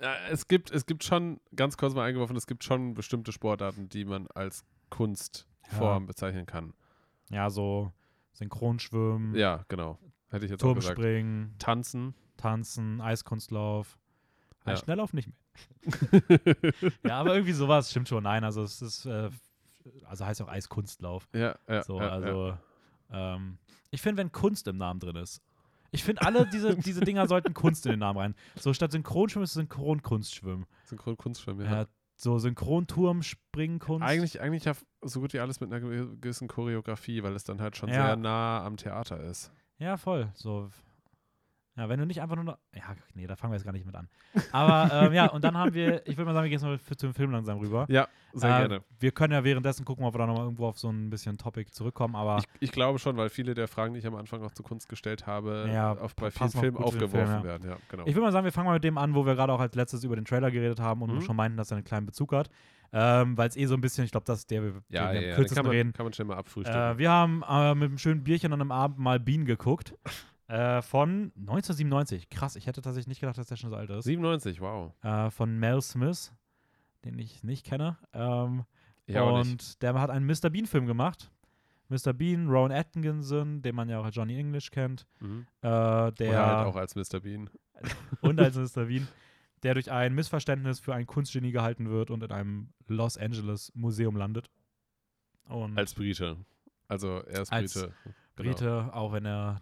[0.00, 3.88] ja, es gibt, es gibt schon, ganz kurz mal eingeworfen, es gibt schon bestimmte Sportarten,
[3.88, 6.72] die man als Kunstform bezeichnen kann.
[7.30, 7.92] ja, so
[8.32, 9.98] Synchronschwimmen, Ja, genau.
[10.30, 10.60] hätte ich jetzt.
[10.60, 12.14] Turmspringen, Tanzen.
[12.36, 13.98] Tanzen, Eiskunstlauf.
[14.64, 14.72] Ja.
[14.72, 14.76] Ja.
[14.78, 15.36] Schnelllauf nicht mehr.
[17.04, 18.22] ja, aber irgendwie sowas stimmt schon.
[18.22, 19.30] Nein, also es ist, äh,
[20.04, 21.28] also heißt ja auch Eiskunstlauf.
[21.34, 21.82] ja, ja.
[21.82, 22.10] So, ja, ja.
[22.12, 22.58] also
[23.10, 23.58] ähm,
[23.90, 25.42] ich finde, wenn Kunst im Namen drin ist.
[25.90, 28.34] Ich finde, alle diese, diese Dinger sollten Kunst in den Namen rein.
[28.56, 30.66] So statt Synchronschwimmen ist Synchronkunstschwimmen.
[30.84, 31.82] Synchron-Kunstfilm, Ja.
[31.82, 31.86] ja.
[32.16, 34.06] so Synchronturm, Springkunst.
[34.06, 37.60] Eigentlich, eigentlich ja so gut wie alles mit einer gew- gewissen Choreografie, weil es dann
[37.60, 38.06] halt schon Ja.
[38.06, 39.52] sehr nah am Theater ist.
[39.78, 40.28] Ja, voll.
[40.34, 40.68] So.
[41.76, 42.58] Ja, wenn du nicht einfach nur noch.
[42.74, 44.08] Ja, nee, da fangen wir jetzt gar nicht mit an.
[44.52, 46.76] Aber ähm, ja, und dann haben wir, ich würde mal sagen, wir gehen jetzt mal
[46.78, 47.86] für, zum Film langsam rüber.
[47.88, 48.84] Ja, sehr Äh, gerne.
[48.98, 51.70] Wir können ja währenddessen gucken, ob wir da nochmal irgendwo auf so ein bisschen Topic
[51.70, 54.50] zurückkommen, aber Ich, ich glaube schon, weil viele der Fragen, die ich am Anfang auch
[54.50, 57.44] zu Kunst gestellt habe, Ja, auf, bei vielen Filmen aufgeworfen Film, ja.
[57.44, 57.70] werden.
[57.70, 58.02] Ja, genau.
[58.04, 59.74] ich würde mal sagen, wir fangen mal mit dem an, wo wir gerade auch als
[59.74, 61.20] letztes über den Trailer geredet haben und Mhm.
[61.22, 62.50] schon meinten, dass er einen kleinen Bezug hat.
[62.92, 65.34] Ähm, Weil es eh so ein bisschen, ich glaube, das ist der, wir ja, ja,
[65.34, 65.92] kürzesten kann man, reden.
[65.92, 66.80] kann man schnell mal abfrühstücken.
[66.80, 69.94] Äh, wir haben äh, mit einem schönen Bierchen und einem Abend mal Bean geguckt.
[70.48, 72.28] Äh, von 1997.
[72.28, 74.04] Krass, ich hätte tatsächlich nicht gedacht, dass der schon so alt ist.
[74.04, 74.92] 97, wow.
[75.04, 76.32] Äh, von Mel Smith,
[77.04, 77.96] den ich nicht kenne.
[78.12, 78.64] Ähm,
[79.14, 80.50] auch und der hat einen Mr.
[80.50, 81.30] Bean-Film gemacht.
[81.88, 82.12] Mr.
[82.12, 85.06] Bean, Rowan Atkinson, den man ja auch als Johnny English kennt.
[85.20, 85.46] Mhm.
[85.60, 87.20] Äh, der halt auch als Mr.
[87.20, 87.50] Bean.
[88.20, 88.86] und als Mr.
[88.86, 89.06] Bean,
[89.62, 94.16] der durch ein Missverständnis für ein Kunstgenie gehalten wird und in einem Los Angeles Museum
[94.16, 94.50] landet.
[95.44, 96.38] Und Als Brite.
[96.88, 97.94] Also er ist Als Brite.
[98.36, 99.60] Brite, auch wenn er,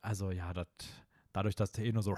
[0.00, 0.68] also ja, dat,
[1.32, 2.12] dadurch, dass der eh nur so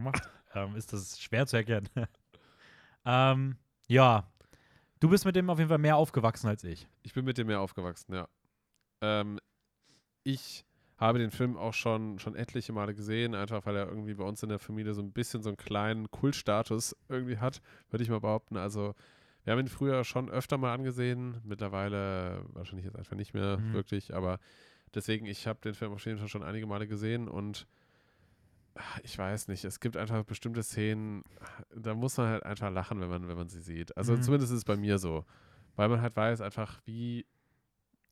[0.00, 1.88] macht, ähm, ist das schwer zu erkennen.
[3.04, 4.30] ähm, ja,
[5.00, 6.88] du bist mit dem auf jeden Fall mehr aufgewachsen als ich.
[7.02, 8.28] Ich bin mit dem mehr aufgewachsen, ja.
[9.02, 9.38] Ähm,
[10.24, 10.64] ich
[11.02, 14.42] habe den Film auch schon, schon etliche Male gesehen, einfach weil er irgendwie bei uns
[14.42, 18.20] in der Familie so ein bisschen so einen kleinen Kultstatus irgendwie hat, würde ich mal
[18.20, 18.56] behaupten.
[18.56, 18.94] Also
[19.44, 23.72] wir haben ihn früher schon öfter mal angesehen, mittlerweile wahrscheinlich jetzt einfach nicht mehr Mhm.
[23.72, 24.38] wirklich, aber
[24.94, 27.66] deswegen, ich habe den Film auf jeden Fall schon einige Male gesehen und
[28.74, 31.22] ach, ich weiß nicht, es gibt einfach bestimmte Szenen,
[31.74, 33.96] da muss man halt einfach lachen, wenn man, wenn man sie sieht.
[33.96, 34.22] Also Mhm.
[34.22, 35.24] zumindest ist es bei mir so.
[35.74, 37.24] Weil man halt weiß einfach, wie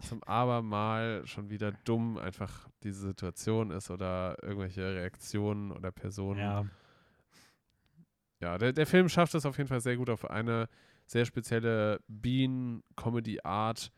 [0.00, 6.40] zum Abermal schon wieder dumm einfach diese Situation ist oder irgendwelche Reaktionen oder Personen.
[6.40, 6.64] Ja,
[8.40, 10.68] Ja, der, der Film schafft es auf jeden Fall sehr gut auf eine
[11.06, 13.90] sehr spezielle Bean-Comedy-Art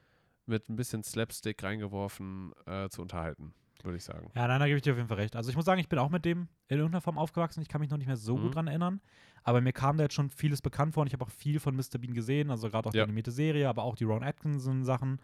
[0.47, 4.31] mit ein bisschen Slapstick reingeworfen äh, zu unterhalten, würde ich sagen.
[4.35, 5.37] ja, nein, da gebe ich dir auf jeden Fall recht.
[5.37, 7.61] Also ich muss sagen, ich bin auch mit dem in irgendeiner Form aufgewachsen.
[7.63, 8.43] Ich kann mich noch nicht mehr so Mhm.
[8.43, 9.01] gut dran erinnern.
[9.45, 11.77] Aber mir kam da jetzt schon vieles bekannt vor und ich habe auch viel von
[11.77, 11.99] Mr.
[11.99, 13.05] Bean gesehen, also gerade auch die Ja.
[13.05, 15.21] animierte Serie, aber auch die Ron Atkinson-Sachen.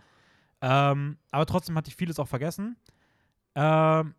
[0.61, 2.77] Ähm, aber trotzdem hatte ich vieles auch vergessen.
[3.55, 4.15] Ähm,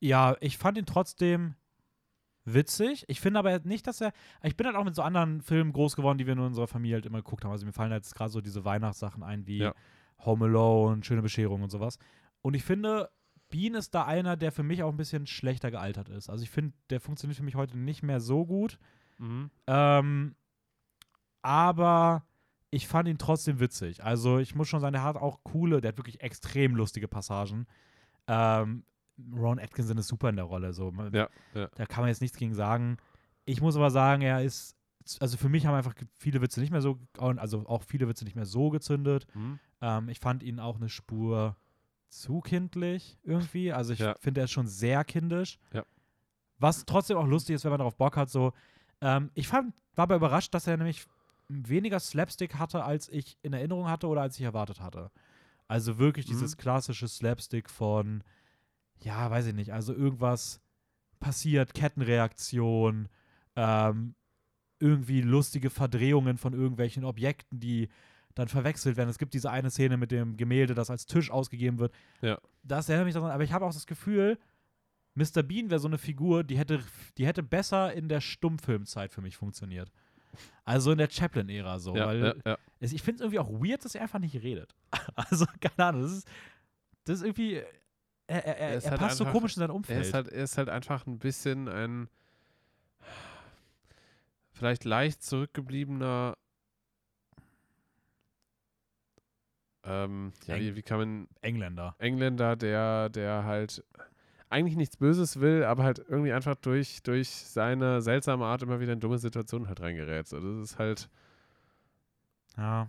[0.00, 1.54] ja, ich fand ihn trotzdem
[2.44, 3.04] witzig.
[3.08, 4.12] Ich finde aber nicht, dass er.
[4.42, 6.96] Ich bin halt auch mit so anderen Filmen groß geworden, die wir in unserer Familie
[6.96, 7.52] halt immer geguckt haben.
[7.52, 9.74] Also mir fallen jetzt gerade so diese Weihnachtssachen ein wie Ja.
[10.20, 11.98] Home Alone, Schöne Bescherung und sowas.
[12.42, 13.10] Und ich finde,
[13.48, 16.30] Bean ist da einer, der für mich auch ein bisschen schlechter gealtert ist.
[16.30, 18.78] Also ich finde, der funktioniert für mich heute nicht mehr so gut.
[19.18, 19.50] Mhm.
[19.66, 20.34] Ähm,
[21.42, 22.26] aber
[22.70, 24.02] ich fand ihn trotzdem witzig.
[24.04, 27.66] Also ich muss schon sagen, der hat auch coole, der hat wirklich extrem lustige Passagen.
[28.26, 28.84] Ähm,
[29.34, 30.72] Ron Atkinson ist super in der Rolle.
[30.72, 30.92] So.
[31.12, 31.68] Ja, ja.
[31.74, 32.98] Da kann man jetzt nichts gegen sagen.
[33.44, 34.76] Ich muss aber sagen, er ist,
[35.20, 38.34] also für mich haben einfach viele Witze nicht mehr so, also auch viele Witze nicht
[38.36, 39.26] mehr so gezündet.
[39.34, 39.58] Mhm.
[39.80, 41.56] Ähm, ich fand ihn auch eine Spur
[42.08, 43.72] zu kindlich irgendwie.
[43.72, 44.14] Also ich Ja.
[44.20, 45.58] finde, er ist schon sehr kindisch.
[46.58, 48.30] Was trotzdem auch lustig ist, wenn man darauf Bock hat.
[48.30, 48.52] So,
[49.02, 51.04] ähm, ich fand, war aber überrascht, dass er nämlich
[51.48, 55.10] weniger Slapstick hatte, als ich in Erinnerung hatte oder als ich erwartet hatte.
[55.68, 56.30] Also wirklich Mhm.
[56.32, 58.22] dieses klassische Slapstick von,
[59.00, 60.60] ja, weiß ich nicht, also irgendwas
[61.20, 63.08] passiert, Kettenreaktion,
[63.56, 64.14] ähm,
[64.78, 67.88] irgendwie lustige Verdrehungen von irgendwelchen Objekten, die
[68.34, 69.08] dann verwechselt werden.
[69.08, 71.94] Es gibt diese eine Szene mit dem Gemälde, das als Tisch ausgegeben wird.
[72.20, 72.38] Ja.
[72.62, 74.38] Das erinnert mich daran, aber ich habe auch das Gefühl,
[75.14, 75.42] Mr.
[75.42, 76.80] Bean wäre so eine Figur, die hätte,
[77.16, 79.90] die hätte besser in der Stummfilmzeit für mich funktioniert.
[80.64, 83.84] Also in der Chaplin-Ära so, Ja, weil ja, es, ich finde es irgendwie auch weird,
[83.84, 84.74] dass er einfach nicht redet.
[85.14, 86.28] Also, keine Ahnung, das ist,
[87.04, 87.54] das ist irgendwie,
[88.26, 90.04] er, er, er, Er ist halt passt so einfach- komisch in sein Umfeld.
[90.04, 92.08] ist, halt, er ist halt einfach ein bisschen ein
[94.52, 96.36] vielleicht leicht zurückgebliebener
[99.84, 101.94] ähm, ja, wie, wie kann man Engländer.
[101.98, 103.84] Engländer, der, der halt
[104.48, 108.92] eigentlich nichts Böses will, aber halt irgendwie einfach durch, durch seine seltsame Art immer wieder
[108.92, 110.28] in dumme Situationen halt reingerät.
[110.28, 111.08] So, das ist halt,
[112.56, 112.88] Ja.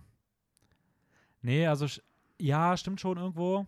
[1.42, 1.86] Nee, also
[2.40, 3.66] ja, stimmt schon irgendwo.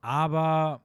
[0.00, 0.82] Aber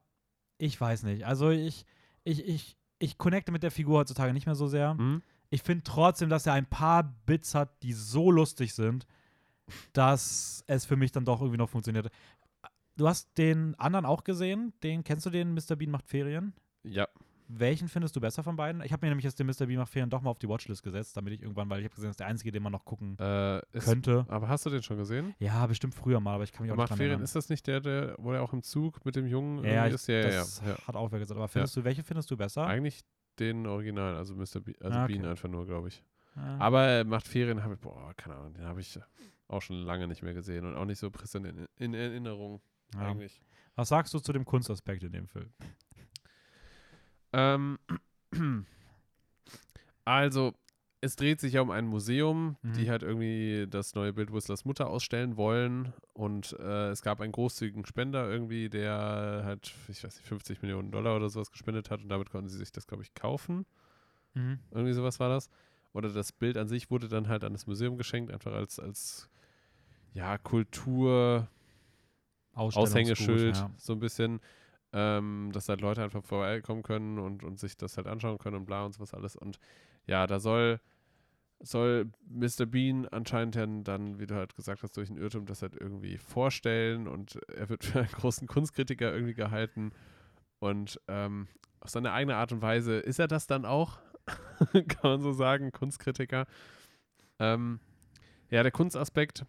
[0.58, 1.26] ich weiß nicht.
[1.26, 1.86] Also ich,
[2.24, 4.97] ich, ich, ich connecte mit der Figur heutzutage nicht mehr so sehr.
[4.97, 5.22] hm?
[5.49, 9.06] Ich finde trotzdem, dass er ein paar Bits hat, die so lustig sind,
[9.93, 12.10] dass es für mich dann doch irgendwie noch funktioniert.
[12.98, 14.74] Du hast den anderen auch gesehen.
[14.84, 15.76] Den kennst du den Mr.
[15.76, 16.54] Bean macht Ferien?
[16.84, 17.08] Ja.
[17.48, 18.82] Welchen findest du besser von beiden?
[18.82, 19.68] Ich habe mir nämlich jetzt den Mr.
[19.68, 21.93] Bean macht Ferien doch mal auf die Watchlist gesetzt, damit ich irgendwann, weil ich habe
[21.93, 24.26] gesehen, das ist der einzige, den man noch gucken Äh, ist, könnte.
[24.30, 25.36] aber hast du den schon gesehen?
[25.38, 27.24] Ja, bestimmt früher mal, aber ich kann mich auch Macht nicht Ferien, erinnern.
[27.26, 29.93] ist das nicht der, der, wo er auch im Zug mit dem Jungen ja, ich,
[29.93, 30.08] ist?
[30.08, 30.39] Ja, ja, ja.
[30.39, 30.88] das ja.
[30.88, 31.38] hat auch wer gesagt.
[31.38, 32.66] Aber findest du, welche findest du besser?
[32.66, 33.02] Eigentlich
[33.38, 34.62] den Original, also Mr.
[34.62, 35.14] Bean, also Ah, okay.
[35.14, 36.04] Bean einfach nur, glaube ich.
[36.36, 36.58] Ja.
[36.58, 39.00] Aber er macht Ferien, habe ich, boah, keine Ahnung, den habe ich
[39.48, 42.60] auch schon lange nicht mehr gesehen und auch nicht so präsent in, in Erinnerung
[42.93, 43.01] Ja.
[43.01, 43.41] eigentlich.
[43.75, 45.51] Was sagst du zu dem Kunstaspekt in dem Film?
[47.33, 47.77] Ähm,
[50.05, 50.53] also,
[51.01, 52.73] es dreht sich ja um ein Museum, Mhm.
[52.73, 55.93] die halt irgendwie das neue Bild Whistlers Mutter ausstellen wollen.
[56.13, 60.91] Und äh, es gab einen großzügigen Spender irgendwie, der halt, ich weiß nicht, 50 Millionen
[60.91, 63.65] Dollar oder sowas gespendet hat und damit konnten sie sich das, glaube ich, kaufen.
[64.71, 65.49] Irgendwie sowas war das.
[65.93, 69.29] Oder das Bild an sich wurde dann halt an das Museum geschenkt, einfach als, als
[70.13, 71.47] ja, Kultur,
[72.56, 73.72] Aushängeschild, Ja.
[73.78, 74.39] so ein bisschen,
[74.93, 78.66] ähm, dass halt Leute einfach vorbeikommen können und, und sich das halt anschauen können und
[78.66, 79.36] bla und sowas alles.
[79.36, 79.60] Und
[80.08, 80.80] ja, da soll,
[81.60, 82.66] soll Mr.
[82.66, 87.08] Bean anscheinend dann, wie du halt gesagt hast, durch einen Irrtum das halt irgendwie vorstellen
[87.08, 89.91] und er wird für einen großen Kunstkritiker irgendwie gehalten.
[90.60, 91.47] Und ähm,
[91.82, 93.99] auf seine eigene Art und Weise ist er das dann auch,
[94.72, 96.45] kann man so sagen, Kunstkritiker.
[97.39, 97.80] Ähm,
[98.49, 99.45] ja, der Kunstaspekt.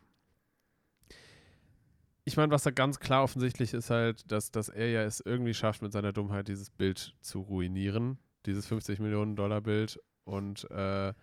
[2.29, 5.55] Ich meine, was da ganz klar offensichtlich ist halt, dass, dass er ja es irgendwie
[5.55, 8.18] schafft, mit seiner Dummheit dieses Bild zu ruinieren.
[8.47, 10.01] Dieses 50 Millionen Dollar Bild.
[10.24, 11.14] Und äh,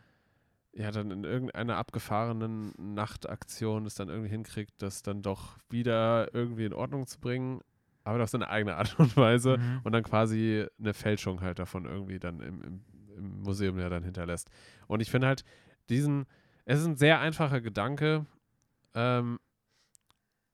[0.75, 6.65] ja, dann in irgendeiner abgefahrenen Nachtaktion es dann irgendwie hinkriegt, das dann doch wieder irgendwie
[6.65, 7.59] in Ordnung zu bringen,
[8.05, 9.81] aber auf seine eigene Art und Weise Mhm.
[9.83, 12.81] und dann quasi eine Fälschung halt davon irgendwie dann im, im,
[13.17, 14.49] im Museum ja dann hinterlässt.
[14.87, 15.43] Und ich finde halt
[15.89, 16.25] diesen,
[16.63, 18.25] es ist ein sehr einfacher Gedanke
[18.95, 19.39] ähm,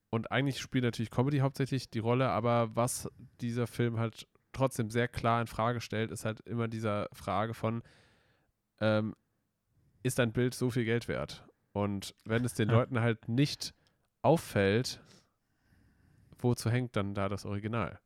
[0.09, 3.09] und eigentlich spielt natürlich Comedy hauptsächlich die Rolle, aber was
[3.41, 7.83] dieser Film halt trotzdem sehr klar in Frage stellt, ist halt immer dieser Frage von,
[8.79, 9.15] ähm,
[10.01, 11.45] ist ein Bild so viel Geld wert?
[11.71, 12.69] Und wenn es den.
[12.69, 13.73] Leuten halt nicht
[14.21, 15.01] auffällt,
[16.39, 17.99] wozu hängt dann da das Original?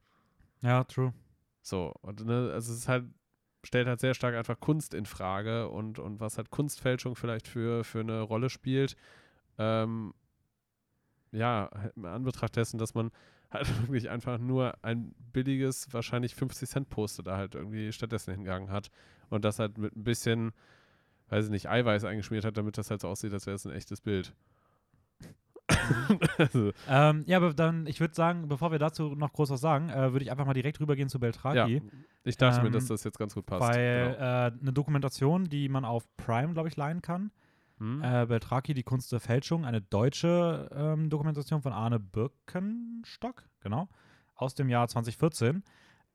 [0.61, 1.13] Ja, true.
[1.61, 3.05] So, und ne, also es ist halt,
[3.63, 7.83] stellt halt sehr stark einfach Kunst in Frage und, und was halt Kunstfälschung vielleicht für,
[7.85, 8.97] für eine Rolle spielt.
[9.57, 10.13] Ähm,
[11.33, 13.11] ja, im Anbetracht dessen, dass man
[13.51, 18.69] halt wirklich einfach nur ein billiges, wahrscheinlich 50 Cent Poster da halt irgendwie stattdessen hingegangen
[18.69, 18.89] hat
[19.29, 20.53] und das halt mit ein bisschen,
[21.29, 23.73] weiß ich nicht, Eiweiß eingeschmiert hat, damit das halt so aussieht, als wäre es ein
[23.73, 24.33] echtes Bild.
[26.37, 29.89] also, Ähm, ja, aber dann, ich würde sagen, bevor wir dazu noch groß was sagen,
[29.89, 31.81] äh, würde ich einfach mal direkt rübergehen zu ja, Beltraki.
[32.23, 33.61] ich dachte mir, Ähm, dass das jetzt ganz gut passt.
[33.61, 34.19] Weil genau.
[34.19, 37.31] äh, eine Dokumentation, die man auf Prime, glaube ich, leihen kann.
[37.83, 38.01] Hm?
[38.01, 43.89] Äh, Beltraki, die Kunst der Fälschung, eine deutsche ähm, Dokumentation von Arne Birkenstock, genau,
[44.35, 45.63] aus dem Jahr 2014.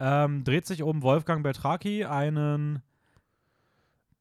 [0.01, 2.81] Ähm, dreht sich um Wolfgang Beltraki, einen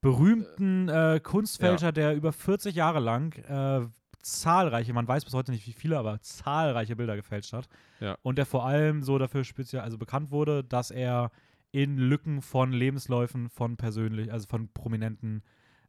[0.02, 3.88] berühmten äh, Kunstfälscher, der über 40 Jahre lang äh,
[4.22, 7.70] zahlreiche, man weiß bis heute nicht wie viele, aber zahlreiche Bilder gefälscht hat.
[8.02, 8.18] Ja.
[8.24, 11.32] Und der vor allem so dafür speziell, also bekannt wurde, dass er
[11.72, 15.44] in Lücken von Lebensläufen von persönlich, also von prominenten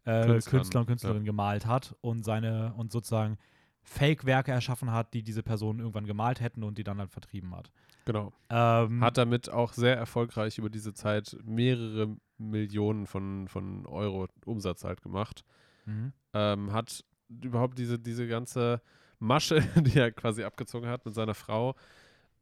[0.09, 3.37] äh, Künstler und Künstlerinnen gemalt hat und seine und sozusagen
[3.83, 7.71] Fake-Werke erschaffen hat, die diese Personen irgendwann gemalt hätten und die dann halt vertrieben hat.
[8.05, 8.33] genau.
[8.51, 14.85] Ähm, Hat damit auch sehr erfolgreich über diese Zeit mehrere Millionen von, von Euro Umsatz
[14.85, 15.45] halt gemacht.
[15.87, 16.13] mhm.
[16.35, 18.83] Ähm, hat überhaupt diese, diese ganze
[19.19, 21.75] Masche, die er quasi abgezogen hat mit seiner Frau,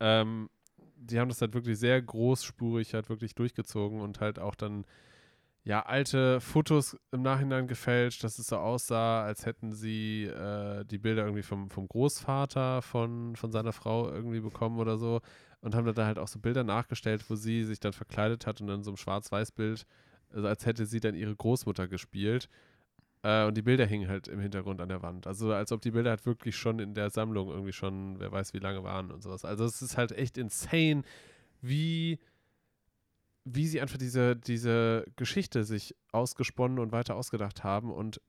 [0.00, 0.50] ähm,
[0.96, 4.84] die haben das halt wirklich sehr großspurig halt wirklich durchgezogen und halt auch dann
[5.66, 10.98] ja alte Fotos im Nachhinein gefälscht, dass es so aussah, als hätten sie äh, die
[10.98, 15.20] Bilder irgendwie vom, vom Großvater von, von seiner Frau irgendwie bekommen oder so
[15.60, 18.68] und haben da halt auch so Bilder nachgestellt, wo sie sich dann verkleidet hat und
[18.68, 19.86] dann so ein Schwarz-Weiß-Bild,
[20.32, 22.48] also als hätte sie dann ihre Großmutter gespielt.
[23.22, 25.26] Äh, und die Bilder hingen halt im Hintergrund an der Wand.
[25.26, 28.54] Also als ob die Bilder halt wirklich schon in der Sammlung irgendwie schon, wer weiß
[28.54, 29.44] wie lange waren und sowas.
[29.44, 31.02] Also es ist halt echt insane,
[31.60, 32.20] wie,
[33.46, 37.92] wie sie einfach diese, diese Geschichte sich ausgesponnen und weiter ausgedacht haben.
[37.92, 38.20] Und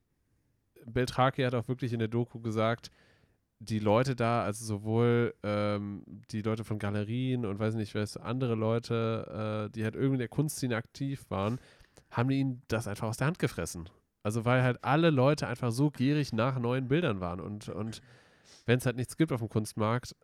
[0.86, 2.92] Beltraki hat auch wirklich in der Doku gesagt,
[3.60, 8.54] die Leute da, also sowohl ähm, die Leute von Galerien und weiß nicht, was andere
[8.54, 11.60] Leute, äh, die halt irgendwie in der Kunstszene aktiv waren,
[12.12, 13.90] haben ihnen das einfach aus der Hand gefressen.
[14.22, 18.02] Also weil halt alle Leute einfach so gierig nach neuen Bildern waren und, und
[18.68, 20.16] wenn es halt nichts gibt auf dem Kunstmarkt,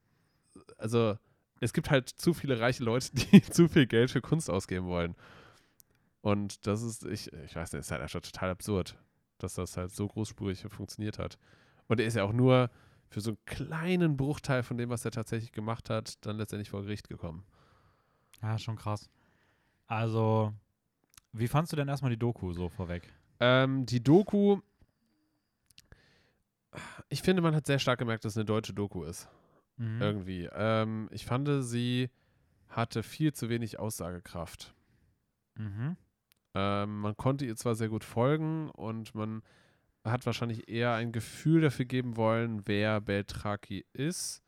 [0.78, 1.16] also
[1.64, 5.16] es gibt halt zu viele reiche Leute, die zu viel Geld für Kunst ausgeben wollen.
[6.22, 8.98] Und das ist, ich, ich weiß nicht, ist halt einfach total absurd,
[9.40, 11.38] dass das halt so großspurig funktioniert hat.
[11.88, 12.70] Und er ist ja auch nur
[13.10, 16.82] für so einen kleinen Bruchteil von dem, was er tatsächlich gemacht hat, dann letztendlich vor
[16.82, 17.44] Gericht gekommen.
[18.42, 19.10] Ja, schon krass.
[19.88, 20.54] Also,
[21.34, 23.14] wie fandst du denn erstmal die Doku so vorweg?
[23.40, 24.62] Ähm, die Doku,
[27.10, 29.30] ich finde, man hat sehr stark gemerkt, dass es eine deutsche Doku ist.
[29.78, 30.02] Mhm.
[30.02, 30.50] Irgendwie.
[30.54, 32.10] Ähm, ich fand, sie
[32.70, 34.74] hatte viel zu wenig Aussagekraft.
[35.56, 35.98] Mhm.
[36.56, 39.42] Ähm, man konnte ihr zwar sehr gut folgen und man
[40.04, 44.44] hat wahrscheinlich eher ein Gefühl dafür geben wollen, wer Beltraki ist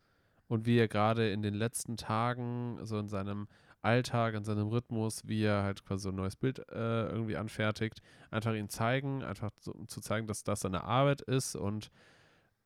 [0.48, 3.48] und wie er gerade in den letzten Tagen so in seinem
[3.82, 8.02] Alltag, in seinem Rhythmus, wie er halt quasi so ein neues Bild äh, irgendwie anfertigt,
[8.30, 11.90] einfach ihn zeigen, einfach so, um zu zeigen, dass das seine Arbeit ist und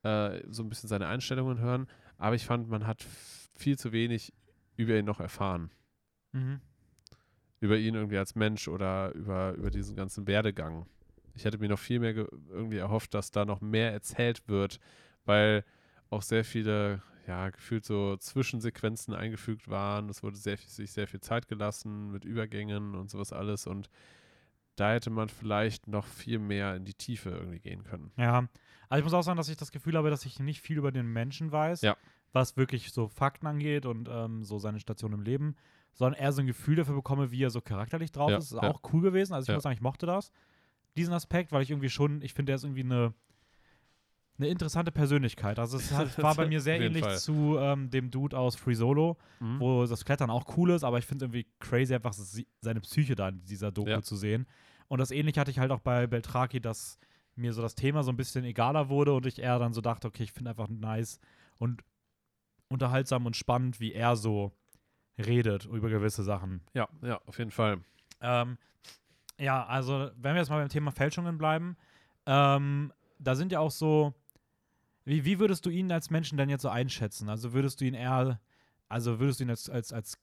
[0.03, 1.87] äh, so ein bisschen seine Einstellungen hören.
[2.21, 3.03] Aber ich fand, man hat
[3.57, 4.35] viel zu wenig
[4.77, 5.71] über ihn noch erfahren.
[6.33, 6.61] Mhm.
[7.61, 10.87] Über ihn irgendwie als Mensch oder über, über diesen ganzen Werdegang.
[11.35, 12.15] Ich hätte mir noch viel mehr
[12.51, 14.81] irgendwie erhofft, dass da noch mehr erzählt wird,
[15.25, 15.65] weil
[16.11, 20.11] auch sehr viele, ja, gefühlt so Zwischensequenzen eingefügt waren.
[20.11, 23.89] Es wurde sehr, sich sehr viel Zeit gelassen mit Übergängen und sowas alles und
[24.81, 28.11] da hätte man vielleicht noch viel mehr in die Tiefe irgendwie gehen können.
[28.17, 28.49] Ja,
[28.89, 30.91] also ich muss auch sagen, dass ich das Gefühl habe, dass ich nicht viel über
[30.93, 31.97] den Menschen weiß, Ja.
[32.33, 35.55] was wirklich so Fakten angeht und ähm, so seine Station im Leben,
[35.93, 38.47] sondern eher so ein Gefühl dafür bekomme, wie er so charakterlich drauf Ja, ist.
[38.47, 38.63] Ist ja.
[38.71, 39.35] auch cool gewesen.
[39.35, 40.31] Also ich muss sagen, ich mochte das,
[40.97, 43.15] diesen Aspekt, weil ich irgendwie schon, ich finde, der ist irgendwie eine,
[44.39, 45.59] eine interessante Persönlichkeit.
[45.59, 47.19] Also es hat, war bei mir sehr ähnlich Fall.
[47.19, 49.61] zu ähm, dem Dude aus Free Solo, Mhm.
[49.61, 53.29] wo das Klettern auch cool ist, aber ich finde irgendwie crazy einfach seine Psyche da
[53.29, 54.03] in dieser Doku Ja.
[54.03, 54.47] zu sehen.
[54.91, 56.99] Und das ähnlich hatte ich halt auch bei Beltraki, dass
[57.37, 60.09] mir so das Thema so ein bisschen egaler wurde und ich eher dann so dachte,
[60.09, 61.21] okay, ich finde einfach nice
[61.59, 61.85] und
[62.69, 64.51] unterhaltsam und spannend, wie er so
[65.17, 66.63] redet über gewisse Sachen.
[66.75, 67.85] Ja, ja, auf jeden Fall.
[68.21, 68.59] Ähm,
[69.39, 71.77] ja, also wenn wir jetzt mal beim Thema Fälschungen bleiben,
[72.27, 74.13] ähm, da sind ja auch so,
[75.05, 77.29] wie, wie würdest du ihn als Menschen denn jetzt so einschätzen?
[77.29, 78.41] Also würdest du ihn eher,
[78.89, 80.19] also würdest du ihn als, als, als,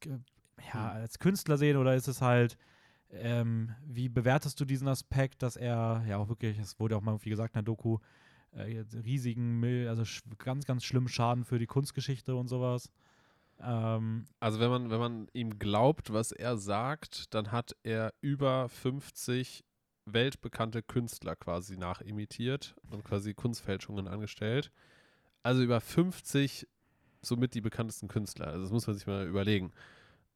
[0.73, 1.01] ja, Hm.
[1.03, 2.57] als Künstler sehen oder ist es halt,
[3.11, 7.17] ähm, wie bewertest du diesen Aspekt, dass er ja auch wirklich, es wurde auch mal
[7.21, 7.99] wie gesagt in der Doku,
[8.51, 10.03] äh, riesigen, Mil- also
[10.37, 12.91] ganz, ganz schlimmen Schaden für die Kunstgeschichte und sowas.
[13.59, 18.69] Ähm, Also wenn man, wenn man ihm glaubt, was er sagt, dann hat er über
[18.69, 19.63] 50
[20.05, 24.71] weltbekannte Künstler quasi nachimitiert und quasi Kunstfälschungen angestellt.
[25.43, 26.67] Also über 50
[27.21, 28.47] somit die bekanntesten Künstler.
[28.47, 29.71] Also das muss man sich mal überlegen.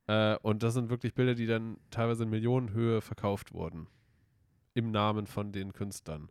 [0.07, 3.87] Äh, und das sind wirklich Bilder, die dann teilweise in Millionenhöhe verkauft wurden.
[4.73, 6.29] Im Namen von den Künstlern.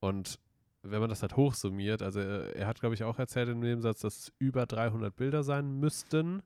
[0.00, 0.38] Und
[0.82, 4.00] wenn man das halt hochsummiert, also er, er hat, glaube ich, auch erzählt im Nebensatz,
[4.00, 6.42] dass es über 300 Bilder sein müssten.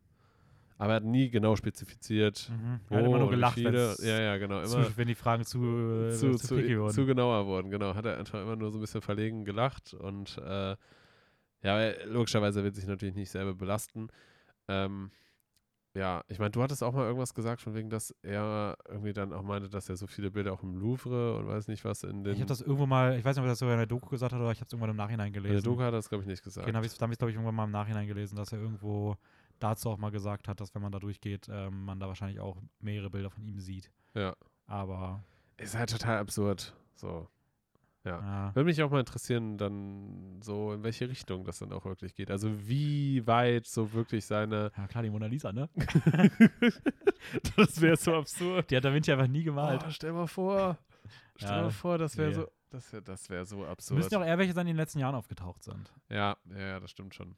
[0.78, 2.80] Aber er hat nie genau spezifiziert, mhm.
[2.88, 3.95] Er hat immer nur gelacht, viele.
[4.01, 4.64] Ja, ja, genau.
[4.64, 6.95] zu, Immer wenn die Fragen zu, äh, zu, zu, zu, wurden.
[6.95, 7.95] zu genauer wurden, genau.
[7.95, 10.76] Hat er einfach immer nur so ein bisschen verlegen gelacht und äh,
[11.62, 14.09] ja, er, logischerweise wird sich natürlich nicht selber belasten.
[14.68, 15.11] Ähm,
[16.01, 19.34] ja, ich meine, du hattest auch mal irgendwas gesagt, von wegen, dass er irgendwie dann
[19.34, 22.24] auch meinte, dass er so viele Bilder auch im Louvre und weiß nicht was in
[22.24, 22.32] den.
[22.32, 24.09] ich habe das irgendwo mal, ich weiß nicht, ob er das sogar in der Doku
[24.09, 25.64] gesagt hat oder ich habe es irgendwann im Nachhinein in der gelesen.
[25.64, 26.66] Doku hat er das, glaube ich, nicht gesagt.
[26.66, 28.61] Den habe ich, da habe ich, glaube ich, irgendwann mal im Nachhinein gelesen, dass er
[28.61, 29.16] irgendwo
[29.59, 32.57] dazu auch mal gesagt hat, dass wenn man da durchgeht, ähm, man da wahrscheinlich auch
[32.78, 33.90] mehrere Bilder von ihm sieht.
[34.14, 34.34] Ja.
[34.66, 35.22] Aber
[35.59, 36.74] Ist halt total absurd.
[36.94, 37.28] So.
[38.05, 38.55] Ja.
[38.55, 42.30] Würde mich auch mal interessieren, dann so in welche Richtung das dann auch wirklich geht.
[42.30, 44.72] Also wie weit so wirklich seine.
[44.76, 45.68] ja, klar, die Mona Lisa, ne?
[47.57, 48.70] das wäre so absurd.
[48.70, 49.82] Die hat Da Vinci einfach nie gemalt.
[49.86, 50.78] Oh, stell mal vor.
[51.36, 52.34] Stell Ja, mal vor, das wäre nee.
[52.34, 52.48] so.
[52.70, 53.98] Das wäre das wär so absurd.
[53.98, 55.92] müssen ja auch eher welche sein, die in den letzten Jahren aufgetaucht sind.
[56.09, 57.34] ja, ja, ja, das stimmt schon.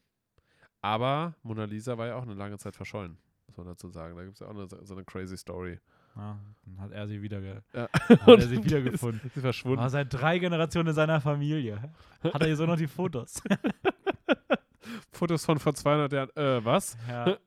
[0.82, 4.14] Aber Mona Lisa war ja auch eine lange Zeit verschollen, muss man dazu sagen.
[4.14, 5.80] Da gibt es ja auch eine, so eine crazy Story.
[6.14, 7.88] Ja, dann hat er sie wieder, Ja.
[7.92, 7.92] hat
[8.28, 9.20] er sie wiedergefunden.
[9.26, 9.78] Ist, ist verschwunden.
[9.78, 11.90] War seit drei Generationen in seiner Familie.
[12.22, 13.42] Hat er hier so noch die Fotos.
[15.12, 16.30] Fotos von vor 200 Jahren.
[16.36, 16.96] Äh, was?
[17.08, 17.36] ja.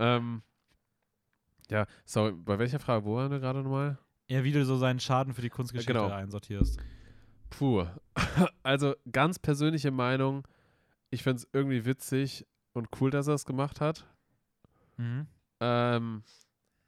[0.00, 0.42] Ähm,
[1.72, 3.04] ja, sorry, bei welcher Frage?
[3.04, 3.98] Wo waren wir gerade nochmal?
[4.28, 6.08] ja, wie du so seinen Schaden für die Kunstgeschichte Genau.
[6.08, 6.78] einsortierst.
[7.50, 7.84] Puh.
[8.62, 10.46] Also ganz persönliche Meinung.
[11.10, 14.06] Ich finde es irgendwie witzig und cool, dass er es gemacht hat.
[14.98, 15.26] Mhm.
[15.58, 16.22] Ähm,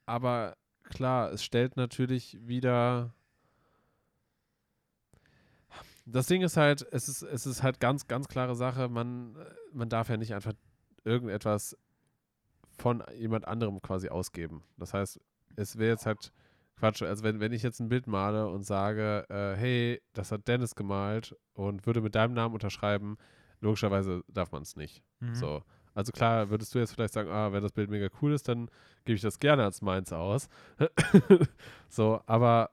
[0.06, 0.56] aber
[0.90, 3.14] klar, es stellt natürlich wieder.
[6.04, 9.36] Das Ding ist halt, es ist, es ist halt ganz, ganz klare Sache, man,
[9.72, 10.52] man darf ja nicht einfach
[11.04, 11.76] irgendetwas
[12.76, 14.62] von jemand anderem quasi ausgeben.
[14.76, 15.20] Das heißt,
[15.56, 16.32] es wäre jetzt halt
[16.76, 17.02] Quatsch.
[17.02, 20.74] Also wenn, wenn ich jetzt ein Bild male und sage, äh, hey, das hat Dennis
[20.74, 23.18] gemalt und würde mit deinem Namen unterschreiben,
[23.60, 25.02] logischerweise darf man es nicht.
[25.20, 25.34] Mhm.
[25.34, 25.62] So.
[25.94, 28.70] Also klar, würdest du jetzt vielleicht sagen, ah, wenn das Bild mega cool ist, dann
[29.04, 30.48] gebe ich das gerne als meins aus.
[31.88, 32.70] so, aber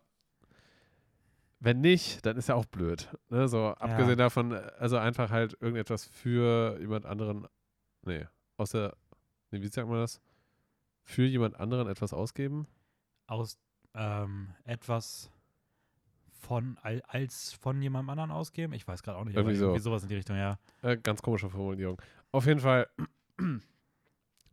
[1.60, 3.10] wenn nicht, dann ist ja auch blöd.
[3.30, 3.48] Ne?
[3.48, 7.48] So, abgesehen davon, äh, also einfach halt irgendetwas für jemand anderen,
[8.04, 8.26] nee,
[8.58, 8.96] außer,
[9.52, 10.22] nee, wie sagt man das?
[11.04, 12.68] Für jemand anderen etwas ausgeben?
[13.26, 13.58] Aus
[13.96, 15.32] ähm, etwas
[16.40, 18.74] von al- als von jemandem anderen ausgeben?
[18.74, 19.66] Ich weiß gerade auch nicht, Irgendwie so.
[19.66, 20.60] irgendwie sowas in die Richtung, ja.
[20.84, 22.00] Äh, ganz komische Formulierung.
[22.32, 22.88] Auf jeden Fall,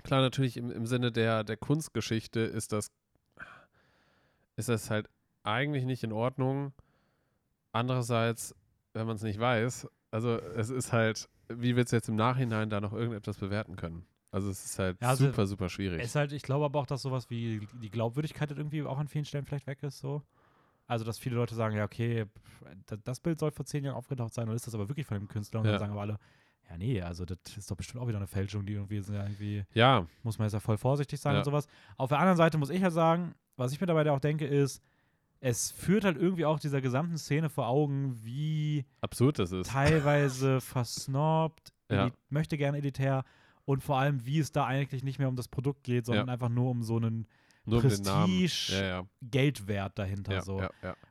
[0.03, 2.91] klar, natürlich im, im Sinne der, der Kunstgeschichte ist das,
[4.57, 5.09] ist das halt
[5.43, 6.73] eigentlich nicht in Ordnung.
[7.73, 8.55] Andererseits,
[8.93, 12.71] wenn man es nicht weiß, also es ist halt, wie willst du jetzt im Nachhinein
[12.71, 14.07] da noch irgendetwas bewerten können?
[14.31, 16.03] Also es ist halt Ja, also super, super schwierig.
[16.03, 19.09] Ist halt, ich glaube aber auch, dass sowas wie die Glaubwürdigkeit halt irgendwie auch an
[19.09, 20.23] vielen Stellen vielleicht weg ist, so.
[20.87, 22.27] Also, dass viele Leute sagen, ja, okay,
[23.05, 25.29] das Bild soll vor zehn Jahren aufgetaucht sein und ist das aber wirklich von dem
[25.29, 25.61] Künstler?
[25.61, 25.73] Und Ja.
[25.73, 26.19] dann sagen aber alle,
[26.71, 29.23] ja, nee, also das ist doch bestimmt auch wieder eine Fälschung, die irgendwie, ist ja
[29.23, 31.39] irgendwie ja, muss man jetzt ja voll vorsichtig sein Ja.
[31.41, 31.67] und sowas.
[31.97, 34.83] Auf der anderen Seite muss ich ja sagen, was ich mir dabei auch denke, ist,
[35.41, 39.69] es führt halt irgendwie auch dieser gesamten Szene vor Augen, wie absurd das ist.
[39.71, 40.61] teilweise
[41.09, 42.11] versnobbt, Ja.
[42.31, 43.25] möchte gerne elitär
[43.67, 46.49] und vor allem, wie es da eigentlich nicht mehr um das Produkt geht, sondern einfach
[46.49, 47.27] nur um so einen
[47.67, 47.81] Nur.
[47.81, 50.43] Prestige- Ja, ja, Geldwert dahinter.
[50.43, 50.63] so.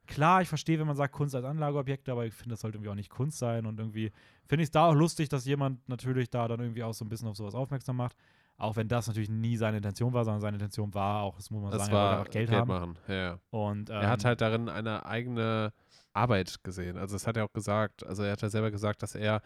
[0.07, 2.89] Klar, ich verstehe, wenn man sagt Kunst als Anlageobjekt, aber ich finde, das sollte irgendwie
[2.91, 4.11] auch nicht Kunst sein und irgendwie
[4.47, 7.09] finde ich es da auch lustig, dass jemand natürlich da dann irgendwie auch so ein
[7.09, 8.15] bisschen auf sowas aufmerksam macht.
[8.57, 11.61] Auch wenn das natürlich nie seine Intention war, sondern seine Intention war auch, das muss
[11.63, 12.67] man Das sagen, er wollte war einfach Geld, Geld haben.
[12.67, 12.97] machen.
[13.07, 13.39] Ja.
[13.49, 15.73] Und, ähm, Er hat halt darin eine eigene
[16.13, 16.97] Arbeit gesehen.
[16.97, 18.05] Also das hat er auch gesagt.
[18.05, 19.41] Also er hat ja selber gesagt, dass er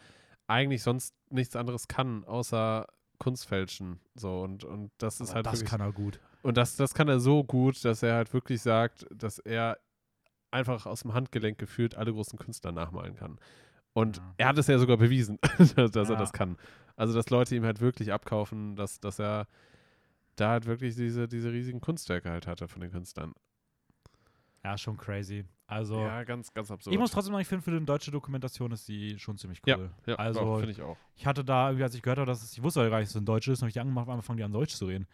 [0.47, 2.85] eigentlich sonst nichts anderes kann, außer
[3.19, 3.99] Kunstfälschen.
[4.15, 6.19] So und, und das ist halt das wirklich, kann er gut.
[6.43, 9.77] Und das, das kann er so gut, dass er halt wirklich sagt, dass er
[10.51, 13.37] einfach aus dem Handgelenk geführt alle großen Künstler nachmalen kann.
[13.93, 14.33] Und Ja.
[14.37, 15.39] er hat es ja sogar bewiesen,
[15.75, 16.15] dass er Ja.
[16.15, 16.57] das kann.
[16.95, 19.47] Also dass Leute ihm halt wirklich abkaufen, dass, dass er
[20.35, 23.33] da halt wirklich diese, diese riesigen Kunstwerke halt hatte von den Künstlern.
[24.63, 25.45] Ja, schon crazy.
[25.65, 26.93] Also, Ja, ganz, ganz absurd.
[26.93, 29.77] ich muss trotzdem sagen, ich finde, für eine deutsche Dokumentation ist die schon ziemlich Ja,
[29.77, 29.91] cool.
[30.05, 30.95] ja, also, finde ich auch.
[31.15, 33.15] Ich hatte da, als ich gehört habe, dass es, ich wusste ja gar nicht, dass
[33.15, 35.07] es ein Deutsch ist, habe ich angemacht, auf einmal fangen die an Deutsch zu reden.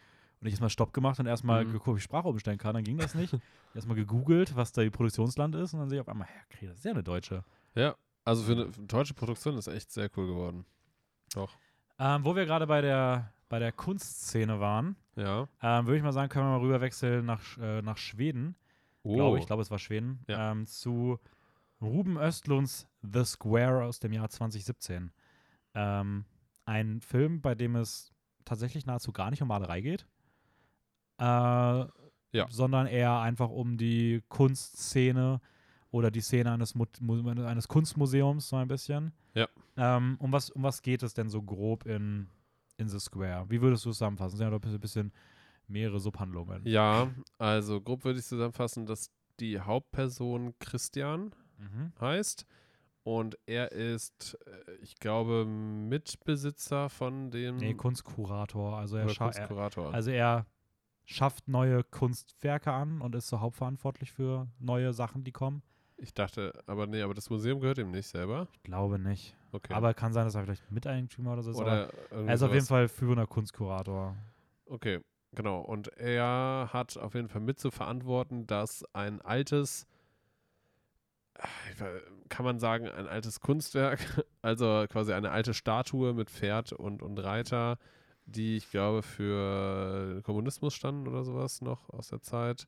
[0.44, 1.70] Und ich erstmal Stopp gemacht und erstmal Mhm.
[1.72, 3.34] geguckt, ob ich Sprache umstellen kann, dann ging das nicht.
[3.74, 6.68] erstmal gegoogelt, was da die Produktionsland ist und dann sehe ich auf einmal, ja, okay,
[6.68, 7.46] das ist ja eine deutsche.
[7.76, 10.66] Ja, also für eine, für eine deutsche Produktion ist echt sehr cool geworden.
[11.34, 11.58] Doch.
[11.98, 15.48] Ähm, wo wir gerade bei der, bei der Kunstszene waren, Ja.
[15.62, 18.58] ähm, würde ich mal sagen, können wir mal rüberwechseln nach, äh, nach Schweden,
[19.04, 19.16] Oh.
[19.16, 20.52] glaube ich, ich glaube, es war Schweden, Ja.
[20.52, 21.20] ähm, zu
[21.82, 25.14] Ruben Östlunds The Square aus dem Jahr 2017.
[25.74, 26.26] Ähm,
[26.66, 28.12] ein Film, bei dem es
[28.44, 30.06] tatsächlich nahezu gar nicht um Malerei geht,
[31.18, 31.86] äh,
[32.50, 35.40] sondern eher einfach um die Kunstszene
[35.92, 36.86] oder die Szene eines, Mu
[37.46, 39.14] eines Kunstmuseums so ein bisschen.
[39.36, 39.48] Ja.
[39.78, 42.28] Ähm, um, was, um was geht es denn so grob in,
[42.78, 43.46] in The Square?
[43.50, 44.34] Wie würdest du es zusammenfassen?
[44.36, 45.12] Es sind ja doch ein bisschen
[45.68, 46.66] mehrere Subhandlungen.
[46.66, 51.94] Ja, also grob würde ich zusammenfassen, dass die Hauptperson Christian Mhm.
[52.02, 52.46] heißt
[53.04, 58.78] und er ist, äh, ich glaube, Mitbesitzer von dem Nee, Kunstkurator.
[58.78, 59.94] Also er, scha er, Kunstkurator.
[59.94, 60.46] also er
[61.06, 65.62] schafft neue Kunstwerke an und ist so hauptverantwortlich für neue Sachen, die kommen.
[65.98, 68.48] ich dachte, aber nee, aber das Museum gehört ihm nicht selber.
[68.54, 69.36] Ich glaube nicht.
[69.52, 69.74] Okay.
[69.74, 71.58] Aber kann sein, dass er vielleicht Miteigentümer oder so ist.
[71.58, 72.66] oder er ist auf jeden.
[72.66, 74.16] Fall führender Kunstkurator.
[74.66, 75.00] Okay,
[75.34, 75.62] genau.
[75.62, 79.86] Und er hat auf jeden Fall mit zu verantworten, dass ein altes,
[82.30, 84.00] kann man sagen, ein altes Kunstwerk,
[84.42, 87.78] also quasi eine alte Statue mit Pferd und, und Reiter,
[88.26, 92.68] die ich glaube für Kommunismus standen oder sowas noch aus der Zeit.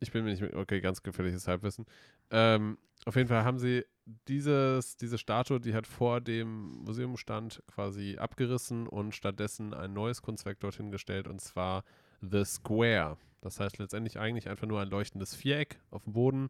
[0.00, 1.84] Ich bin mir nicht, mit- okay, ganz gefährliches Halbwissen.
[2.30, 3.84] Ähm, auf jeden Fall haben sie
[4.28, 10.22] dieses, diese Statue, die halt vor dem Museum stand, quasi abgerissen und stattdessen ein neues
[10.22, 11.84] Kunstwerk dorthin gestellt und zwar
[12.22, 13.18] The Square.
[13.40, 16.48] Das heißt letztendlich eigentlich einfach nur ein leuchtendes Viereck auf dem Boden,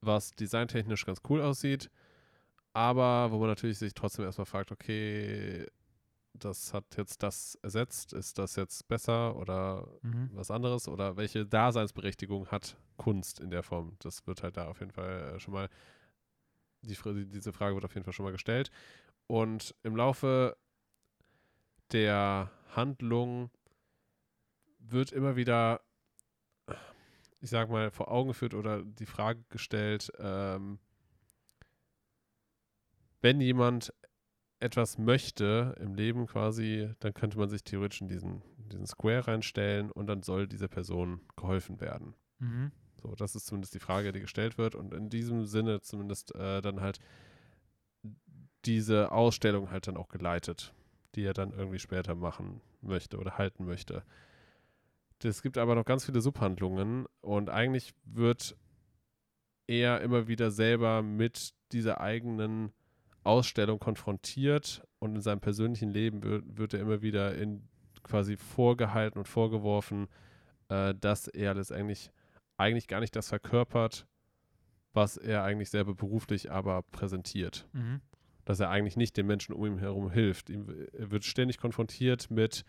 [0.00, 1.90] was designtechnisch ganz cool aussieht,
[2.72, 5.66] aber wo man natürlich sich trotzdem erstmal fragt, okay,
[6.34, 10.30] das hat jetzt das ersetzt, ist das jetzt besser oder Mhm.
[10.32, 13.96] was anderes oder welche Daseinsberechtigung hat Kunst in der Form?
[14.00, 15.68] Das wird halt da auf jeden Fall äh, schon mal,
[16.82, 18.70] die, diese Frage wird auf jeden Fall schon mal gestellt.
[19.26, 20.56] Und im Laufe
[21.92, 23.50] der Handlung
[24.78, 25.80] wird immer wieder,
[27.40, 30.78] ich sag mal, vor Augen geführt oder die Frage gestellt, ähm,
[33.20, 33.92] wenn jemand
[34.60, 39.90] etwas möchte im Leben quasi, dann könnte man sich theoretisch in diesen, diesen Square reinstellen
[39.90, 42.14] und dann soll dieser Person geholfen werden.
[42.38, 42.72] Mhm.
[43.00, 46.60] So, das ist zumindest die Frage, die gestellt wird und in diesem Sinne zumindest äh,
[46.60, 46.98] dann halt
[48.64, 50.74] diese Ausstellung halt dann auch geleitet,
[51.14, 54.02] die er dann irgendwie später machen möchte oder halten möchte.
[55.22, 58.56] Es gibt aber noch ganz viele Subhandlungen und eigentlich wird
[59.66, 62.72] er immer wieder selber mit dieser eigenen
[63.28, 67.62] Ausstellung konfrontiert und in seinem persönlichen Leben wird, wird er immer wieder in
[68.02, 70.08] quasi vorgehalten und vorgeworfen,
[70.68, 72.10] äh, dass er letztendlich
[72.56, 74.06] eigentlich gar nicht das verkörpert,
[74.94, 77.68] was er eigentlich selber beruflich aber präsentiert.
[77.72, 78.00] Mhm.
[78.44, 80.48] Dass er eigentlich nicht den Menschen um ihn herum hilft.
[80.48, 82.64] Ihm, er wird ständig konfrontiert mit,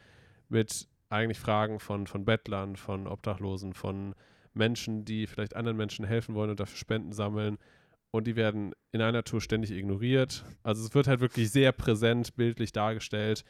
[0.49, 4.13] mit eigentlich Fragen von, von Bettlern, von Obdachlosen, von
[4.53, 7.57] Menschen, die vielleicht anderen Menschen helfen wollen und dafür Spenden sammeln.
[8.11, 10.43] Und die werden in einer Tour ständig ignoriert.
[10.63, 13.43] Also es wird halt wirklich sehr präsent, bildlich dargestellt.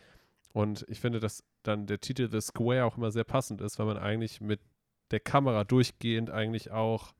[0.52, 3.86] Und ich finde, dass dann der Titel The Square auch immer sehr passend ist, weil
[3.86, 4.60] man eigentlich mit
[5.12, 7.14] der Kamera durchgehend eigentlich auch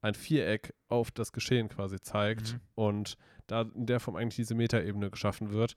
[0.00, 2.60] ein Viereck auf das Geschehen quasi zeigt Mhm.
[2.76, 3.18] und
[3.48, 5.74] da in der Form eigentlich diese Metaebene geschaffen wird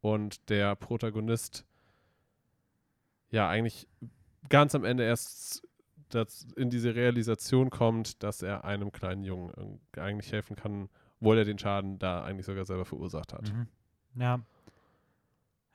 [0.00, 1.64] und der Protagonist
[3.30, 3.86] ja eigentlich
[4.48, 5.62] ganz am Ende erst
[6.14, 10.88] das in diese Realisation kommt, dass er einem kleinen Jungen eigentlich helfen kann,
[11.20, 13.52] obwohl er den Schaden da eigentlich sogar selber verursacht hat.
[13.52, 13.66] Mhm.
[14.20, 14.40] Ja.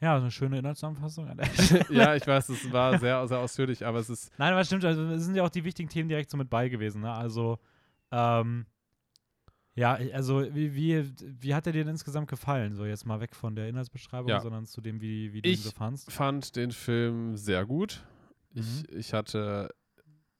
[0.01, 1.27] Ja, eine schöne Inhaltszusammenfassung.
[1.89, 5.03] ja, ich weiß, es war sehr, sehr ausführlich, aber es ist Nein, aber stimmt, also
[5.05, 7.01] es sind ja auch die wichtigen Themen direkt so mit bei gewesen.
[7.01, 7.11] Ne?
[7.11, 7.59] Also,
[8.11, 8.65] ähm,
[9.73, 11.11] ja, also wie, wie,
[11.41, 12.75] wie hat er dir denn insgesamt gefallen?
[12.75, 14.39] So jetzt mal weg von der Inhaltsbeschreibung, Ja.
[14.41, 16.11] sondern zu dem, wie, wie du ihn Ich so fandst.
[16.11, 18.03] fand den Film sehr gut.
[18.53, 19.69] Ich, ich hatte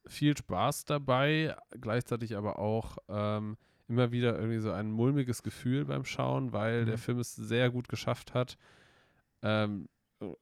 [0.06, 3.56] viel Spaß dabei, gleichzeitig aber auch ähm,
[3.88, 7.00] immer wieder irgendwie so ein mulmiges Gefühl beim Schauen, weil der Mhm.
[7.00, 8.56] Film es sehr gut geschafft hat.
[9.42, 9.88] Ähm,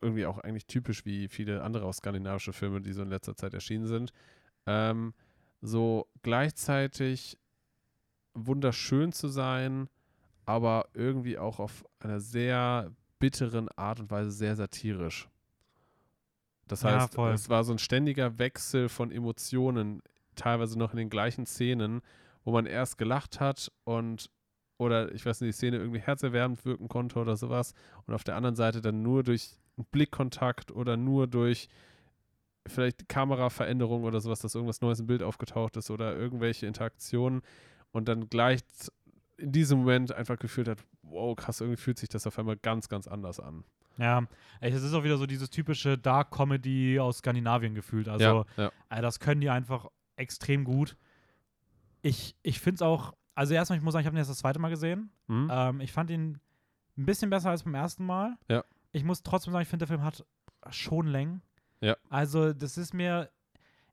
[0.01, 3.55] irgendwie auch eigentlich typisch wie viele andere auch skandinavische Filme, die so in letzter Zeit
[3.55, 4.13] erschienen sind.
[4.67, 5.15] Ähm,
[5.61, 7.39] so gleichzeitig
[8.35, 9.89] wunderschön zu sein,
[10.47, 15.29] aber irgendwie auch auf einer sehr bitteren Art und Weise sehr satirisch.
[16.69, 17.33] Das Ja, heißt, voll.
[17.33, 20.03] es war so ein ständiger Wechsel von Emotionen,
[20.35, 22.01] teilweise noch in den gleichen Szenen,
[22.45, 24.31] wo man erst gelacht hat und
[24.77, 27.75] oder ich weiß nicht, die Szene irgendwie herzerwärmend wirken konnte oder sowas
[28.07, 31.69] und auf der anderen Seite dann nur durch einen Blickkontakt oder nur durch
[32.67, 37.43] vielleicht Kameraveränderung oder sowas, dass irgendwas Neues im Bild aufgetaucht ist oder irgendwelche Interaktionen
[37.93, 38.63] und dann gleich
[39.37, 42.89] in diesem Moment einfach gefühlt hat, wow, krass, irgendwie fühlt sich das auf einmal ganz,
[42.89, 43.65] ganz anders an.
[43.99, 44.23] Ja,
[44.61, 48.09] es ist auch wieder so dieses typische Dark Comedy aus Skandinavien gefühlt.
[48.09, 48.73] Also, ja, ja.
[48.91, 49.87] äh, das können die einfach
[50.17, 50.97] extrem gut.
[52.03, 54.39] Ich, ich finde es auch, also erstmal, ich muss sagen, ich habe ihn jetzt das
[54.39, 55.11] zweite Mal gesehen.
[55.27, 55.49] Mhm.
[55.51, 56.41] Ähm, ich fand ihn
[56.97, 58.37] ein bisschen besser als beim ersten Mal.
[58.49, 58.65] Ja.
[58.93, 60.25] Ich muss trotzdem sagen, ich finde, der Film hat
[60.71, 61.43] schon Längen.
[61.81, 61.97] Ja.
[62.11, 63.31] Also, das ist mir,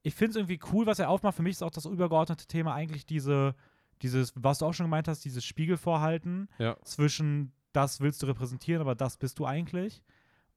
[0.04, 1.36] ich finde es irgendwie cool, was er aufmacht.
[1.36, 3.56] Für mich ist auch das übergeordnete Thema eigentlich diese,
[4.02, 6.78] dieses, was du auch schon gemeint hast, dieses Spiegelvorhalten Ja.
[6.84, 10.02] zwischen das willst du repräsentieren, aber das bist du eigentlich.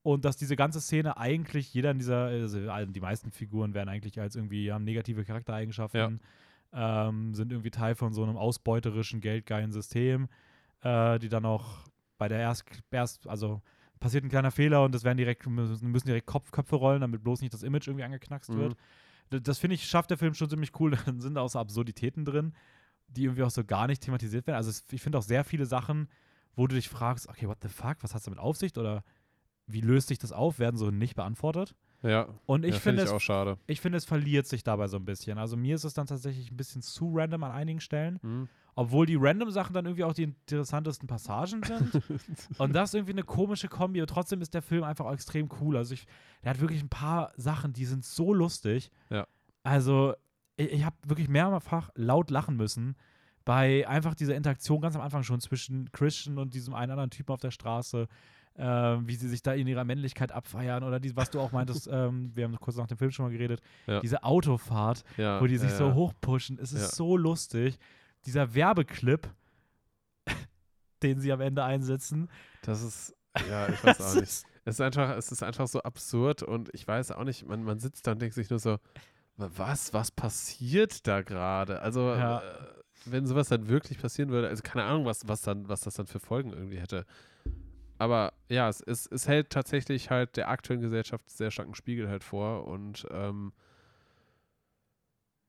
[0.03, 4.19] Und dass diese ganze Szene eigentlich, jeder in dieser, also die meisten Figuren werden eigentlich
[4.19, 6.19] als irgendwie, haben negative Charaktereigenschaften,
[6.73, 10.27] ähm, sind irgendwie Teil von so einem ausbeuterischen, geldgeilen System,
[10.81, 11.87] äh, die dann auch
[12.17, 13.61] bei der erst, erst, also
[13.99, 17.41] passiert ein kleiner Fehler und es werden direkt, müssen direkt Kopf, Köpfe rollen, damit bloß
[17.41, 18.57] nicht das Image irgendwie angeknackst Mhm.
[18.57, 18.75] wird.
[19.33, 20.91] D- Das finde ich, schafft der Film schon ziemlich cool.
[21.07, 22.53] Dann sind da auch so Absurditäten drin,
[23.07, 24.57] die irgendwie auch so gar nicht thematisiert werden.
[24.57, 26.09] Also ich finde auch sehr viele Sachen,
[26.55, 28.75] wo du dich fragst, okay, what the fuck, was hat es damit auf sich?
[28.77, 29.03] Oder
[29.67, 31.75] wie löst sich das auf, werden so nicht beantwortet.
[32.03, 33.57] Ja, Und ich ja, finde ich es auch schade.
[33.65, 35.39] ich finde, es verliert sich dabei so ein bisschen.
[35.39, 38.47] Also mir ist es dann tatsächlich ein bisschen zu random an einigen Stellen, Mhm.
[38.75, 42.03] obwohl die random Sachen dann irgendwie auch die interessantesten Passagen sind.
[42.59, 44.01] und das ist irgendwie eine komische Kombi.
[44.01, 45.77] Und trotzdem ist der Film einfach auch extrem cool.
[45.77, 46.05] Also ich,
[46.43, 48.91] der hat wirklich ein paar Sachen, die sind so lustig.
[49.09, 49.25] Ja.
[49.63, 50.13] Also
[50.57, 52.95] ich, ich habe wirklich mehrfach laut lachen müssen
[53.45, 57.31] bei einfach dieser Interaktion ganz am Anfang schon zwischen Christian und diesem einen anderen Typen
[57.31, 58.07] auf der Straße.
[58.57, 61.87] Ähm, wie sie sich da in ihrer Männlichkeit abfeiern oder die, was du auch meintest,
[61.91, 63.99] ähm, wir haben kurz nach dem Film schon mal geredet, Ja.
[63.99, 66.57] diese Autofahrt, ja, wo die sich ja, so hochpushen.
[66.57, 67.77] Es ist so lustig.
[68.25, 69.27] Dieser Werbeclip,
[71.03, 72.29] den sie am Ende einsetzen.
[72.63, 73.13] Das ist,
[73.49, 74.43] ja, ich weiß auch nicht.
[74.67, 77.79] Es ist einfach, es ist einfach so absurd und ich weiß auch nicht, man, man
[77.79, 78.77] sitzt da und denkt sich nur so,
[79.37, 81.81] "Wa- was, was passiert da gerade?
[81.81, 82.39] Also, Ja.
[82.39, 82.43] äh,
[83.05, 86.07] wenn sowas dann wirklich passieren würde, also keine Ahnung, was, was, dann, was das dann
[86.07, 87.05] für Folgen irgendwie hätte.
[87.97, 92.23] Aber ja, es, es, es hält tatsächlich halt der aktuellen Gesellschaft sehr starken Spiegel halt
[92.23, 93.53] vor und ähm,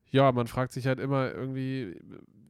[0.09, 1.99] ja, man fragt sich halt immer irgendwie,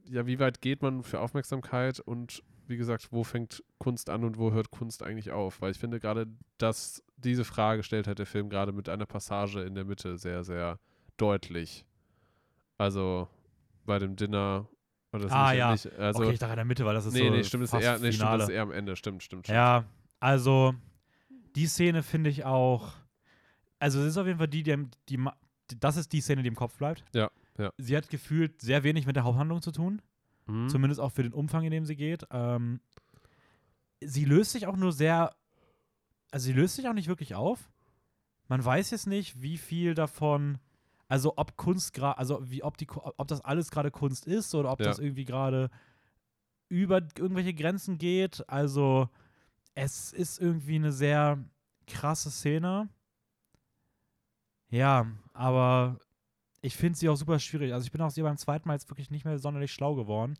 [0.04, 4.38] ja, wie weit geht man für Aufmerksamkeit und wie gesagt, wo fängt Kunst an und
[4.38, 5.60] wo hört Kunst eigentlich auf?
[5.60, 6.26] Weil ich finde gerade,
[6.58, 10.44] dass diese Frage stellt halt der Film gerade mit einer Passage in der Mitte sehr,
[10.44, 10.78] sehr
[11.16, 11.84] deutlich.
[12.76, 13.28] Also
[13.84, 14.68] bei dem Dinner.
[15.12, 15.72] Ah, nicht, ja.
[15.72, 17.62] Nicht, also, okay, ich dachte in der Mitte, weil das ist nee, so nee, stimmt,
[17.62, 18.94] das ist fast eher, nee, stimmt, ist eher am Ende.
[18.96, 19.56] Stimmt, stimmt, stimmt.
[19.56, 19.84] Ja,
[20.20, 20.74] also
[21.56, 22.92] die Szene finde ich auch.
[23.78, 25.18] Also, es ist auf jeden Fall die, die, die,
[25.80, 27.04] das ist die Szene, die im Kopf bleibt.
[27.14, 27.72] Ja, ja.
[27.78, 30.02] Sie hat gefühlt sehr wenig mit der Haupthandlung zu tun.
[30.46, 30.68] Mhm.
[30.68, 32.26] Zumindest auch für den Umfang, in dem sie geht.
[32.30, 32.80] Ähm,
[34.00, 35.34] sie löst sich auch nur sehr,
[36.30, 37.70] also sie löst sich auch nicht wirklich auf.
[38.48, 40.58] Man weiß jetzt nicht, wie viel davon,
[41.08, 44.70] also ob Kunst gerade, also wie, ob die, ob das alles gerade Kunst ist oder
[44.72, 44.86] ob Ja.
[44.86, 45.70] das irgendwie gerade
[46.68, 48.48] über irgendwelche Grenzen geht.
[48.48, 49.08] Also
[49.74, 51.38] es ist irgendwie eine sehr
[51.86, 52.88] krasse Szene.
[54.70, 55.98] Ja, aber
[56.60, 57.72] ich finde sie auch super schwierig.
[57.72, 60.34] Also ich bin aus ihr beim zweiten Mal jetzt wirklich nicht mehr sonderlich schlau geworden.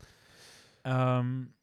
[0.85, 1.55] Ähm,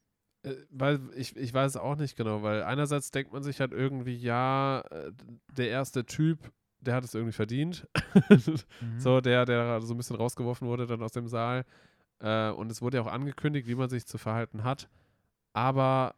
[0.43, 4.15] Äh, weil ich, ich weiß auch nicht genau, weil einerseits denkt man sich halt irgendwie,
[4.15, 5.11] ja, äh,
[5.57, 6.51] der erste Typ,
[6.81, 7.87] der hat es irgendwie verdient.
[8.29, 8.99] mhm.
[8.99, 11.65] so, der, der so ein bisschen rausgeworfen wurde dann aus dem Saal.
[12.19, 14.89] Äh, und es wurde ja auch angekündigt, wie man sich zu verhalten hat.
[15.53, 16.15] Aber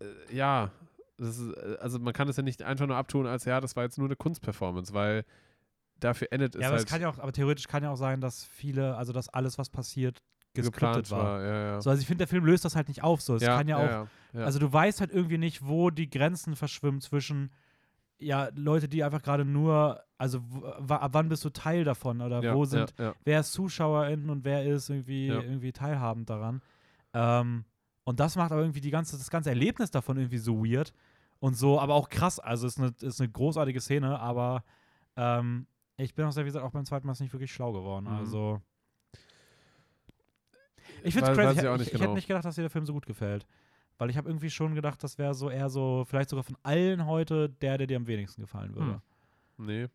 [0.00, 0.70] äh, ja,
[1.18, 3.84] ist, äh, also man kann es ja nicht einfach nur abtun, als ja, das war
[3.84, 5.24] jetzt nur eine Kunstperformance, weil
[5.98, 7.96] dafür endet es Ja, aber halt es kann ja auch, aber theoretisch kann ja auch
[7.96, 10.22] sein, dass viele, also dass alles, was passiert,
[10.54, 11.24] gescriptet geplant war.
[11.24, 11.42] war.
[11.42, 11.80] Ja, ja.
[11.80, 13.22] So, also ich finde, der Film löst das halt nicht auf.
[13.22, 14.44] So, es kann ja auch, ja, ja.
[14.44, 17.50] also du weißt halt irgendwie nicht, wo die Grenzen verschwimmen zwischen
[18.22, 20.38] ja, Leute, die einfach gerade nur, also
[20.88, 23.14] ab wann bist du Teil davon oder ja, wo sind, ja, ja.
[23.24, 26.62] wer ist ZuschauerInnen und wer ist irgendwie, irgendwie teilhabend daran.
[27.12, 27.64] Ähm,
[28.04, 30.92] und das macht aber irgendwie die ganze, das ganze Erlebnis davon irgendwie so weird
[31.38, 32.38] und so, aber auch krass.
[32.38, 34.64] Also es ist eine, ist eine großartige Szene, aber
[35.16, 35.66] ähm,
[35.96, 38.06] ich bin auch, sehr, wie gesagt, auch beim zweiten Mal nicht wirklich schlau geworden.
[38.06, 38.16] Mhm.
[38.16, 38.60] Also
[41.04, 41.58] ich finde es crazy.
[41.58, 42.14] Ich, ich ich hätte genau.
[42.14, 43.46] nicht gedacht, dass dir der Film so gut gefällt.
[43.98, 47.06] Weil ich habe irgendwie schon gedacht, das wäre so eher so, vielleicht sogar von allen
[47.06, 49.00] heute der, der dir am wenigsten gefallen würde.
[49.58, 49.66] Hm.
[49.66, 49.82] Nee.
[49.82, 49.88] Äh,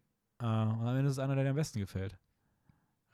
[0.44, 0.46] und
[0.82, 2.18] am Ende ist es einer, der dir am besten gefällt.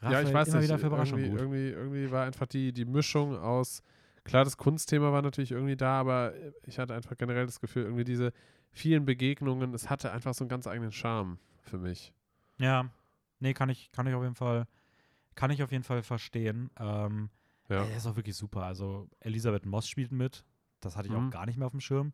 [0.01, 0.67] ja, ich Raphael weiß immer nicht.
[0.69, 3.81] wieder für Überraschung irgendwie, irgendwie, irgendwie war einfach die, die Mischung aus,
[4.23, 6.33] klar, das Kunstthema war natürlich irgendwie da, aber
[6.65, 8.33] ich hatte einfach generell das Gefühl, irgendwie diese
[8.71, 12.13] vielen Begegnungen, es hatte einfach so einen ganz eigenen Charme für mich.
[12.59, 12.89] Ja,
[13.39, 14.67] nee, kann ich, kann ich auf jeden Fall,
[15.35, 16.69] kann ich auf jeden Fall verstehen.
[16.77, 17.29] Ähm,
[17.69, 17.85] Ja.
[17.85, 18.63] Er ist auch wirklich super.
[18.63, 20.43] Also Elisabeth Moss spielt mit.
[20.85, 21.27] Das hatte ich Mhm.
[21.27, 22.13] auch gar nicht mehr auf dem Schirm.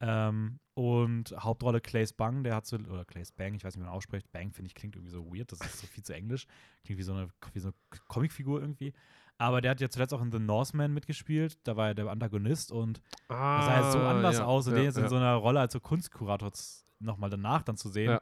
[0.00, 3.86] Ähm, und Hauptrolle Claes Bang, der hat so, oder Claes Bang, ich weiß nicht, wie
[3.86, 4.30] man ausspricht.
[4.32, 5.50] Bang, finde ich, klingt irgendwie so weird.
[5.52, 6.46] Das ist so viel zu englisch.
[6.84, 8.92] Klingt wie so eine, wie so eine Comicfigur irgendwie.
[9.38, 11.58] Aber der hat ja zuletzt auch in The Northman mitgespielt.
[11.64, 14.66] Da war er der Antagonist und Ah, das sah jetzt so anders ja, aus.
[14.66, 15.08] Und ja, den jetzt in ja.
[15.08, 16.50] so einer Rolle als so Kunstkurator
[16.98, 18.18] nochmal danach dann zu sehen.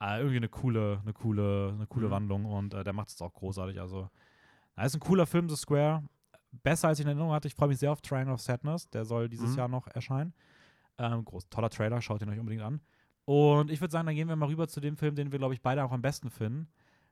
[0.00, 2.10] Äh, irgendwie eine coole, eine coole, eine coole Mhm.
[2.12, 3.80] Wandlung und äh, der macht es auch großartig.
[3.80, 4.08] Also,
[4.76, 6.04] na, ist ein cooler Film, The Square.
[6.50, 7.46] Besser als ich in Erinnerung hatte.
[7.48, 8.88] Ich freue mich sehr auf Triangle of Sadness.
[8.90, 9.56] Der soll dieses Mhm.
[9.58, 10.32] Jahr noch erscheinen.
[10.98, 12.80] Ähm, groß, toller Trailer, schaut ihn euch unbedingt an.
[13.24, 15.54] Und ich würde sagen, dann gehen wir mal rüber zu dem Film, den wir, glaube
[15.54, 16.68] ich, beide auch am besten finden.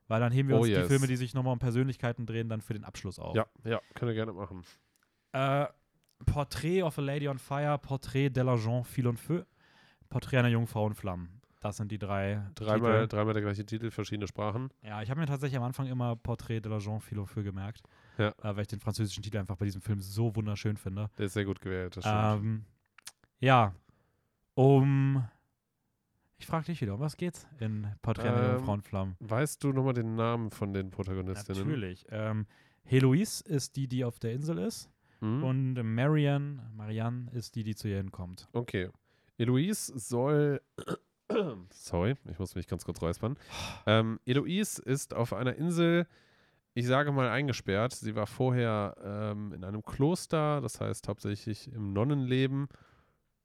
[0.07, 0.81] Weil dann heben wir Oh, uns yes.
[0.83, 3.35] die Filme, die sich nochmal um Persönlichkeiten drehen, dann für den Abschluss auf.
[3.35, 4.63] Ja, ja, können wir gerne machen.
[5.33, 5.67] Äh,
[6.25, 9.43] Portrait of a Lady on Fire, Portrait de l'Agent Fil en Feu,
[10.09, 11.41] Porträt einer Jungfrau in Flammen.
[11.59, 12.41] Das sind die drei.
[12.55, 13.15] Dreimal, Titel.
[13.15, 14.69] dreimal der gleiche Titel, verschiedene Sprachen.
[14.81, 17.83] Ja, ich habe mir tatsächlich am Anfang immer Portrait de l'Agent Fil en Feu gemerkt.
[18.17, 18.29] Ja.
[18.41, 21.09] Äh, weil ich den französischen Titel einfach bei diesem Film so wunderschön finde.
[21.17, 22.43] Der ist sehr gut gewählt, das stimmt.
[22.45, 22.65] Ähm,
[23.39, 23.73] ja,
[24.55, 25.23] um.
[26.39, 29.15] Ich frage dich wieder, um was geht's in Porträt Ähm, Jungfrau in Flammen?
[29.19, 31.63] weißt du nochmal den Namen von den Protagonistinnen?
[31.67, 32.05] Natürlich.
[32.09, 32.45] Ähm,
[32.83, 34.89] Heloise ist die, die auf der Insel ist.
[35.19, 35.43] Mhm.
[35.43, 38.47] Und Marianne, Marianne ist die, die zu ihr hinkommt.
[38.53, 38.89] Okay.
[39.39, 40.61] Eloise soll.
[41.71, 43.35] Sorry, ich muss mich ganz kurz räuspern.
[43.85, 46.07] Ähm, Eloise ist auf einer Insel,
[46.77, 47.93] ich sage mal, eingesperrt.
[47.93, 52.67] Sie war vorher ähm, in einem Kloster, das heißt hauptsächlich im Nonnenleben.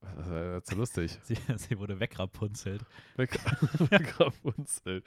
[0.03, 1.19] Das ist ja zu lustig.
[1.25, 2.83] Sie, sie wurde wegrapunzelt.
[3.17, 3.31] Weg,
[3.91, 5.07] wegrapunzelt.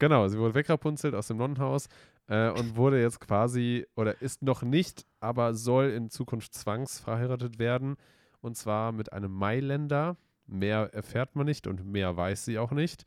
[0.00, 1.88] Genau, sie wurde wegrapunzelt aus dem Nonnenhaus
[2.26, 7.96] äh, und wurde jetzt quasi, oder ist noch nicht, aber soll in Zukunft zwangsverheiratet werden.
[8.40, 10.16] Und zwar mit einem Mailänder.
[10.46, 13.04] Mehr erfährt man nicht und mehr weiß sie auch nicht.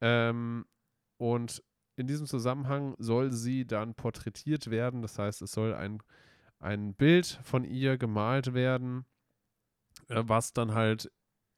[0.00, 0.64] Ähm,
[1.18, 1.62] und
[2.00, 5.02] in diesem Zusammenhang soll sie dann porträtiert werden.
[5.02, 6.02] Das heißt, es soll ein,
[6.58, 9.04] ein Bild von ihr gemalt werden,
[10.08, 11.10] äh, was dann halt,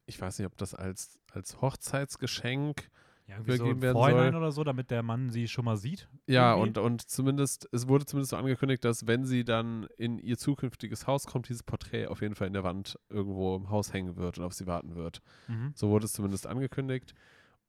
[0.06, 2.90] ich weiß nicht, ob das als, als Hochzeitsgeschenk
[3.26, 4.40] Ja, irgendwie so im werden Vorhinein soll.
[4.42, 6.08] oder so, damit der Mann sie schon mal sieht.
[6.26, 6.80] Ja, irgendwie.
[6.80, 11.06] und, und zumindest, es wurde zumindest so angekündigt, dass wenn sie dann in ihr zukünftiges
[11.06, 14.38] Haus kommt, dieses Porträt auf jeden Fall in der Wand irgendwo im Haus hängen wird
[14.38, 15.20] und auf sie warten wird.
[15.48, 15.72] Mhm.
[15.74, 17.14] So wurde es zumindest angekündigt.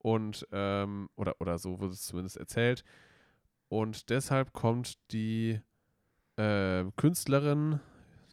[0.03, 2.83] Und, ähm, oder, oder so wurde es zumindest erzählt.
[3.69, 5.59] Und deshalb kommt die
[6.35, 7.79] äh, Künstlerin,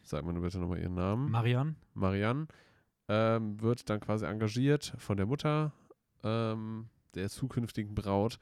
[0.03, 1.31] sag mir nur bitte nochmal ihren Namen.
[1.31, 1.75] Marianne.
[1.93, 2.47] Marianne,
[3.07, 5.71] ähm, wird dann quasi engagiert von der Mutter
[6.23, 8.37] ähm, der zukünftigen Braut.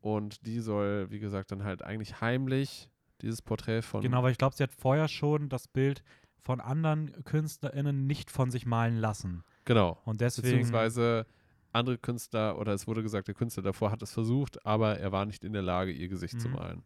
[0.00, 2.90] Und die soll, wie gesagt, dann halt eigentlich heimlich
[3.22, 4.02] dieses Porträt von.
[4.02, 6.04] Genau, weil ich glaube, sie hat vorher schon das Bild
[6.42, 9.42] von anderen KünstlerInnen nicht von sich malen lassen.
[9.64, 9.98] Genau.
[10.04, 10.48] Und deswegen.
[10.48, 11.26] Beziehungsweise
[11.74, 15.26] andere Künstler, oder es wurde gesagt, der Künstler davor hat es versucht, aber er war
[15.26, 16.54] nicht in der Lage, ihr Gesicht zu Mhm.
[16.54, 16.82] malen.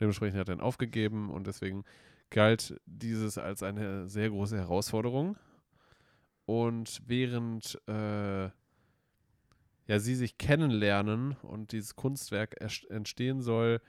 [0.00, 1.84] Dementsprechend hat er ihn aufgegeben und deswegen
[2.30, 5.36] galt dieses als eine sehr große Herausforderung.
[6.44, 8.44] Und während äh,
[9.88, 12.60] ja, sie sich kennenlernen und dieses Kunstwerk
[12.90, 13.80] entstehen soll,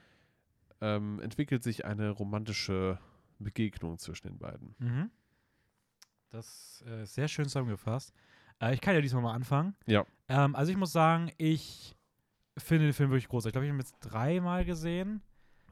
[0.81, 2.99] ähm, entwickelt sich eine romantische
[3.39, 4.75] Begegnung zwischen den beiden.
[4.79, 5.11] Mhm.
[6.29, 8.13] Das äh, ist sehr schön zusammengefasst.
[8.61, 9.75] Äh, ich kann ja diesmal mal anfangen.
[9.85, 10.05] Ja.
[10.29, 11.95] Ähm, also ich muss sagen, ich
[12.57, 13.45] finde den Film wirklich groß.
[13.45, 15.21] Ich glaube, ich habe ihn jetzt dreimal gesehen.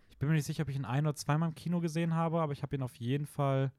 [0.10, 2.40] Ich bin mir nicht sicher, ob ich ihn ein oder zweimal im Kino gesehen habe,
[2.42, 3.72] aber ich habe ihn auf jeden Fall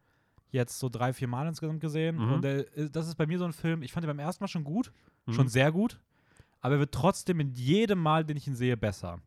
[0.51, 2.16] jetzt so drei, vier Mal insgesamt gesehen.
[2.16, 2.33] Mhm.
[2.33, 4.49] Und der, das ist bei mir so ein Film, ich fand ihn beim ersten Mal
[4.49, 4.93] schon gut,
[5.27, 5.33] mhm.
[5.33, 6.01] schon sehr gut,
[6.61, 9.20] aber er wird trotzdem in jedem Mal, den ich ihn sehe, besser.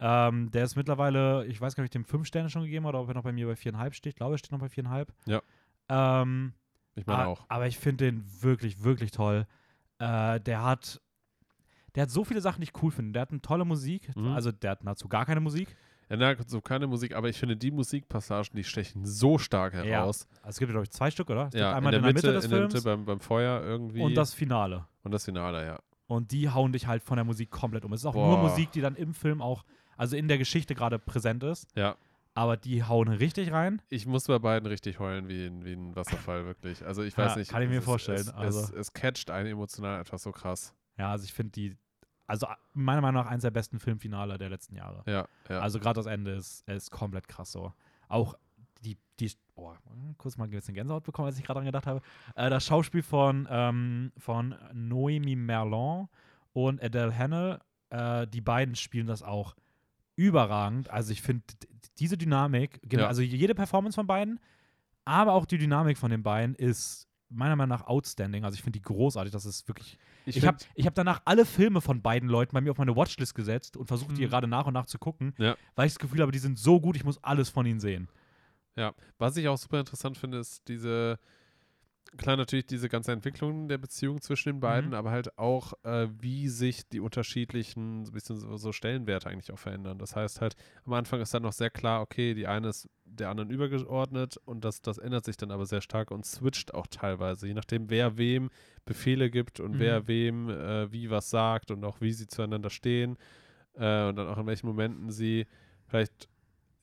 [0.00, 2.86] Ähm, der ist mittlerweile, ich weiß gar nicht, ob ich dem fünf Sterne schon gegeben
[2.86, 4.14] habe oder ob er noch bei mir bei viereinhalb steht.
[4.14, 5.12] Ich glaube, er steht noch bei viereinhalb.
[5.26, 5.42] Ja.
[5.88, 6.54] Ähm,
[6.96, 7.44] ich meine auch.
[7.48, 9.46] Aber ich finde den wirklich, wirklich toll.
[10.02, 11.00] Äh, der hat,
[11.94, 13.12] der hat so viele Sachen, die ich cool finde.
[13.12, 14.32] Der hat eine tolle Musik, mhm.
[14.32, 15.76] also der hat nahezu gar keine Musik.
[16.08, 19.86] Ja, nahezu keine Musik, aber ich finde die Musikpassagen, die stechen so stark heraus.
[20.28, 20.38] Ja.
[20.38, 21.48] Also es gibt, glaube ich, zwei Stück, oder?
[21.52, 23.04] Es ja, einmal in der, in der Mitte, Mitte des in der Films Mitte beim,
[23.04, 24.00] beim Feuer irgendwie.
[24.02, 24.86] Und das Finale.
[25.04, 25.78] Und das Finale, ja.
[26.08, 27.92] Und die hauen dich halt von der Musik komplett um.
[27.92, 28.26] Es ist auch Boah.
[28.26, 29.64] nur Musik, die dann im Film auch,
[29.96, 31.68] also in der Geschichte gerade präsent ist.
[31.76, 31.96] Ja
[32.34, 33.82] aber die hauen richtig rein.
[33.88, 36.84] Ich muss bei beiden richtig heulen wie, in, wie ein Wasserfall, wirklich.
[36.84, 37.50] Also ich weiß ja, nicht.
[37.50, 38.20] Kann ich mir vorstellen.
[38.20, 38.60] Es, also.
[38.60, 40.74] es, es catcht einen emotional etwas so krass.
[40.98, 41.76] Ja, also ich finde die,
[42.26, 45.02] also meiner Meinung nach eins der besten Filmfinale der letzten Jahre.
[45.06, 45.60] Ja, ja.
[45.60, 47.72] Also gerade das Ende ist, ist komplett krass so.
[48.08, 48.34] Auch
[48.82, 49.72] die, die, oh,
[50.16, 52.00] kurz mal ein bisschen Gänsehaut bekommen, als ich gerade dran gedacht habe.
[52.34, 56.08] Äh, das Schauspiel von, ähm, von Noemi Merlon
[56.52, 57.60] und Adele Hannel,
[57.90, 59.54] äh, die beiden spielen das auch
[60.16, 60.90] überragend.
[60.90, 61.44] Also ich finde
[61.98, 63.08] diese Dynamik, genau, ja.
[63.08, 64.40] also jede Performance von beiden,
[65.04, 68.44] aber auch die Dynamik von den beiden ist meiner Meinung nach outstanding.
[68.44, 69.32] Also ich finde die großartig.
[69.32, 69.98] Das ist wirklich.
[70.26, 73.34] Ich, ich habe hab danach alle Filme von beiden Leuten bei mir auf meine Watchlist
[73.34, 74.30] gesetzt und versucht, die mhm.
[74.30, 75.56] gerade nach und nach zu gucken, ja.
[75.74, 78.08] weil ich das Gefühl habe, die sind so gut, ich muss alles von ihnen sehen.
[78.76, 81.18] Ja, was ich auch super interessant finde, ist diese
[82.16, 84.94] klar natürlich diese ganze Entwicklung der Beziehung zwischen den beiden, mhm.
[84.94, 89.58] aber halt auch, äh, wie sich die unterschiedlichen so bisschen so, so, Stellenwerte eigentlich auch
[89.58, 89.98] verändern.
[89.98, 90.54] Das heißt halt,
[90.84, 94.64] am Anfang ist dann noch sehr klar, okay, die eine ist der anderen übergeordnet und
[94.64, 98.16] das, das ändert sich dann aber sehr stark und switcht auch teilweise, je nachdem, wer
[98.16, 98.50] wem
[98.84, 99.78] Befehle gibt und mhm.
[99.78, 103.16] wer wem äh, wie was sagt und auch wie sie zueinander stehen
[103.74, 105.46] äh, und dann auch in welchen Momenten sie
[105.86, 106.28] vielleicht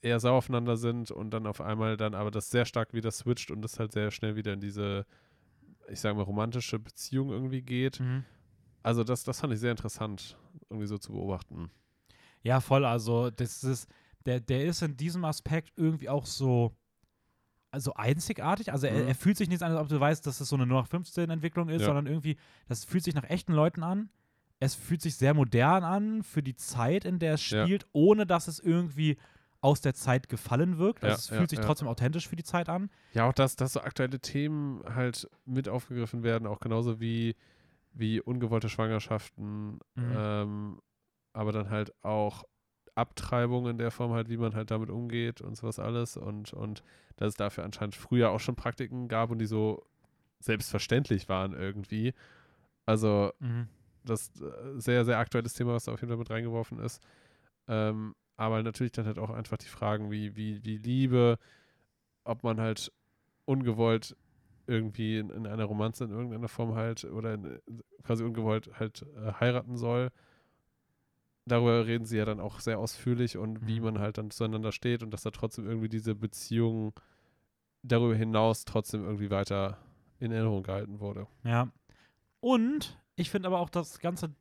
[0.02, 3.50] eher sauer aufeinander sind und dann auf einmal dann aber das sehr stark wieder switcht
[3.50, 5.06] und das halt sehr schnell wieder in diese,
[5.88, 8.00] ich sage mal, romantische Beziehung irgendwie geht.
[8.00, 8.24] Mhm.
[8.82, 10.38] Also das, das fand ich sehr interessant,
[10.70, 11.70] irgendwie so zu beobachten.
[12.42, 12.84] Ja, voll.
[12.84, 13.88] Also das ist,
[14.24, 16.74] der, der ist in diesem Aspekt irgendwie auch so,
[17.70, 18.72] also einzigartig.
[18.72, 18.94] Also mhm.
[18.94, 21.68] er, er, fühlt sich nicht an, als ob du weißt, dass es so eine 0815-Entwicklung
[21.68, 21.86] ist, ja.
[21.86, 22.36] sondern irgendwie,
[22.68, 24.08] das fühlt sich nach echten Leuten an.
[24.60, 27.88] Es fühlt sich sehr modern an für die Zeit, in der es spielt, ja.
[27.92, 29.16] ohne dass es irgendwie
[29.60, 31.04] aus der Zeit gefallen wirkt.
[31.04, 32.90] Also ja, es fühlt ja, sich trotzdem authentisch für die Zeit an.
[33.12, 37.36] Ja, auch dass, dass so aktuelle Themen halt mit aufgegriffen werden, auch genauso wie,
[37.92, 40.14] wie ungewollte Schwangerschaften, mhm.
[40.16, 40.80] ähm,
[41.32, 42.44] aber dann halt auch
[42.94, 46.82] Abtreibung in der Form halt, wie man halt damit umgeht und sowas alles und, und
[47.16, 49.84] dass es dafür anscheinend früher auch schon Praktiken gab und die so
[50.40, 52.14] selbstverständlich waren irgendwie.
[52.86, 53.68] Also mhm.
[54.04, 57.02] das äh, sehr, sehr aktuelles Thema, was da auf jeden Fall mit reingeworfen ist.
[57.68, 61.38] Ähm, aber natürlich dann halt auch einfach die Fragen wie, wie, wie Liebe,
[62.24, 62.90] ob man halt
[63.44, 64.16] ungewollt
[64.66, 67.60] irgendwie in, in einer Romanze in irgendeiner Form halt oder in,
[68.02, 70.10] quasi ungewollt halt äh, heiraten soll.
[71.44, 73.66] Darüber reden sie ja dann auch sehr ausführlich und mhm.
[73.66, 76.94] wie man halt dann zueinander steht und dass da trotzdem irgendwie diese Beziehung
[77.82, 79.76] darüber hinaus trotzdem irgendwie weiter
[80.18, 81.26] in Erinnerung gehalten wurde.
[81.44, 81.68] Ja.
[82.40, 84.34] Und ich finde aber auch das ganze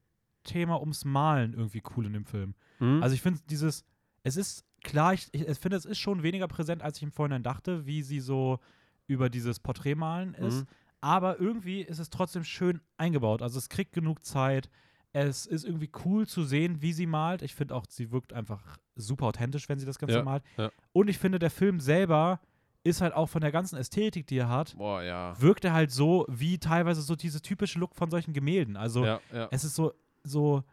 [0.45, 2.53] Thema ums Malen irgendwie cool in dem Film.
[2.79, 3.03] Mhm.
[3.03, 3.83] Also ich finde dieses,
[4.23, 7.43] es ist klar, ich, ich, finde, es ist schon weniger präsent, als ich im Vorhinein
[7.43, 8.59] dachte, wie sie so
[9.07, 10.61] über dieses Porträtmalen ist.
[10.61, 10.67] Mhm.
[11.01, 13.41] Aber irgendwie ist es trotzdem schön eingebaut.
[13.41, 14.69] Also es kriegt genug Zeit.
[15.11, 17.41] Es ist irgendwie cool zu sehen, wie sie malt.
[17.41, 20.43] Ich finde auch, sie wirkt einfach super authentisch, wenn sie das Ganze ja, malt.
[20.57, 20.71] Ja.
[20.91, 22.39] Und ich finde, der Film selber
[22.83, 25.39] ist halt auch von der ganzen Ästhetik, die er hat, Boah, ja.
[25.41, 28.77] wirkt er halt so wie teilweise so diese typische Look von solchen Gemälden.
[28.77, 29.19] Also
[29.51, 29.93] es ist so,
[30.23, 30.63] so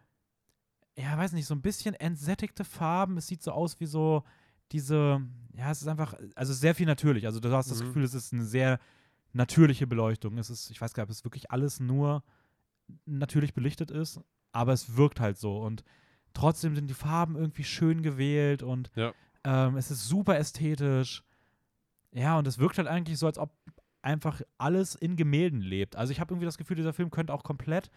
[0.97, 3.17] ja, weiß nicht, so ein bisschen entsättigte Farben.
[3.19, 4.25] Es sieht so aus wie so
[4.73, 5.21] diese,
[5.55, 7.27] ja, es ist einfach, also sehr viel natürlich.
[7.27, 7.87] Also du hast das mhm.
[7.89, 8.79] Gefühl, es ist eine sehr
[9.33, 10.39] natürliche Beleuchtung.
[10.39, 12.25] Es ist, ich weiß gar nicht, ob es wirklich alles nur
[13.05, 14.21] natürlich belichtet ist,
[14.53, 15.59] aber es wirkt halt so.
[15.59, 15.85] Und
[16.33, 19.13] trotzdem sind die Farben irgendwie schön gewählt und ja.
[19.45, 21.23] ähm, es ist super ästhetisch.
[22.13, 23.53] Ja, und es wirkt halt eigentlich so, als ob
[24.01, 25.97] einfach alles in Gemälden lebt.
[25.97, 27.91] Also ich habe irgendwie das Gefühl, dieser Film könnte auch komplett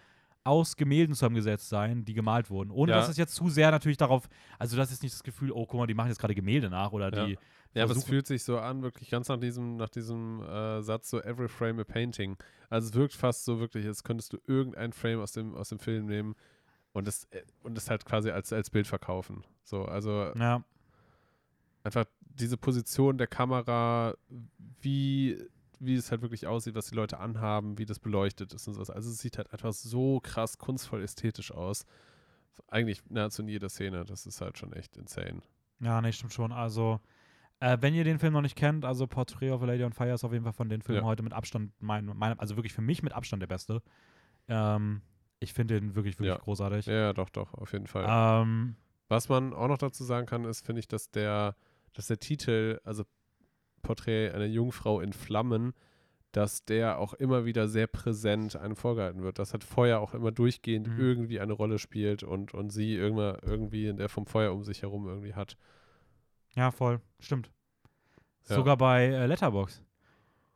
[0.50, 2.72] aus Gemälden zusammengesetzt sein, die gemalt wurden.
[2.72, 2.98] Ohne Ja.
[2.98, 4.28] dass es jetzt zu sehr natürlich darauf,
[4.58, 6.92] also das ist nicht das Gefühl, oh, guck mal, die machen jetzt gerade Gemälde nach
[6.92, 7.26] oder Ja.
[7.26, 7.38] die
[7.76, 11.12] Ja, aber es fühlt sich so an, wirklich ganz nach diesem, nach diesem äh, Satz,
[11.12, 12.36] so every frame a painting.
[12.70, 15.78] Also es wirkt fast so wirklich, als könntest du irgendein Frame aus dem, aus dem
[15.80, 16.36] Film nehmen
[16.94, 19.44] und das, äh, und das halt quasi als, als Bild verkaufen.
[19.64, 20.64] So, also ja,
[21.84, 24.16] einfach diese Position der Kamera,
[24.82, 25.38] wie,
[25.80, 28.90] wie es halt wirklich aussieht, was die Leute anhaben, wie das beleuchtet ist und sowas.
[28.90, 31.86] Also es sieht halt einfach so krass kunstvoll ästhetisch aus.
[32.68, 34.04] Eigentlich nahezu in jeder Szene.
[34.06, 35.42] Das ist halt schon echt insane.
[35.80, 36.52] ja, nee, stimmt schon.
[36.52, 37.00] Also,
[37.62, 40.14] äh, wenn ihr den Film noch nicht kennt, also Portrait of a Lady on Fire
[40.14, 41.08] ist auf jeden Fall von den Filmen Ja.
[41.08, 43.82] heute mit Abstand, mein, mein, also wirklich für mich mit Abstand der beste.
[44.48, 45.02] Ähm,
[45.40, 46.42] ich finde den wirklich, wirklich Ja.
[46.44, 46.86] großartig.
[46.88, 48.06] Ja, ja, doch, doch, auf jeden Fall.
[48.08, 48.76] Ähm,
[49.08, 51.56] Was man auch noch dazu sagen kann, ist, finde ich, dass der,
[51.94, 53.04] dass der Titel, also
[53.82, 55.74] Porträt einer Jungfrau in Flammen,
[56.32, 59.40] dass der auch immer wieder sehr präsent einem vorgehalten wird.
[59.40, 61.00] Dass halt Feuer auch immer durchgehend Mhm.
[61.00, 64.82] irgendwie eine Rolle spielt und, und sie irgendwann irgendwie in der vom Feuer um sich
[64.84, 65.58] herum irgendwie hat.
[66.56, 67.00] ja, voll.
[67.20, 67.50] Stimmt.
[68.48, 68.56] Ja.
[68.56, 69.84] Sogar bei äh, Letterbox.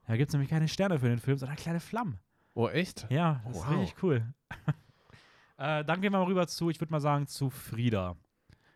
[0.08, 2.20] Da gibt es nämlich keine Sterne für den Film, sondern kleine Flammen.
[2.56, 3.08] Oh, echt?
[3.10, 3.80] Ja, das ist Wow.
[3.80, 4.34] richtig cool.
[5.58, 8.16] äh, dann gehen wir mal rüber zu, ich würde mal sagen, zu Frida.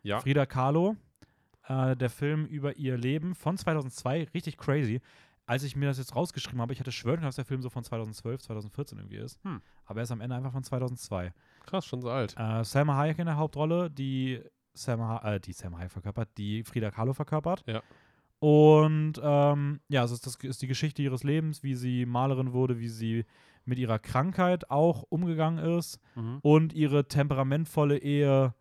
[0.02, 0.20] Ja.
[0.20, 0.96] Frida Kahlo,
[1.68, 5.00] äh, der Film über ihr Leben von 2002, richtig crazy.
[5.46, 7.70] Als ich mir das jetzt rausgeschrieben habe, ich hatte schwören können, dass der Film so
[7.70, 9.42] von 2012, 2014 irgendwie ist.
[9.44, 9.62] Hm.
[9.86, 11.32] Aber er ist am Ende einfach von 2002.
[11.64, 12.34] Krass, schon so alt.
[12.38, 14.42] Äh, Selma Hayek in der Hauptrolle, die
[14.74, 17.64] Selma, äh, die Selma Hayek verkörpert, die Frida Kahlo verkörpert.
[17.66, 17.82] Ja.
[18.40, 22.78] Und ähm, ja, es ist, das ist die Geschichte ihres Lebens, wie sie Malerin wurde,
[22.78, 23.24] wie sie
[23.64, 26.38] mit ihrer Krankheit auch umgegangen ist Mhm.
[26.42, 28.54] und ihre temperamentvolle Ehe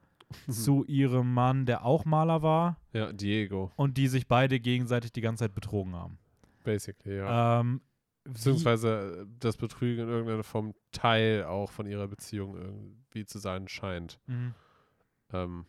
[0.50, 5.22] zu ihrem Mann, der auch Maler war Ja, Diego, und die sich beide gegenseitig die
[5.22, 6.18] ganze Zeit betrogen haben.
[6.64, 7.60] basically, ja.
[7.62, 7.82] Ähm,
[8.26, 13.70] Beziehungsweise äh, das Betrügen in irgendeiner Form Teil auch von ihrer Beziehung irgendwie zu sein
[13.70, 14.20] scheint.
[14.28, 14.54] Mhm.
[15.32, 15.66] Ähm,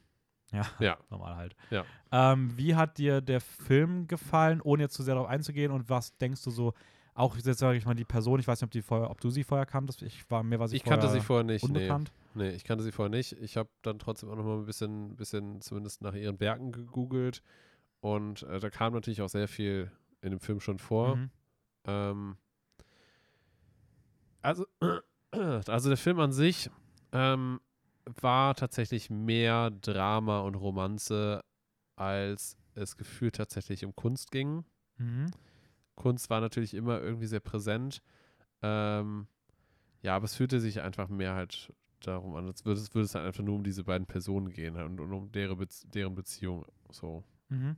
[0.52, 0.98] Ja, ja.
[1.08, 1.54] normal halt.
[1.70, 1.84] Ja.
[2.10, 5.70] Ähm, wie hat dir der Film gefallen, ohne jetzt zu sehr darauf einzugehen?
[5.70, 6.74] Und was denkst du so,
[7.18, 9.28] auch jetzt sage ich mal die Person, ich weiß nicht, ob, die vorher, ob du
[9.30, 11.68] sie vorher kanntest, ich war, mir war sie Ich vorher kannte sie vorher nicht, nee.
[11.68, 12.12] unbekannt.
[12.34, 13.32] Nee, ich kannte sie vorher nicht.
[13.40, 17.42] Ich habe dann trotzdem auch noch mal ein bisschen, bisschen zumindest nach ihren Werken gegoogelt.
[18.00, 19.90] Und äh, da kam natürlich auch sehr viel
[20.20, 21.16] in dem Film schon vor.
[21.16, 21.30] Mhm.
[21.86, 22.36] Ähm,
[24.40, 24.66] also,
[25.32, 26.70] also der Film an sich
[27.10, 27.60] ähm,
[28.20, 31.42] war tatsächlich mehr Drama und Romanze,
[31.96, 34.64] als es gefühlt tatsächlich um Kunst ging.
[34.98, 35.32] Mhm.
[35.98, 38.02] Kunst war natürlich immer irgendwie sehr präsent.
[38.62, 39.26] Ähm,
[40.02, 43.14] ja, aber es fühlte sich einfach mehr halt darum an, als würde es, würde es
[43.14, 46.14] halt einfach nur um diese beiden Personen gehen halt und, und um deren, Bez deren
[46.14, 47.24] Beziehung so.
[47.48, 47.76] Mhm.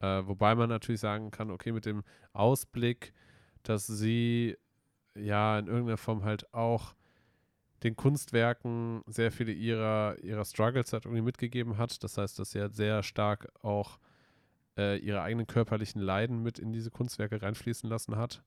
[0.00, 3.12] Äh, wobei man natürlich sagen kann, okay, mit dem Ausblick,
[3.62, 4.56] dass sie
[5.14, 6.94] ja in irgendeiner Form halt auch
[7.82, 12.02] den Kunstwerken sehr viele ihrer, ihrer Struggles halt irgendwie mitgegeben hat.
[12.02, 13.98] Das heißt, dass sie halt sehr stark auch
[14.78, 18.42] äh, ihre eigenen körperlichen Leiden mit in diese Kunstwerke reinfließen lassen hat.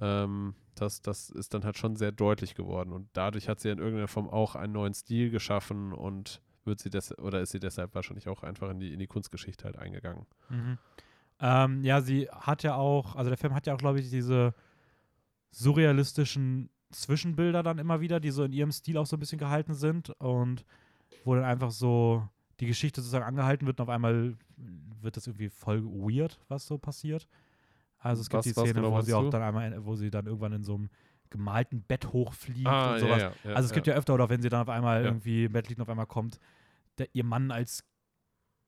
[0.00, 2.92] Ähm, das, das ist dann halt schon sehr deutlich geworden.
[2.92, 6.90] Und dadurch hat sie in irgendeiner Form auch einen neuen Stil geschaffen und wird sie
[6.90, 10.26] des oder ist sie deshalb wahrscheinlich auch einfach in die, in die Kunstgeschichte halt eingegangen.
[10.48, 10.78] Mhm.
[11.40, 14.54] Ähm, ja, sie hat ja auch, also der Film hat ja auch, glaube ich, diese
[15.52, 19.74] surrealistischen Zwischenbilder dann immer wieder, die so in ihrem Stil auch so ein bisschen gehalten
[19.74, 20.64] sind und
[21.24, 22.28] wo dann einfach so
[22.60, 24.36] die Geschichte sozusagen angehalten wird und auf einmal
[25.00, 27.26] wird das irgendwie voll weird, was so passiert.
[27.98, 29.30] Also es gibt Was- die Szene, genau wo sie auch du?
[29.30, 30.88] dann einmal, in- wo sie dann irgendwann in so einem
[31.30, 33.22] gemalten Bett hochfliegt Ah, und sowas.
[33.22, 35.52] ja, ja, also es gibt ja öfter, oder wenn sie dann auf einmal irgendwie im
[35.52, 36.38] Bett liegt und auf einmal kommt
[36.98, 37.84] der, ihr Mann als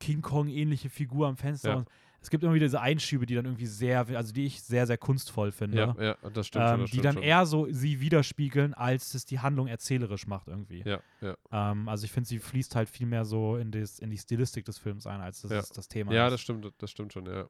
[0.01, 1.77] King Kong-ähnliche Figur am Fenster.
[1.78, 1.89] Und
[2.23, 4.97] es gibt immer wieder diese Einschübe, die dann irgendwie sehr, also die ich sehr, sehr
[4.99, 5.94] kunstvoll finde.
[5.99, 6.74] Ja, ja, das stimmt schon.
[6.74, 7.23] ähm, Das die stimmt dann schon.
[7.24, 10.85] eher so sie widerspiegeln, als es die Handlung erzählerisch macht irgendwie.
[10.86, 11.36] Ja, ja.
[11.51, 14.65] Ähm, also ich finde, sie fließt halt viel mehr so in, des, in die Stilistik
[14.65, 15.59] des Films ein, als das, Ja.
[15.61, 16.32] ist das Thema Ja, ist.
[16.35, 17.49] das stimmt, das stimmt schon, ja.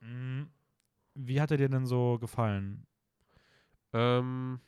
[0.00, 0.44] Mm,
[1.14, 2.86] Wie hat er dir denn so gefallen?
[3.92, 4.60] Ähm,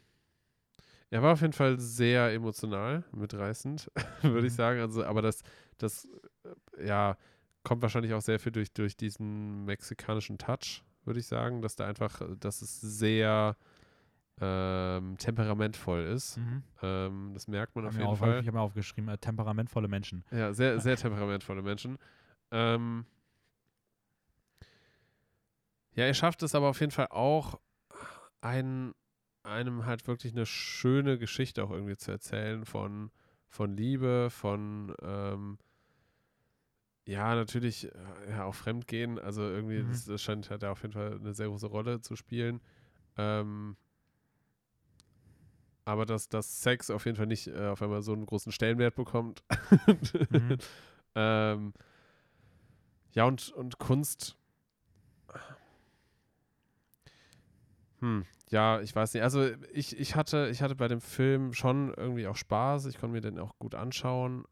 [1.11, 3.91] er war auf jeden Fall sehr emotional, mitreißend,
[4.23, 4.57] würde ich Mhm.
[4.57, 4.81] sagen.
[4.81, 5.43] Also, aber das,
[5.79, 6.09] das,
[6.77, 7.17] äh, ja,
[7.63, 11.87] kommt wahrscheinlich auch sehr viel durch, durch diesen mexikanischen Touch, würde ich sagen, dass da
[11.87, 13.57] einfach, äh, dass es sehr
[14.41, 16.39] ähm, temperamentvoll ist.
[16.39, 16.63] Mhm.
[16.83, 18.41] Ähm, das merkt man auf jeden auf, Fall.
[18.41, 20.25] Ich habe mir aufgeschrieben, äh, temperamentvolle Menschen.
[20.31, 21.99] Ja, sehr, sehr temperamentvolle Menschen.
[22.51, 23.05] Ähm,
[25.95, 27.61] ja, er schafft es aber auf jeden Fall auch,
[28.41, 28.95] ein,
[29.43, 33.11] einem halt wirklich eine schöne Geschichte auch irgendwie zu erzählen von,
[33.49, 35.59] von Liebe, von ähm,
[37.11, 37.91] ja, natürlich äh,
[38.31, 39.19] ja, auch Fremdgehen.
[39.19, 39.89] Also irgendwie, Mhm.
[39.89, 42.61] das, das scheint halt auf jeden Fall eine sehr große Rolle zu spielen.
[43.17, 43.77] Ähm,
[45.85, 48.95] aber dass, dass Sex auf jeden Fall nicht äh, auf einmal so einen großen Stellenwert
[48.95, 49.43] bekommt.
[50.29, 50.59] Mhm.
[51.15, 51.73] ähm,
[53.13, 54.37] ja, und, und Kunst.
[58.01, 59.23] Hm, ja, ich weiß nicht.
[59.23, 62.87] Also ich, ich, hatte, ich hatte bei dem Film schon irgendwie auch Spaß.
[62.87, 64.45] Ich konnte mir den auch gut anschauen.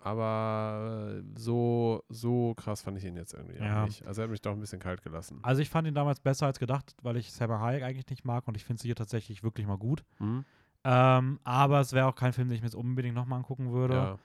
[0.00, 3.84] Aber so, so krass fand ich ihn jetzt irgendwie Ja.
[3.84, 4.06] nicht.
[4.06, 5.38] Also er hat mich doch ein bisschen kalt gelassen.
[5.42, 8.48] Also ich fand ihn damals besser als gedacht, weil ich Salma Hayek eigentlich nicht mag
[8.48, 10.02] und ich finde sie hier tatsächlich wirklich mal gut.
[10.18, 10.44] Hm?
[10.84, 14.18] Ähm, aber es wäre auch kein Film, den ich mir jetzt unbedingt nochmal angucken würde.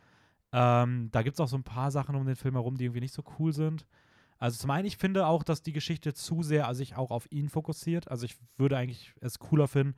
[0.53, 0.83] Ja.
[0.83, 3.01] Ähm, da gibt es auch so ein paar Sachen um den Film herum, die irgendwie
[3.01, 3.85] nicht so cool sind.
[4.37, 7.49] Also zum einen, ich finde auch, dass die Geschichte zu sehr sich auch auf ihn
[7.49, 8.09] fokussiert.
[8.09, 9.95] Also ich würde eigentlich es cooler finden,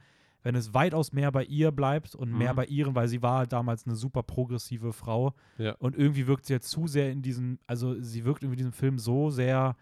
[0.47, 2.55] wenn es weitaus mehr bei ihr bleibt und mehr Mhm.
[2.55, 5.33] bei ihren, weil sie war damals eine super progressive Frau.
[5.57, 5.73] Ja.
[5.75, 8.71] Und irgendwie wirkt sie jetzt zu sehr in diesem, also sie wirkt irgendwie in diesem
[8.71, 9.75] Film so sehr,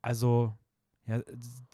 [0.00, 0.54] also
[1.06, 1.20] ja,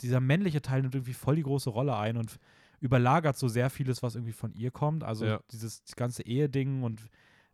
[0.02, 2.38] dieser männliche Teil nimmt irgendwie voll die große Rolle ein und
[2.80, 5.04] überlagert so sehr vieles, was irgendwie von ihr kommt.
[5.04, 5.40] Also Ja.
[5.52, 7.08] dieses ganze Eheding und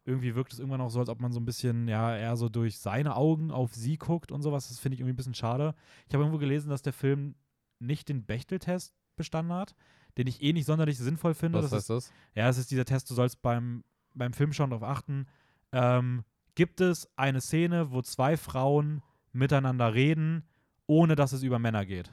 [0.07, 2.49] irgendwie wirkt es irgendwann auch so, als ob man so ein bisschen, ja, eher so
[2.49, 4.69] durch seine Augen auf sie guckt und sowas.
[4.69, 5.74] Das finde ich irgendwie ein bisschen schade.
[6.07, 7.35] Ich habe irgendwo gelesen, dass der Film
[7.81, 9.74] nicht den Bechteltest bestanden hat,
[10.19, 11.59] den ich eh nicht sonderlich sinnvoll finde.
[11.59, 12.12] Was das heißt das?
[12.35, 13.85] ja, es ist dieser Test, du sollst beim,
[14.15, 15.27] beim Film schon darauf achten.
[15.73, 16.24] Ähm,
[16.55, 20.45] gibt es eine Szene, wo zwei Frauen miteinander reden,
[20.86, 22.12] ohne dass es über Männer geht?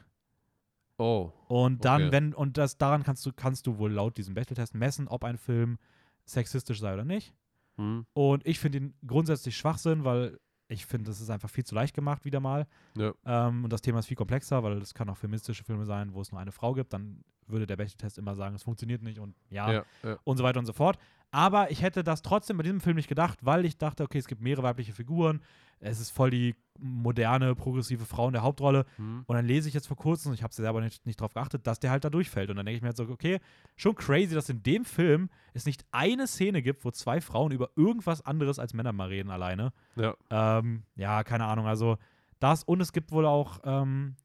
[0.97, 1.31] Oh.
[1.47, 2.11] Und dann, Okay.
[2.11, 5.37] wenn, und das daran kannst du, kannst du wohl laut diesem Bechteltest messen, ob ein
[5.37, 5.77] Film
[6.25, 7.33] sexistisch sei oder nicht.
[7.77, 8.05] Hm.
[8.13, 10.39] Und ich finde ihn grundsätzlich Schwachsinn, weil
[10.71, 12.65] ich finde, das ist einfach viel zu leicht gemacht, wieder mal.
[12.95, 13.13] Ja.
[13.25, 16.21] Ähm, und das Thema ist viel komplexer, weil es kann auch feministische Filme sein, wo
[16.21, 16.93] es nur eine Frau gibt.
[16.93, 20.17] Dann würde der Bechteltest immer sagen, es funktioniert nicht und ja, Ja, ja.
[20.23, 20.97] und so weiter und so fort.
[21.31, 24.27] Aber ich hätte das trotzdem bei diesem Film nicht gedacht, weil ich dachte, okay, es
[24.27, 25.41] gibt mehrere weibliche Figuren.
[25.79, 28.85] Es ist voll die moderne, progressive Frau in der Hauptrolle.
[28.97, 29.23] Hm.
[29.25, 31.65] Und dann lese ich jetzt vor kurzem, und ich habe selber nicht, nicht drauf geachtet,
[31.65, 32.49] dass der halt da durchfällt.
[32.49, 33.39] Und dann denke ich mir halt so, okay,
[33.75, 37.69] schon crazy, dass in dem Film es nicht eine Szene gibt, wo zwei Frauen über
[37.75, 39.71] irgendwas anderes als Männer mal reden alleine.
[39.95, 40.15] Ja.
[40.29, 41.65] Ähm, ja, keine Ahnung.
[41.65, 41.97] Also
[42.39, 44.15] das und es gibt wohl auch, ähm,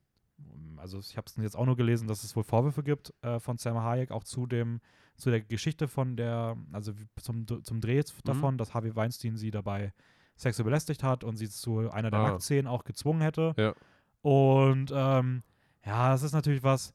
[0.76, 3.58] also ich habe es jetzt auch nur gelesen, dass es wohl Vorwürfe gibt äh, von
[3.58, 4.80] Sam Hayek auch zu dem,
[5.16, 8.02] zu der Geschichte von der, also zum, zum Dreh Mhm.
[8.24, 9.92] davon, dass Harvey Weinstein sie dabei
[10.36, 12.22] sexuell belästigt hat und sie zu einer der Ah.
[12.30, 13.54] Nacktszenen auch gezwungen hätte.
[13.56, 13.74] Ja.
[14.22, 15.42] Und ähm,
[15.84, 16.92] ja, das ist natürlich was,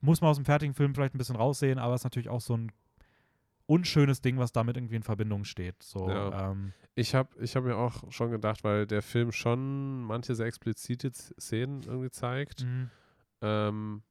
[0.00, 2.40] muss man aus dem fertigen Film vielleicht ein bisschen raussehen, aber es ist natürlich auch
[2.40, 2.72] so ein
[3.66, 5.80] unschönes Ding, was damit irgendwie in Verbindung steht.
[5.82, 6.50] So, Ja.
[6.50, 10.46] ähm, Ich habe ich hab mir auch schon gedacht, weil der Film schon manche sehr
[10.46, 12.64] explizite Szenen irgendwie zeigt.
[12.64, 12.88] mh,
[13.40, 14.02] Ähm,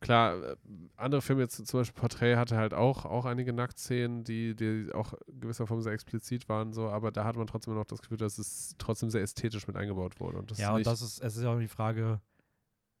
[0.00, 0.56] klar, äh,
[0.96, 5.14] andere Filme, jetzt zum Beispiel Portrait hatte halt auch, auch einige Nacktszenen, die, die auch
[5.26, 8.18] in gewisser Form sehr explizit waren, so, aber da hat man trotzdem noch das Gefühl,
[8.18, 10.38] dass es trotzdem sehr ästhetisch mit eingebaut wurde.
[10.38, 12.20] Und ja, und das ist, es ist ja auch die Frage,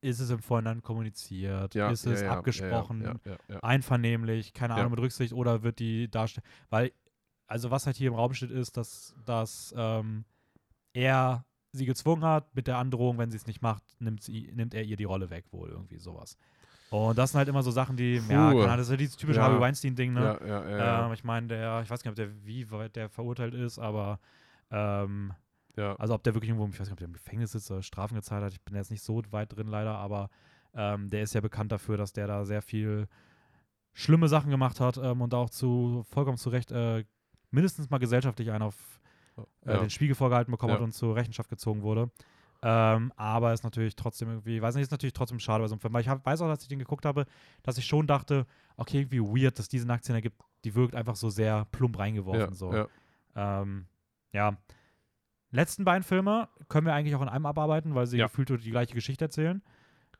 [0.00, 1.74] ist es im Vorhinein kommuniziert?
[1.74, 3.18] ja, ist es ja, ja, abgesprochen?
[3.62, 4.74] Einvernehmlich, keine.
[4.74, 6.92] Ahnung, mit Rücksicht oder wird die Darstellung, weil,
[7.46, 10.24] also was halt hier im Raum steht, ist, dass, dass ähm,
[10.92, 14.74] er sie gezwungen hat mit der Androhung, wenn sie es nicht macht, nimmt, sie, nimmt
[14.74, 16.36] er ihr die Rolle weg, wohl irgendwie sowas.
[16.90, 18.60] Und das sind halt immer so Sachen, die, ja, Puh.
[18.62, 19.44] Ahnung, das ist ja dieses typische Ja.
[19.46, 20.38] Harvey Weinstein-Ding, ne?
[20.40, 21.06] ja, ja, ja, ja.
[21.06, 24.20] Ähm, ich meine, der, ich weiß nicht, ob der, wie weit der verurteilt ist, aber
[24.70, 25.32] ähm,
[25.76, 25.94] ja.
[25.96, 28.14] also ob der wirklich irgendwo, ich weiß nicht, ob der im Gefängnis sitzt oder Strafen
[28.14, 30.30] gezahlt hat, ich bin jetzt nicht so weit drin leider, aber
[30.74, 33.06] ähm, der ist ja bekannt dafür, dass der da sehr viel
[33.92, 37.04] schlimme Sachen gemacht hat ähm, und auch zu vollkommen zu Recht äh,
[37.50, 39.00] mindestens mal gesellschaftlich einen auf
[39.66, 39.78] äh, ja.
[39.78, 40.76] den Spiegel vorgehalten bekommen Ja.
[40.76, 42.10] hat und zur Rechenschaft gezogen wurde.
[42.60, 45.80] Ähm, aber ist natürlich trotzdem irgendwie, weiß nicht, ist natürlich trotzdem schade bei so einem
[45.80, 47.24] Film, weil ich hab, weiß auch, als ich den geguckt habe,
[47.62, 51.30] dass ich schon dachte, okay, irgendwie weird, dass diese Nacktszene gibt, die wirkt einfach so
[51.30, 52.40] sehr plump reingeworfen.
[52.40, 52.72] ja, so.
[52.74, 52.88] ja.
[53.36, 53.86] Ähm,
[54.32, 54.56] ja.
[55.50, 58.26] Letzten beiden Filme können wir eigentlich auch in einem abarbeiten, weil sie Ja.
[58.26, 59.62] gefühlt die gleiche Geschichte erzählen.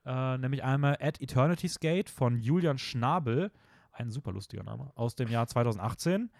[0.06, 3.50] Äh, nämlich einmal At Eternity's Gate von Julian Schnabel,
[3.92, 6.30] ein super lustiger Name, aus dem Jahr 2018.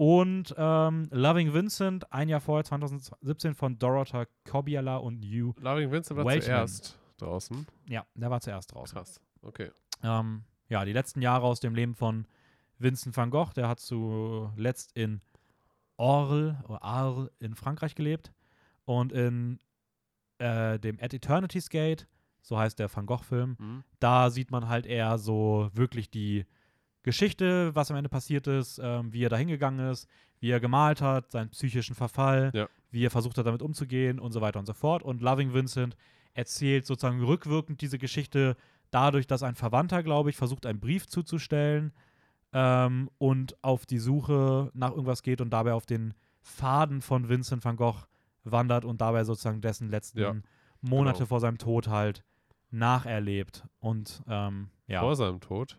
[0.00, 5.52] Und ähm, Loving Vincent, ein Jahr vorher, 2017, von Dorota Kobiela und Hugh.
[5.60, 6.66] Loving Vincent war Welchman.
[6.68, 7.66] zuerst draußen.
[7.86, 8.96] Ja, der war zuerst draußen.
[8.96, 9.20] Krass.
[9.42, 9.70] Okay.
[10.02, 12.26] Ähm, ja, die letzten Jahre aus dem Leben von
[12.78, 13.52] Vincent van Gogh.
[13.54, 15.20] Der hat zuletzt in
[15.98, 18.32] Orle oder Arles in Frankreich gelebt
[18.86, 19.60] und in
[20.38, 22.06] äh, dem At Eternity's Gate,
[22.40, 23.84] so heißt der Van Gogh-Film, Mhm.
[23.98, 26.46] da sieht man halt eher so wirklich die
[27.02, 30.08] Geschichte, was am Ende passiert ist, ähm, wie er da hingegangen ist,
[30.40, 32.68] wie er gemalt hat, seinen psychischen Verfall, Ja.
[32.90, 35.02] wie er versucht hat, damit umzugehen und so weiter und so fort.
[35.02, 35.96] Und Loving Vincent
[36.34, 38.56] erzählt sozusagen rückwirkend diese Geschichte
[38.90, 41.92] dadurch, dass ein Verwandter, glaube ich, versucht, einen Brief zuzustellen
[42.52, 47.64] ähm, und auf die Suche nach irgendwas geht und dabei auf den Faden von Vincent
[47.64, 48.04] van Gogh
[48.44, 50.34] wandert und dabei sozusagen dessen letzten Ja,
[50.80, 51.28] Monate genau.
[51.28, 52.24] vor seinem Tod halt
[52.70, 53.64] nacherlebt.
[53.78, 55.00] Und ähm, ja.
[55.00, 55.78] Vor seinem Tod.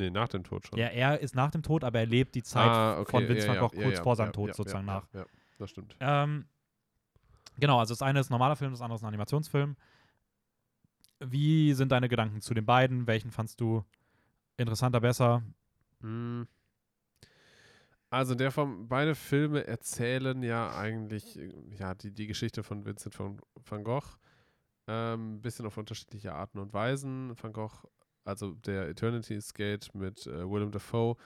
[0.00, 0.78] Nee, nach dem Tod schon.
[0.78, 3.46] Ja, er ist nach dem Tod, aber er lebt die Zeit ah, okay, von Vince
[3.46, 5.06] ja, van Gogh ja, kurz ja, vor seinem Tod sozusagen ja, nach.
[5.12, 5.26] Ja,
[5.58, 5.94] das stimmt.
[6.00, 6.46] Ähm,
[7.58, 9.76] genau, also das eine ist ein normaler Film, das andere ist ein Animationsfilm.
[11.18, 13.06] Wie sind deine Gedanken zu den beiden?
[13.06, 13.84] Welchen fandst du
[14.56, 15.42] interessanter, besser?
[16.00, 16.44] Mm.
[18.08, 21.38] Also in der Form, beide Filme erzählen ja eigentlich
[21.78, 24.16] ja, die, die Geschichte von Vincent von van Gogh.
[24.86, 27.34] Ein ähm, bisschen auf unterschiedliche Arten und Weisen.
[27.40, 27.86] Van Gogh,
[28.24, 31.16] also der Eternity's Gate mit äh, Willem Dafoe,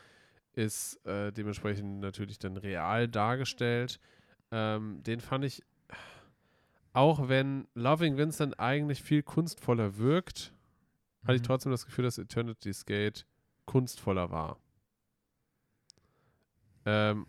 [0.53, 4.01] ist äh, dementsprechend natürlich dann real dargestellt.
[4.51, 5.63] Ähm, den fand ich,
[6.93, 10.53] auch wenn Loving Vincent eigentlich viel kunstvoller wirkt,
[11.25, 11.47] hatte ich Mhm.
[11.47, 13.27] trotzdem das Gefühl, dass Eternity's Gate
[13.67, 14.59] kunstvoller war.
[16.87, 17.27] Ähm,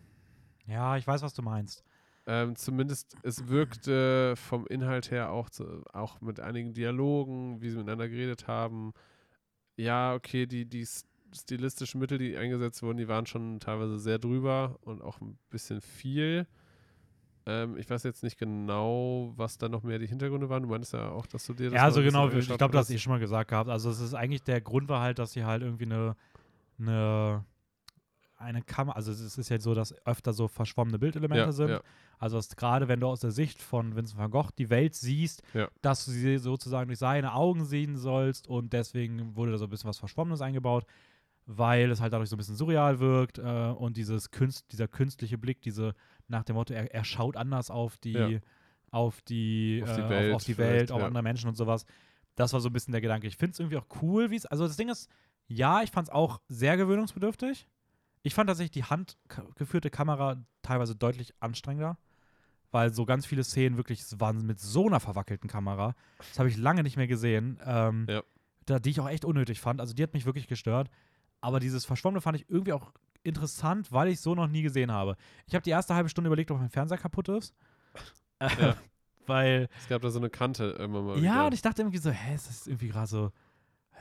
[0.66, 1.82] Ja, ich weiß, was du meinst.
[2.26, 7.76] ähm, zumindest, es wirkte vom Inhalt her auch, zu, auch mit einigen Dialogen, wie sie
[7.76, 8.92] miteinander geredet haben.
[9.76, 10.86] Ja, okay, die, die
[11.34, 15.80] stilistischen Mittel, die eingesetzt wurden, die waren schon teilweise sehr drüber und auch ein bisschen
[15.80, 16.46] viel.
[17.48, 20.62] Ähm, ich weiß jetzt nicht genau, was da noch mehr die Hintergründe waren.
[20.64, 22.90] Du meinst ja auch, dass du dir das Ja, also genau, ich glaube, das hast
[22.90, 23.70] eh schon mal gesagt gehabt.
[23.70, 26.16] Also es ist eigentlich, der Grund war halt, dass sie halt irgendwie eine,
[26.78, 27.44] eine,
[28.38, 31.68] eine Kamera, also es ist ja so, dass öfter so verschwommene Bildelemente ja, sind.
[31.70, 31.80] Ja,
[32.18, 35.68] Also gerade wenn du aus der Sicht von Vincent van Gogh die Welt siehst, Ja.
[35.82, 39.70] dass du sie sozusagen durch seine Augen sehen sollst und deswegen wurde da so ein
[39.70, 40.84] bisschen was Verschwommenes eingebaut,
[41.46, 45.38] weil es halt dadurch so ein bisschen surreal wirkt äh, und dieses Künst, dieser künstliche
[45.38, 45.94] Blick, diese
[46.28, 48.40] nach dem Motto, er, er schaut anders auf die,
[48.90, 51.86] auf die, Auf die äh, Welt auf, auf die Welt, auf andere Menschen und sowas.
[52.34, 53.26] Das war so ein bisschen der Gedanke.
[53.28, 55.08] Ich finde es irgendwie auch cool, wie es, also das Ding ist,
[55.48, 57.68] ja, ich fand es auch sehr gewöhnungsbedürftig.
[58.26, 61.96] Ich fand tatsächlich die handgeführte Kamera teilweise deutlich anstrengender,
[62.72, 65.94] weil so ganz viele Szenen wirklich waren mit so einer verwackelten Kamera.
[66.18, 67.60] Das habe ich lange nicht mehr gesehen.
[67.64, 68.22] Ähm, Ja.
[68.66, 69.80] da, die ich auch echt unnötig fand.
[69.80, 70.90] Also die hat mich wirklich gestört.
[71.40, 72.92] Aber dieses Verschwommene fand ich irgendwie auch
[73.22, 75.16] interessant, weil ich es so noch nie gesehen habe.
[75.46, 77.54] Ich habe die erste halbe Stunde überlegt, ob mein Fernseher kaputt ist.
[78.40, 78.76] Äh, Ja.
[79.28, 81.46] Weil es gab da so eine Kante immer mal ja, wieder.
[81.46, 83.32] und ich dachte irgendwie so, hä, ist das irgendwie gerade so,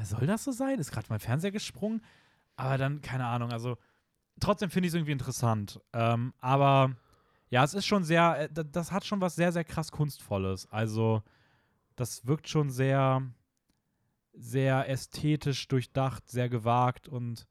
[0.04, 0.78] soll das so sein?
[0.78, 2.04] Ist gerade mein Fernseher gesprungen?
[2.56, 3.76] Aber dann, keine Ahnung, also
[4.40, 5.80] trotzdem finde ich es irgendwie interessant.
[5.94, 6.96] Ähm, aber
[7.50, 10.68] ja, es ist schon sehr, äh, das hat schon was sehr, sehr krass Kunstvolles.
[10.72, 11.24] Also,
[11.96, 13.22] das wirkt schon sehr,
[14.34, 17.48] sehr ästhetisch durchdacht, sehr gewagt und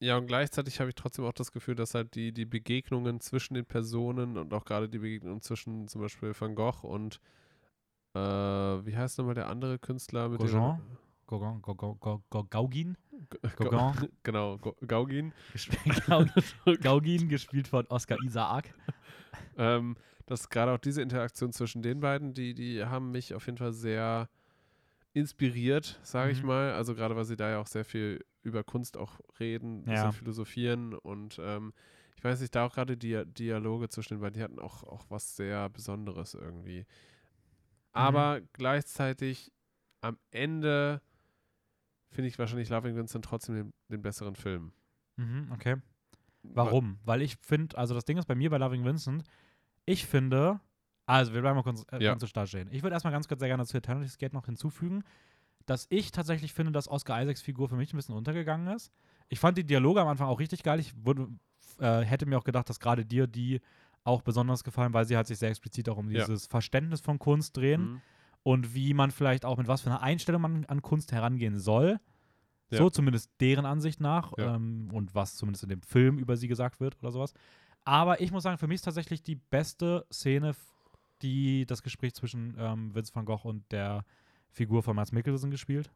[0.00, 3.54] Ja, und gleichzeitig habe ich trotzdem auch das Gefühl, dass halt die, die Begegnungen zwischen
[3.54, 7.20] den Personen und auch gerade die Begegnungen zwischen zum Beispiel Van Gogh und
[8.14, 10.80] äh, wie heißt nochmal der andere Künstler mit Gauguin?
[11.26, 13.07] Gauguin, Gauguin, Gauguin, Gauguin, dem
[13.56, 14.08] Gauguin.
[14.22, 15.32] genau, Gauguin.
[15.52, 18.74] gespielt, Gauguin, Gauguin, gespielt von Oscar Isaac.
[19.56, 19.96] ähm,
[20.26, 23.72] dass gerade auch diese Interaktion zwischen den beiden, die, die haben mich auf jeden Fall
[23.72, 24.28] sehr
[25.14, 26.48] inspiriert, sage ich Mhm.
[26.48, 26.72] mal.
[26.72, 30.12] Also gerade, weil sie da ja auch sehr viel über Kunst auch reden, Ja.
[30.12, 31.72] philosophieren und ähm,
[32.16, 35.04] ich weiß nicht, da auch gerade die Dialoge zwischen den beiden, die hatten auch, auch
[35.08, 36.84] was sehr Besonderes irgendwie.
[37.92, 39.52] Aber gleichzeitig
[40.00, 41.00] am Ende
[42.10, 44.72] finde ich wahrscheinlich Loving Vincent trotzdem den, den besseren Film.
[45.16, 45.76] Mhm, okay.
[46.42, 46.98] Warum?
[47.04, 49.24] Weil ich finde, also das Ding ist bei mir bei Loving Vincent,
[49.84, 50.60] ich finde,
[51.06, 52.10] also wir bleiben mal kurz, äh, Ja.
[52.12, 52.68] ganz so stark stehen.
[52.70, 55.02] Ich würde erstmal ganz kurz sehr gerne zu Eternity Skate noch hinzufügen,
[55.66, 58.90] dass ich tatsächlich finde, dass Oscar Isaacs Figur für mich ein bisschen untergegangen ist.
[59.28, 60.80] Ich fand die Dialoge am Anfang auch richtig geil.
[60.80, 61.28] Ich wurde,
[61.78, 63.60] äh, hätte mir auch gedacht, dass gerade dir die
[64.04, 66.20] auch besonders gefallen, weil sie halt sich sehr explizit auch um Ja.
[66.24, 68.02] dieses Verständnis von Kunst drehen Mhm.
[68.42, 71.98] Und wie man vielleicht auch mit was für einer Einstellung man an Kunst herangehen soll.
[72.70, 72.78] Ja.
[72.78, 74.54] So zumindest deren Ansicht nach Ja.
[74.56, 77.32] ähm, und was zumindest in dem Film über sie gesagt wird oder sowas.
[77.84, 80.54] Aber ich muss sagen, für mich ist tatsächlich die beste Szene,
[81.22, 84.04] die das Gespräch zwischen ähm, Vince van Gogh und der
[84.50, 85.90] Figur von Mats Mikkelsen gespielt.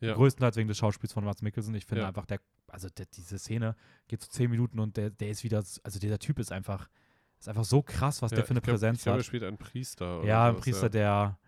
[0.00, 0.14] Ja.
[0.14, 1.74] Größtenteils wegen des Schauspiels von Mats Mikkelsen.
[1.74, 3.76] Ich finde einfach, der, also der, diese Szene
[4.08, 6.88] geht so zehn Minuten und der, der ist wieder, also dieser Typ ist einfach,
[7.38, 9.20] ist einfach so krass, was der für eine glaub, Präsenz ich glaub, hat.
[9.20, 10.24] er spielt einen Priester.
[10.24, 11.38] Ja, ein Priester, der,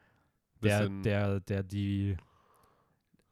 [0.62, 2.16] der, der, der die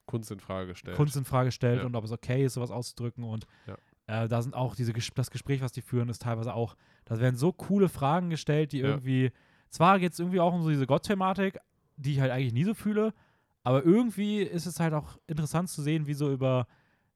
[0.07, 0.97] Kunst in Frage stellt.
[0.97, 1.87] Kunst in Frage stellt Ja.
[1.87, 3.23] und ob es okay ist, sowas auszudrücken.
[3.25, 3.77] Und Ja.
[4.25, 7.37] äh, da sind auch diese das Gespräch, was die führen, ist teilweise auch, da werden
[7.37, 8.87] so coole Fragen gestellt, die Ja.
[8.89, 9.31] irgendwie,
[9.69, 11.59] zwar geht es irgendwie auch um so diese Gott-Thematik,
[11.97, 13.15] die ich halt eigentlich nie so fühle,
[13.63, 16.67] aber irgendwie ist es halt auch interessant zu sehen, wie so über,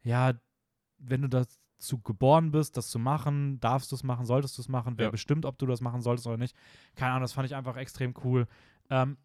[0.02, 0.34] ja,
[0.98, 4.68] wenn du dazu geboren bist, das zu machen, darfst du es machen, solltest du es
[4.68, 6.54] machen, wer bestimmt, ob du das machen solltest oder nicht.
[6.94, 8.46] Keine Ahnung, das fand ich einfach extrem cool.
[8.90, 9.16] Ähm,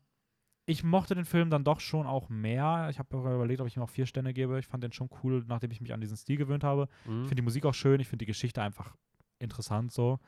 [0.70, 2.88] ich mochte den Film dann doch schon auch mehr.
[2.92, 4.60] Ich habe überlegt, ob ich ihm auch vier Sterne gebe.
[4.60, 6.88] Ich fand den schon cool, nachdem ich mich an diesen Stil gewöhnt habe.
[7.06, 7.22] Mhm.
[7.24, 8.00] Ich finde die Musik auch schön.
[8.00, 8.96] Ich finde die Geschichte einfach
[9.40, 10.20] interessant so.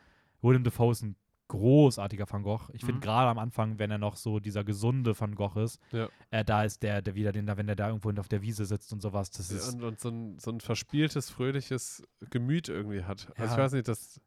[0.41, 1.15] Willem Dafoe ist ein
[1.47, 2.69] großartiger Van Gogh.
[2.73, 3.01] Ich finde Mhm.
[3.01, 6.07] gerade am Anfang, wenn er noch so dieser gesunde Van Gogh ist, Ja.
[6.30, 8.65] äh, da ist der, der wieder, den, da, wenn der da irgendwo auf der Wiese
[8.65, 13.03] sitzt und sowas, das ist, und, und so, ein, so ein verspieltes, fröhliches Gemüt irgendwie
[13.03, 13.27] hat.
[13.38, 13.51] Also Ja.
[13.51, 14.19] ich weiß nicht, das.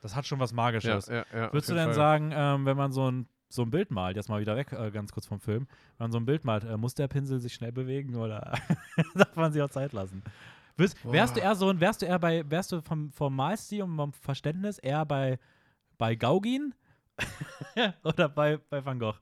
[0.00, 1.06] das hat schon was Ja, Magisches.
[1.08, 1.94] ja, ja, Würdest du denn Fall.
[1.94, 4.90] sagen, ähm, wenn man so ein, so ein Bild malt, jetzt mal wieder weg, äh,
[4.90, 5.66] ganz kurz vom Film,
[5.98, 8.56] wenn man so ein Bild malt, äh, muss der Pinsel sich schnell bewegen oder
[9.14, 10.22] darf man sich auch Zeit lassen?
[10.76, 13.82] Wirst, wärst du eher so ein, wärst du eher bei, wärst du vom, vom Malstil
[13.82, 15.38] und vom Verständnis eher bei,
[15.98, 16.74] bei Gauguin
[18.04, 19.18] oder bei, bei Van Gogh?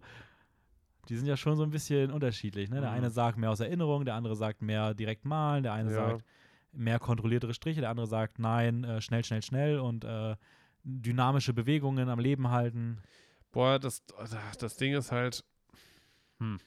[1.08, 2.68] Die sind ja schon so ein bisschen unterschiedlich.
[2.68, 2.80] Ne?
[2.82, 2.96] Der Mhm.
[2.96, 5.94] eine sagt mehr aus Erinnerung, der andere sagt mehr direkt malen, der eine Ja.
[6.10, 6.24] sagt
[6.72, 10.36] mehr kontrolliertere Striche, der andere sagt nein, äh, schnell, schnell, schnell und äh,
[10.84, 12.98] dynamische Bewegungen am Leben halten.
[13.58, 14.04] Boah, das,
[14.60, 15.44] das Ding ist halt.
[16.38, 16.60] Hm.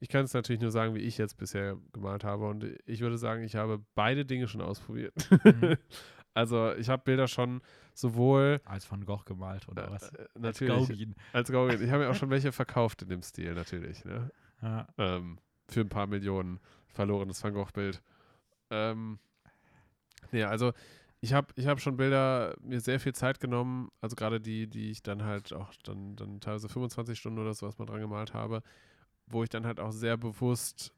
[0.00, 2.48] Ich kann es natürlich nur sagen, wie ich jetzt bisher gemalt habe.
[2.48, 5.14] Und ich würde sagen, ich habe beide Dinge schon ausprobiert.
[5.30, 5.76] Mhm.
[6.34, 7.62] also, ich habe Bilder schon
[7.94, 8.60] sowohl.
[8.64, 10.12] Als Van Gogh gemalt oder Äh, was?
[10.12, 10.88] äh, Als natürlich.
[10.88, 11.14] Gauguin.
[11.32, 11.80] Als Gauguin.
[11.84, 14.04] Ich habe mir auch schon welche verkauft in dem Stil, natürlich.
[14.04, 14.28] Ne?
[14.60, 14.88] Ja.
[14.98, 15.38] ähm,
[15.68, 16.58] für ein paar Millionen
[16.88, 18.02] verlorenes Van Gogh-Bild.
[18.70, 19.20] Ähm,
[20.32, 20.72] nee, also
[21.24, 24.90] ich habe ich hab schon Bilder mir sehr viel Zeit genommen, also gerade die, die
[24.90, 28.62] ich dann halt auch dann, dann teilweise 25 Stunden oder sowas mal dran gemalt habe,
[29.26, 30.92] wo ich dann halt auch sehr bewusst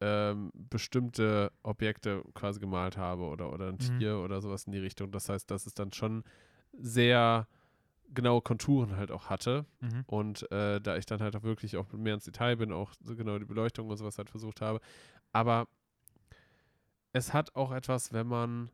[0.00, 3.98] ähm, bestimmte Objekte quasi gemalt habe oder, oder ein Mhm.
[3.98, 5.10] Tier oder sowas in die Richtung.
[5.10, 6.22] Das heißt, dass es dann schon
[6.72, 7.48] sehr
[8.14, 9.66] genaue Konturen halt auch hatte.
[9.80, 10.04] Mhm.
[10.06, 13.16] Und äh, da ich dann halt auch wirklich auch mehr ins Detail bin, auch so
[13.16, 14.78] genau die Beleuchtung und sowas halt versucht habe.
[15.32, 15.66] Aber
[17.12, 18.70] es hat auch etwas, wenn man.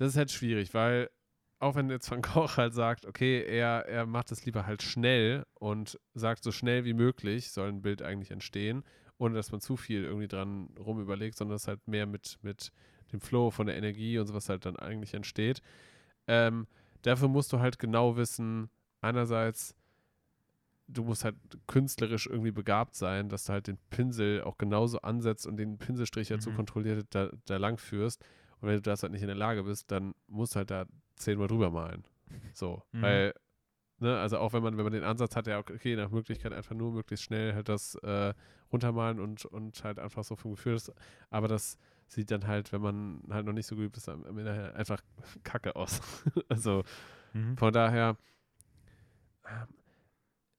[0.00, 1.10] Das ist halt schwierig, weil
[1.58, 5.44] auch wenn jetzt Van Gogh halt sagt, okay, er, er macht es lieber halt schnell
[5.52, 8.82] und sagt, so schnell wie möglich soll ein Bild eigentlich entstehen,
[9.18, 12.72] ohne dass man zu viel irgendwie dran rum überlegt, sondern es halt mehr mit, mit
[13.12, 15.60] dem Flow von der Energie und sowas halt dann eigentlich entsteht.
[16.26, 16.66] Ähm,
[17.02, 18.70] dafür musst du halt genau wissen,
[19.02, 19.76] einerseits,
[20.88, 21.36] du musst halt
[21.66, 26.30] künstlerisch irgendwie begabt sein, dass du halt den Pinsel auch genauso ansetzt und den Pinselstrich
[26.30, 26.56] halt so Mhm.
[26.56, 28.24] kontrolliert da, da lang führst.
[28.60, 30.86] Und wenn du das halt nicht in der Lage bist, dann musst du halt da
[31.16, 32.04] zehnmal drüber malen.
[32.52, 33.02] So, Mhm.
[33.02, 33.34] weil,
[33.98, 36.74] ne, also auch wenn man, wenn man den Ansatz hat, ja, okay, nach Möglichkeit einfach
[36.74, 38.34] nur möglichst schnell halt das äh,
[38.72, 40.92] runtermalen und, und halt einfach so vom Gefühl, das,
[41.30, 44.52] aber das sieht dann halt, wenn man halt noch nicht so geübt ist, am Ende
[44.52, 45.00] halt einfach
[45.44, 46.00] kacke aus.
[46.48, 46.82] also,
[47.32, 47.56] Mhm.
[47.56, 48.16] von daher,
[49.48, 49.68] ähm,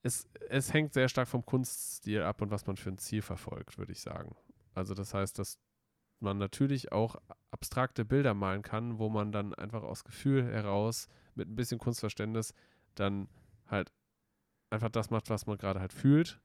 [0.03, 3.77] es, es hängt sehr stark vom Kunststil ab und was man für ein Ziel verfolgt,
[3.77, 4.35] würde ich sagen.
[4.73, 5.59] Also das heißt, dass
[6.21, 7.15] man natürlich auch
[7.51, 12.53] abstrakte Bilder malen kann, wo man dann einfach aus Gefühl heraus mit ein bisschen Kunstverständnis
[12.95, 13.27] dann
[13.67, 13.91] halt
[14.69, 16.39] einfach das macht, was man gerade halt fühlt.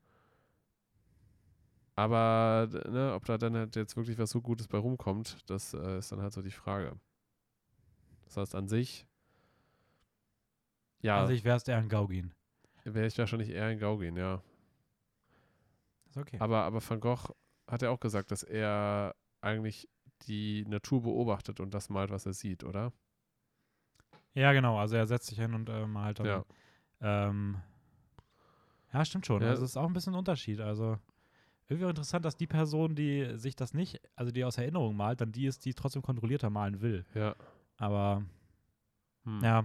[1.94, 5.98] Aber ne, ob da dann halt jetzt wirklich was so Gutes bei rumkommt, das äh,
[5.98, 6.98] ist dann halt so die Frage.
[8.24, 9.06] Das heißt an sich,
[11.02, 12.32] ja, Also ich wär's eher ein Gauguin.
[12.84, 14.42] wäre ich wahrscheinlich eher ein Gauguin, ja.
[16.08, 16.36] Ist okay.
[16.40, 17.34] Aber, aber Van Gogh
[17.68, 19.14] hat ja auch gesagt, dass er
[19.46, 19.88] eigentlich
[20.26, 22.92] die Natur beobachtet und das malt, was er sieht, oder?
[24.34, 24.78] ja, genau.
[24.78, 26.26] Also er setzt sich hin und äh, malt dann.
[26.26, 26.44] Ja.
[27.00, 27.56] Ähm,
[28.92, 29.42] ja, stimmt schon.
[29.42, 29.50] Ja.
[29.50, 30.60] Also es ist auch ein bisschen ein Unterschied.
[30.60, 30.98] Also
[31.68, 35.20] irgendwie auch interessant, dass die Person, die sich das nicht, also die aus Erinnerung malt,
[35.20, 37.04] dann die ist, die trotzdem kontrollierter malen will.
[37.14, 37.34] Ja.
[37.78, 38.22] Aber
[39.26, 39.40] Hm.
[39.42, 39.64] Ja.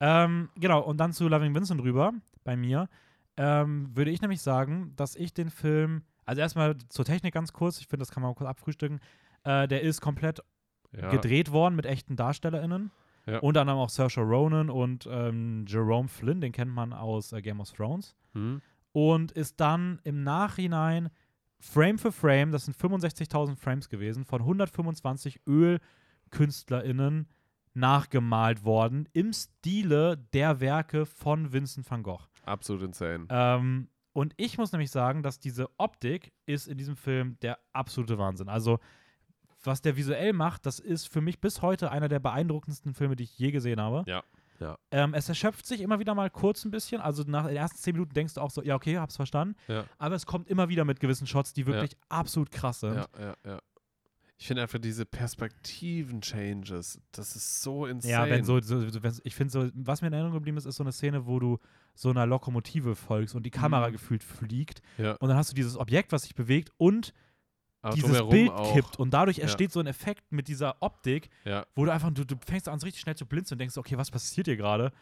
[0.00, 2.88] Ähm, genau, und dann zu Loving Vincent rüber, bei mir,
[3.36, 7.80] ähm, würde ich nämlich sagen, dass ich den Film, also erstmal zur Technik ganz kurz,
[7.80, 9.00] ich finde, das kann man auch kurz abfrühstücken,
[9.44, 10.40] äh, der ist komplett
[10.92, 11.10] ja.
[11.10, 12.90] gedreht worden mit echten DarstellerInnen.
[13.26, 13.38] Ja.
[13.38, 17.60] Unter anderem auch Saoirse Ronan und ähm, Jerome Flynn, den kennt man aus äh, Game
[17.60, 18.14] of Thrones.
[18.34, 18.60] Hm?
[18.92, 21.08] Und ist dann im Nachhinein
[21.58, 27.28] Frame für Frame, das sind 65.000 Frames gewesen, von 125 ÖlkünstlerInnen
[27.72, 32.28] nachgemalt worden im Stile der Werke von Vincent van Gogh.
[32.44, 33.26] Absolut insane.
[33.30, 38.16] Ähm, und ich muss nämlich sagen, dass diese Optik ist in diesem Film der absolute
[38.16, 38.48] Wahnsinn.
[38.48, 38.78] Also,
[39.64, 43.24] was der visuell macht, das ist für mich bis heute einer der beeindruckendsten Filme, die
[43.24, 44.04] ich je gesehen habe.
[44.06, 44.22] Ja,
[44.60, 44.78] ja.
[44.92, 47.00] Ähm, es erschöpft sich immer wieder mal kurz ein bisschen.
[47.00, 49.56] Also nach den ersten zehn Minuten denkst du auch so, ja, okay, hab's verstanden.
[49.66, 49.84] Ja.
[49.98, 52.94] Aber es kommt immer wieder mit gewissen Shots, die wirklich absolut krass sind.
[52.94, 53.58] Ja, ja, ja.
[54.36, 58.12] Ich finde einfach diese Perspektiven-Changes, das ist so insane.
[58.12, 60.76] Ja, wenn so, so wenn, ich finde so, was mir in Erinnerung geblieben ist, ist
[60.76, 61.58] so eine Szene, wo du
[61.94, 63.92] so einer Lokomotive folgst und die Kamera Mhm.
[63.92, 65.12] gefühlt fliegt Ja.
[65.16, 67.14] und dann hast du dieses Objekt, was sich bewegt und
[67.82, 68.72] Aber dieses Bild auch.
[68.72, 69.44] kippt und dadurch Ja.
[69.44, 72.80] entsteht so ein Effekt mit dieser Optik, Ja, wo du einfach, du, du fängst an,
[72.80, 74.92] so richtig schnell zu blinzeln und denkst, okay, was passiert hier gerade?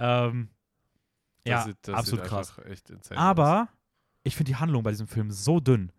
[0.00, 0.48] Ähm,
[1.44, 2.56] das ja, sieht, das absolut krass.
[2.88, 3.24] insane aus.
[3.26, 3.68] Aber
[4.24, 5.92] ich finde die Handlung bei diesem Film so dünn.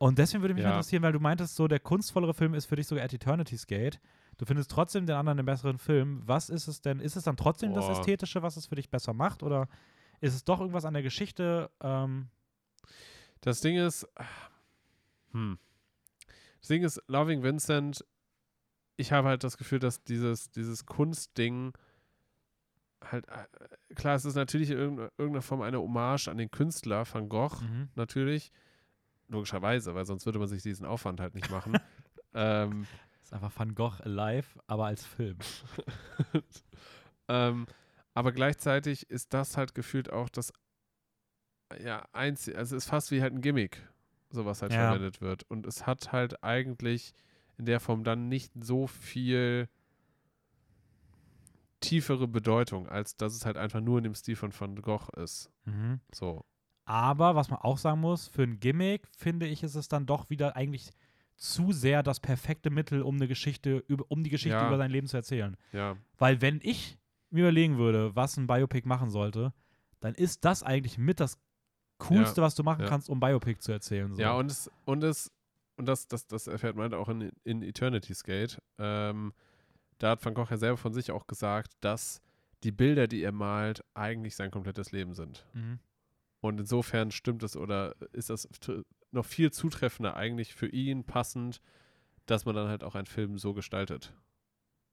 [0.00, 0.70] Und deswegen würde mich Ja.
[0.70, 4.00] interessieren, weil du meintest, so der kunstvollere Film ist für dich sogar At Eternity's Gate.
[4.38, 6.22] Du findest trotzdem den anderen den besseren Film.
[6.24, 7.00] Was ist es denn?
[7.00, 7.92] Ist es dann trotzdem das Boah.
[7.92, 9.42] Ästhetische, was es für dich besser macht?
[9.42, 9.68] Oder
[10.22, 11.70] ist es doch irgendwas an der Geschichte?
[11.82, 12.28] Ähm,
[13.42, 14.08] Das Ding ist,
[15.32, 15.58] hm.
[16.60, 18.02] Das Ding ist, Loving Vincent,
[18.96, 21.74] ich habe halt das Gefühl, dass dieses, dieses Kunstding
[23.04, 27.04] halt, äh, klar, es ist natürlich in irgendeiner, irgendeiner Form eine Hommage an den Künstler
[27.10, 27.88] Van Gogh, mhm.
[27.96, 28.50] natürlich.
[29.30, 31.78] Logischerweise, weil sonst würde man sich diesen Aufwand halt nicht machen.
[32.34, 32.86] ähm,
[33.22, 35.38] ist einfach Van Gogh alive, aber als Film.
[37.28, 37.66] ähm,
[38.12, 40.52] aber gleichzeitig ist das halt gefühlt auch das
[41.80, 43.80] ja, einzige, also es ist fast wie halt ein Gimmick,
[44.30, 44.88] sowas halt Ja.
[44.88, 45.44] verwendet wird.
[45.44, 47.14] Und es hat halt eigentlich
[47.56, 49.68] in der Form dann nicht so viel
[51.78, 55.50] tiefere Bedeutung, als dass es halt einfach nur in dem Stil von Van Gogh ist.
[55.64, 56.00] Mhm.
[56.12, 56.44] So.
[56.90, 60.28] Aber was man auch sagen muss, für ein Gimmick finde ich, ist es dann doch
[60.28, 60.90] wieder eigentlich
[61.36, 64.66] zu sehr das perfekte Mittel, um eine Geschichte, um die Geschichte Ja.
[64.66, 65.56] über sein Leben zu erzählen.
[65.72, 66.98] Ja, Weil wenn ich
[67.30, 69.52] mir überlegen würde, was ein Biopic machen sollte,
[70.00, 71.38] dann ist das eigentlich mit das
[71.98, 72.88] Coolste, was du machen ja.
[72.88, 74.12] kannst, um Biopic zu erzählen.
[74.12, 74.20] So.
[74.20, 75.30] ja und es, und es,
[75.76, 78.60] und das, das, das erfährt man halt auch in, in Eternity's Gate.
[78.78, 79.32] Ähm,
[79.98, 82.20] da hat Van Gogh ja selber von sich auch gesagt, dass
[82.64, 85.46] die Bilder, die er malt, eigentlich sein komplettes Leben sind.
[85.54, 85.78] Mhm.
[86.40, 88.48] Und insofern stimmt es oder ist das
[89.12, 91.60] noch viel zutreffender eigentlich für ihn passend,
[92.26, 94.14] dass man dann halt auch einen Film so gestaltet.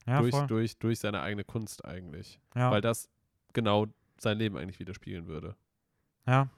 [0.05, 0.47] ja, durch, voll.
[0.47, 2.39] durch, durch seine eigene Kunst eigentlich.
[2.55, 2.71] ja.
[2.71, 3.09] Weil das
[3.53, 3.87] genau
[4.19, 5.55] sein Leben eigentlich widerspiegeln würde.
[6.25, 6.49] Ja.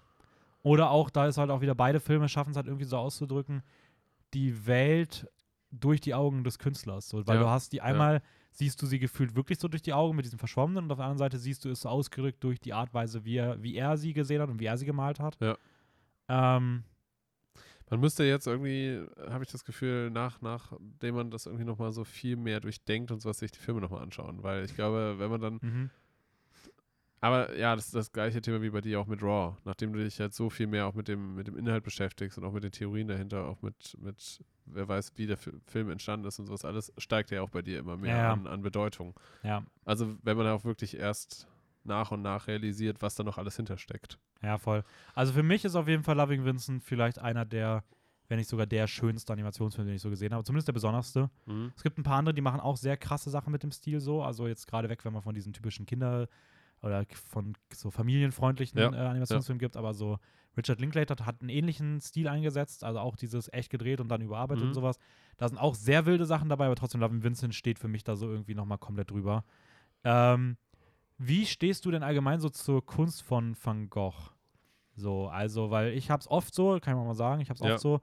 [0.64, 3.64] Oder auch, da ist halt auch wieder beide Filme schaffen es halt irgendwie so auszudrücken,
[4.34, 5.28] die Welt
[5.72, 7.10] durch die Augen des Künstlers.
[7.10, 8.22] So, weil Ja, du hast die einmal,
[8.52, 11.06] siehst du sie gefühlt wirklich so durch die Augen mit diesem Verschwommenen und auf der
[11.06, 13.98] anderen Seite siehst du es so ausgedrückt durch die Art Weise, wie er, wie er
[13.98, 15.38] sie gesehen hat und wie er sie gemalt hat.
[15.40, 15.58] Ja.
[16.28, 16.84] Ähm,
[17.90, 22.04] Man müsste jetzt irgendwie, habe ich das Gefühl, nach, nachdem man das irgendwie nochmal so
[22.04, 24.44] viel mehr durchdenkt und sowas, sich die Filme nochmal anschauen.
[24.44, 25.90] Weil ich glaube, wenn man dann mhm.
[27.22, 29.58] Aber ja, das ist das gleiche Thema wie bei dir auch mit Raw.
[29.66, 32.46] Nachdem du dich jetzt so viel mehr auch mit dem, mit dem Inhalt beschäftigst und
[32.46, 36.26] auch mit den Theorien dahinter, auch mit, mit wer weiß, wie der Fi- Film entstanden
[36.28, 38.34] ist und sowas alles, steigt ja auch bei dir immer mehr ja.
[38.34, 39.20] An, an Bedeutung.
[39.44, 41.48] Ja, Also wenn man auch wirklich erst
[41.84, 44.18] nach und nach realisiert, was da noch alles hintersteckt.
[44.42, 44.84] ja, voll.
[45.14, 47.84] Also für mich ist auf jeden Fall Loving Vincent vielleicht einer der,
[48.30, 50.44] wenn nicht sogar der schönste Animationsfilm, den ich so gesehen habe.
[50.46, 51.30] Zumindest der besonderste.
[51.48, 51.74] Mhm.
[51.76, 54.22] Es gibt ein paar andere, die machen auch sehr krasse Sachen mit dem Stil so.
[54.24, 56.30] Also jetzt gerade weg, wenn man von diesen typischen Kinder-
[56.82, 60.18] oder von so familienfreundlichen Ja, äh, Animationsfilmen gibt, aber so
[60.58, 64.64] Richard Linklater hat einen ähnlichen Stil eingesetzt, also auch dieses echt gedreht und dann überarbeitet
[64.64, 64.70] Mhm.
[64.70, 64.98] und sowas.
[65.38, 68.16] Da sind auch sehr wilde Sachen dabei, aber trotzdem Loving Vincent steht für mich da
[68.16, 69.44] so irgendwie nochmal komplett drüber.
[70.04, 70.58] Ähm,
[71.18, 74.32] wie stehst du denn allgemein so zur Kunst von Van Gogh?
[74.96, 77.74] So, also, weil ich hab's oft so, kann ich mal sagen, ich hab's Ja.
[77.74, 78.02] oft so,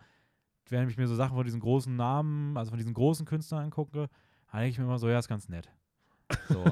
[0.69, 4.09] wenn ich mir so Sachen von diesen großen Namen, also von diesen großen Künstlern angucke,
[4.51, 5.71] dann denke ich mir immer so, ja, ist ganz nett.
[6.49, 6.65] So.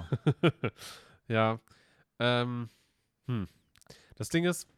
[1.29, 1.59] ja.
[2.19, 2.69] Ähm,
[3.27, 3.49] hm.
[4.17, 4.69] Das Ding ist,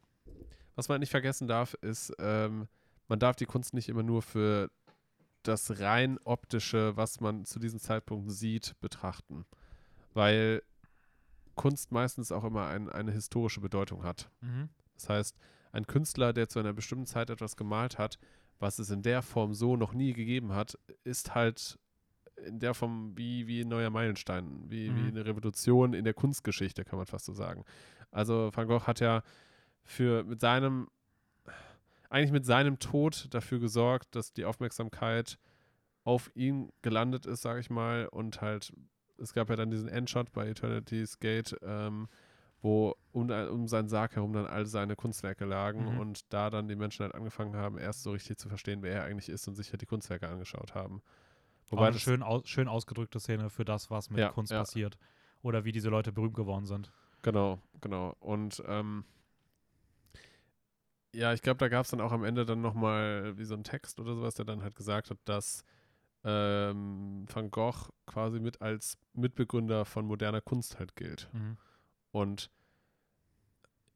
[0.74, 2.68] was man nicht vergessen darf, ist, ähm,
[3.08, 4.70] man darf die Kunst nicht immer nur für
[5.42, 9.46] das rein optische, was man zu diesem Zeitpunkt sieht, betrachten.
[10.12, 10.62] Weil
[11.54, 14.30] Kunst meistens auch immer ein, eine historische Bedeutung hat.
[14.40, 14.68] mhm.
[14.94, 15.36] Das heißt,
[15.72, 18.18] ein Künstler, der zu einer bestimmten Zeit etwas gemalt hat,
[18.58, 21.78] was es in der Form so noch nie gegeben hat, ist halt
[22.44, 25.08] in der Form wie, wie ein neuer Meilenstein, wie, wie Mhm.
[25.08, 27.64] eine Revolution in der Kunstgeschichte, kann man fast so sagen.
[28.10, 29.22] Also Van Gogh hat ja
[29.84, 30.88] für mit seinem,
[32.10, 35.38] eigentlich mit seinem Tod dafür gesorgt, dass die Aufmerksamkeit
[36.04, 38.72] auf ihn gelandet ist, sage ich mal, und halt,
[39.18, 42.08] es gab ja dann diesen Endshot bei Eternity's Gate, ähm,
[42.62, 45.98] wo um, um seinen Sarg herum dann all seine Kunstwerke lagen Mhm.
[45.98, 49.04] und da dann die Menschen halt angefangen haben, erst so richtig zu verstehen, wer er
[49.04, 51.02] eigentlich ist und sich halt die Kunstwerke angeschaut haben.
[51.68, 54.58] Wobei eine schön, aus, schön ausgedrückte Szene für das, was mit Ja, Kunst ja.
[54.58, 54.98] passiert.
[55.42, 56.92] Oder wie diese Leute berühmt geworden sind.
[57.22, 58.16] Genau, genau.
[58.20, 59.04] Und ähm,
[61.12, 63.64] ja, ich glaube, da gab es dann auch am Ende dann nochmal wie so ein
[63.64, 65.64] Text oder sowas, der dann halt gesagt hat, dass
[66.24, 71.28] ähm, Van Gogh quasi mit als Mitbegründer von moderner Kunst halt gilt.
[71.32, 71.56] Mhm.
[72.10, 72.50] Und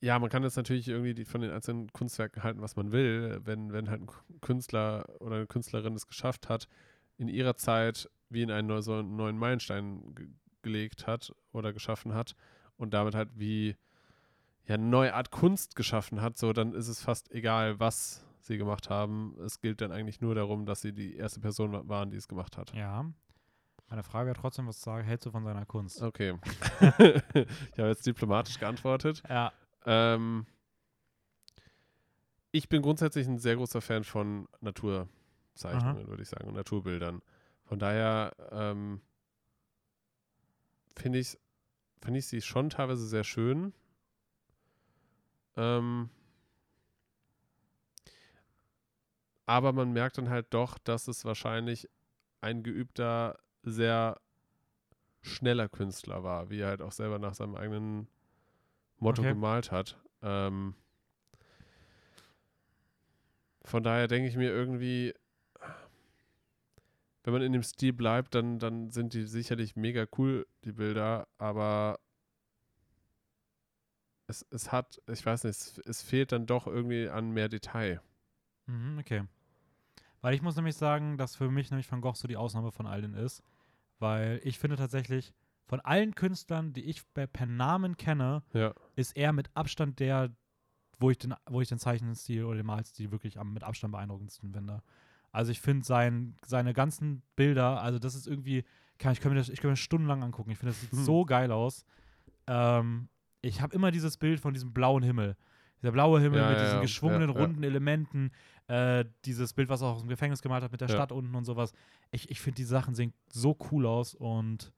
[0.00, 3.40] ja, man kann jetzt natürlich irgendwie die, von den einzelnen Kunstwerken halten, was man will.
[3.44, 6.68] Wenn, wenn halt ein Künstler oder eine Künstlerin es geschafft hat,
[7.20, 10.28] in ihrer Zeit wie in einen neu, so einen neuen Meilenstein ge
[10.62, 12.34] gelegt hat oder geschaffen hat
[12.76, 13.76] und damit halt wie
[14.66, 18.58] ja, eine neue Art Kunst geschaffen hat, so dann ist es fast egal, was sie
[18.58, 19.36] gemacht haben.
[19.42, 22.28] Es gilt dann eigentlich nur darum, dass sie die erste Person wa- waren, die es
[22.28, 22.74] gemacht hat.
[22.74, 23.10] Ja.
[23.88, 25.06] Meine Frage trotzdem was sagen.
[25.06, 26.02] Hältst du von seiner Kunst?
[26.02, 26.34] Okay.
[26.80, 29.22] ich habe jetzt diplomatisch geantwortet.
[29.30, 29.52] Ja.
[29.86, 30.44] Ähm,
[32.52, 34.46] ich bin grundsätzlich ein sehr großer Fan von
[35.54, 37.22] Naturzeichnungen, würde ich sagen, und Naturbildern.
[37.64, 39.00] Von daher ähm,
[40.96, 41.38] finde ich,
[42.02, 43.72] finde ich sie schon teilweise sehr schön.
[45.56, 46.10] Ähm,
[49.46, 51.88] aber man merkt dann halt doch, dass es wahrscheinlich
[52.40, 54.20] ein geübter, sehr
[55.22, 58.08] schneller Künstler war, wie er halt auch selber nach seinem eigenen
[58.98, 59.34] Motto Okay.
[59.34, 59.98] gemalt hat.
[60.22, 60.74] Ähm,
[63.62, 65.14] von daher denke ich mir irgendwie,
[67.32, 71.28] wenn man in dem Stil bleibt, dann, dann sind die sicherlich mega cool, die Bilder,
[71.38, 72.00] aber
[74.26, 78.00] es, es hat, ich weiß nicht, es, es fehlt dann doch irgendwie an mehr Detail.
[78.66, 79.24] Mhm, okay.
[80.20, 82.86] Weil ich muss nämlich sagen, dass für mich nämlich Van Gogh so die Ausnahme von
[82.86, 83.42] allen ist.
[83.98, 85.32] Weil ich finde tatsächlich,
[85.66, 88.74] von allen Künstlern, die ich per, Namen kenne, Ja.
[88.96, 90.34] ist er mit Abstand der,
[90.98, 94.52] wo ich den, wo ich den Zeichenstil oder den Malstil wirklich am mit Abstand beeindruckendsten
[94.52, 94.82] finde.
[95.32, 98.64] Also ich finde sein, seine ganzen Bilder, also das ist irgendwie,
[98.98, 100.50] kann, ich kann mir das, ich kann mir das stundenlang angucken.
[100.50, 101.04] Ich finde, das sieht Hm.
[101.04, 101.84] so geil aus.
[102.46, 103.08] Ähm,
[103.42, 105.36] ich habe immer dieses Bild von diesem blauen Himmel.
[105.80, 106.82] Dieser blaue Himmel Ja, mit ja, diesen ja.
[106.82, 108.32] geschwungenen, runden Elementen.
[108.66, 110.88] Äh, dieses Bild, was er auch aus dem Gefängnis gemalt hat mit der.
[110.88, 111.72] Stadt unten und sowas.
[112.10, 114.72] Ich, ich finde, die Sachen sehen so cool aus und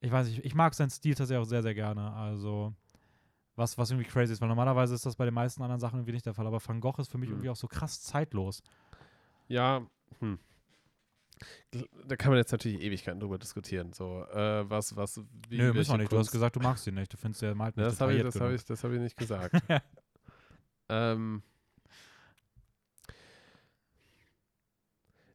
[0.00, 2.12] ich weiß nicht, ich mag seinen Stil tatsächlich auch sehr, sehr gerne.
[2.12, 2.74] Also,
[3.56, 6.12] was, was irgendwie crazy ist, weil normalerweise ist das bei den meisten anderen Sachen irgendwie
[6.12, 6.46] nicht der Fall.
[6.46, 7.36] Aber Van Gogh ist für mich Mhm.
[7.36, 8.62] irgendwie auch so krass zeitlos.
[9.52, 9.86] Ja,
[10.20, 10.38] hm.
[12.06, 13.92] Da kann man jetzt natürlich Ewigkeiten drüber diskutieren.
[13.92, 16.12] So, äh, was, was, wie, Nö, müssen wir nicht.
[16.12, 17.12] Du hast Kunst- gesagt, du magst ihn nicht.
[17.12, 19.54] Du findest, nicht Ja, das habe ich, das hab ich, das hab ich nicht gesagt.
[20.88, 21.42] ähm,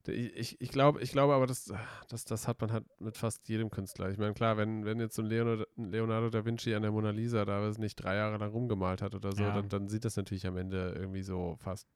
[0.08, 1.72] ich, ich, glaube, ich glaube aber, das,
[2.08, 4.10] das, das hat man halt mit fast jedem Künstler.
[4.10, 7.10] Ich meine, klar, wenn, wenn jetzt so ein Leonardo, Leonardo da Vinci an der Mona
[7.12, 9.54] Lisa da weiß nicht drei Jahre lang rumgemalt hat oder so, Ja.
[9.54, 11.88] dann, dann sieht das natürlich am Ende irgendwie so fast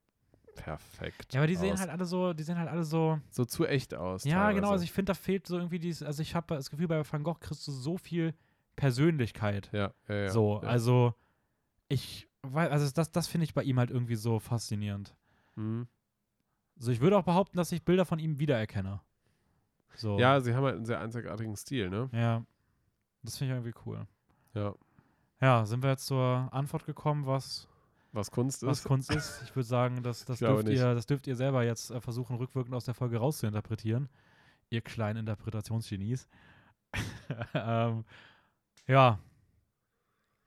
[0.55, 1.79] perfekt Ja, aber die sehen aus.
[1.79, 3.19] halt alle so, die sehen halt alle so.
[3.29, 4.23] so zu echt aus.
[4.23, 4.53] Ja, genau.
[4.53, 4.71] teilweise.
[4.73, 7.23] Also ich finde, da fehlt so irgendwie dieses, also ich habe das Gefühl, bei Van
[7.23, 8.33] Gogh kriegst du so viel
[8.75, 9.69] Persönlichkeit.
[9.71, 10.69] ja, ja, ja, so, ja.
[10.69, 11.13] also
[11.89, 15.15] ich weiß, also das, das finde ich bei ihm halt irgendwie so faszinierend.
[15.55, 15.87] Mhm.
[16.77, 19.01] So, ich würde auch behaupten, dass ich Bilder von ihm wiedererkenne.
[19.95, 20.17] So.
[20.17, 22.09] Ja, sie haben halt einen sehr einzigartigen Stil, ne?
[22.13, 22.43] Ja.
[23.23, 24.07] Das finde ich irgendwie cool.
[24.53, 24.73] Ja.
[25.41, 27.67] Ja, sind wir jetzt zur Antwort gekommen, was,
[28.13, 28.85] Was Kunst was ist.
[28.85, 29.41] Kunst ist?
[29.43, 32.75] Ich würde sagen, das, das, dürft ihr, das dürft ihr selber jetzt äh, versuchen, rückwirkend
[32.75, 34.09] aus der Folge rauszuinterpretieren.
[34.69, 36.27] Ihr kleinen Interpretationsgenies.
[37.53, 38.03] ähm,
[38.87, 39.19] ja.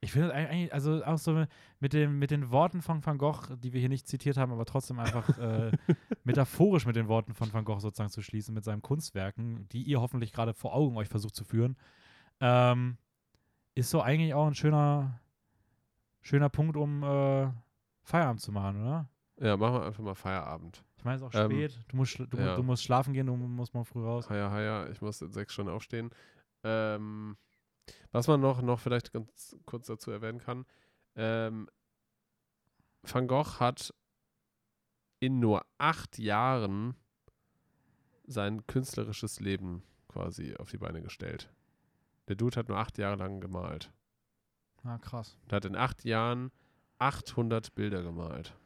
[0.00, 1.46] Ich finde es eigentlich, also auch so
[1.80, 4.66] mit, dem, mit den Worten von Van Gogh, die wir hier nicht zitiert haben, aber
[4.66, 5.72] trotzdem einfach äh,
[6.24, 10.02] metaphorisch mit den Worten von Van Gogh sozusagen zu schließen, mit seinen Kunstwerken, die ihr
[10.02, 11.78] hoffentlich gerade vor Augen euch versucht zu führen,
[12.40, 12.98] ähm,
[13.74, 15.20] ist so eigentlich auch ein schöner,
[16.24, 17.52] schöner Punkt, um äh,
[18.02, 19.08] Feierabend zu machen, oder?
[19.38, 20.84] Ja, machen wir einfach mal Feierabend.
[20.96, 21.80] Ich meine, es ist auch Ähm, spät.
[21.88, 22.56] Du musst, du, ja.
[22.56, 24.28] du musst schlafen gehen, du musst morgen früh raus.
[24.30, 26.10] Haja, haja, ich muss in sechs Stunden aufstehen.
[26.62, 27.36] Ähm,
[28.12, 30.64] was man noch, noch vielleicht ganz kurz dazu erwähnen kann,
[31.16, 31.68] ähm,
[33.02, 33.92] Van Gogh hat
[35.20, 36.96] in nur acht Jahren
[38.26, 41.52] sein künstlerisches Leben quasi auf die Beine gestellt.
[42.28, 43.92] Der Dude hat nur acht Jahre lang gemalt.
[44.84, 45.36] Ah, krass.
[45.44, 46.50] Und hat in acht Jahren
[46.98, 48.56] 800 Bilder gemalt.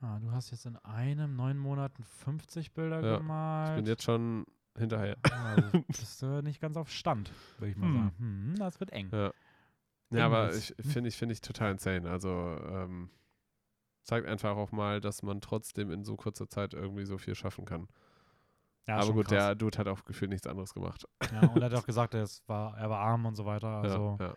[0.00, 3.70] Ah, du hast jetzt in einem, neun Monaten 50 Bilder Ja, gemalt.
[3.70, 4.44] Ich bin jetzt schon
[4.76, 5.16] hinterher.
[5.72, 7.94] Du bist äh, nicht ganz auf Stand, würde ich mal Hm.
[7.94, 8.14] sagen.
[8.18, 9.08] Hm, das wird eng.
[9.12, 9.32] Ja.
[10.10, 12.08] Ja, aber ich finde ich, finde ich total insane.
[12.08, 13.10] Also ähm,
[14.04, 17.66] zeigt einfach auch mal, dass man trotzdem in so kurzer Zeit irgendwie so viel schaffen
[17.66, 17.88] kann.
[18.86, 19.48] Ja, aber gut, krass.
[19.48, 21.06] der Dude hat auch gefühlt nichts anderes gemacht.
[21.30, 23.68] Ja, und er hat auch gesagt, er, war, er war arm und so weiter.
[23.82, 24.34] Also, ja, ja.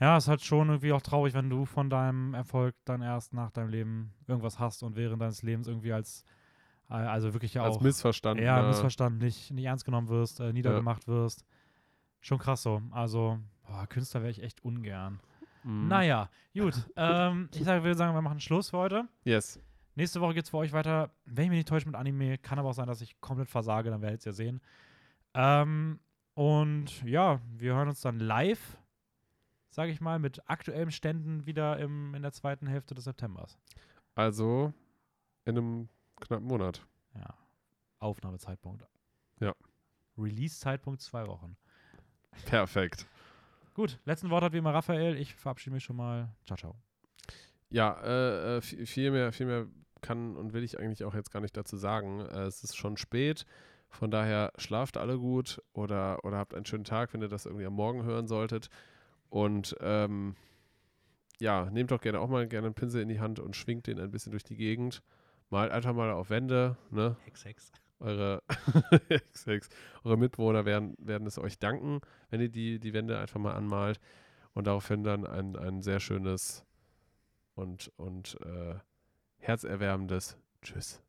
[0.00, 3.50] Ja, ist halt schon irgendwie auch traurig, wenn du von deinem Erfolg dann erst nach
[3.50, 6.24] deinem Leben irgendwas hast und während deines Lebens irgendwie als,
[6.90, 8.44] äh, also wirklich ja Als auch, missverstanden.
[8.44, 11.44] ja, missverstanden, nicht, nicht ernst genommen wirst, äh, niedergemacht wirst.
[12.20, 12.82] Schon krass so.
[12.90, 15.20] Also, boah, Künstler wäre ich echt ungern.
[15.62, 15.88] Mhm.
[15.88, 16.74] Naja, gut.
[16.96, 19.08] ähm, ich sag, würde sagen, wir machen Schluss für heute.
[19.24, 19.60] Yes.
[19.96, 22.38] Nächste Woche geht es für euch weiter, wenn ich mich nicht täusche, mit Anime.
[22.38, 24.60] Kann aber auch sein, dass ich komplett versage, dann werdet ihr es ja sehen.
[25.34, 26.00] Ähm,
[26.34, 28.76] und ja, wir hören uns dann live,
[29.74, 33.58] sage ich mal, mit aktuellen Ständen wieder im, in der zweiten Hälfte des Septembers.
[34.14, 34.72] Also
[35.44, 35.88] in einem
[36.20, 36.86] knappen Monat.
[37.14, 37.34] Ja.
[37.98, 38.86] Aufnahmezeitpunkt.
[39.40, 39.52] Ja.
[40.16, 41.56] Release-Zeitpunkt zwei Wochen.
[42.46, 43.06] Perfekt.
[43.74, 45.16] Gut, letzten Wort hat wie immer Raphael.
[45.16, 46.32] Ich verabschiede mich schon mal.
[46.46, 46.76] Ciao, ciao.
[47.70, 49.66] Ja, äh, äh, vi- viel mehr, viel mehr
[50.00, 52.20] kann und will ich eigentlich auch jetzt gar nicht dazu sagen.
[52.20, 53.44] Äh, es ist schon spät.
[53.88, 57.66] Von daher schlaft alle gut oder, oder habt einen schönen Tag, wenn ihr das irgendwie
[57.66, 58.68] am Morgen hören solltet.
[59.34, 60.36] Und ähm,
[61.40, 63.98] ja, nehmt doch gerne auch mal gerne einen Pinsel in die Hand und schwingt den
[63.98, 65.02] ein bisschen durch die Gegend.
[65.50, 67.16] Malt einfach mal auf Wände, ne?
[67.24, 67.72] Hex, Hex.
[67.98, 68.44] eure,
[70.04, 72.00] eure Mitbewohner werden, werden es euch danken,
[72.30, 73.98] wenn ihr die, die Wände einfach mal anmalt
[74.52, 76.64] und daraufhin dann ein, ein sehr schönes
[77.56, 78.76] und, und äh,
[79.38, 81.02] herzerwärmendes Tschüss.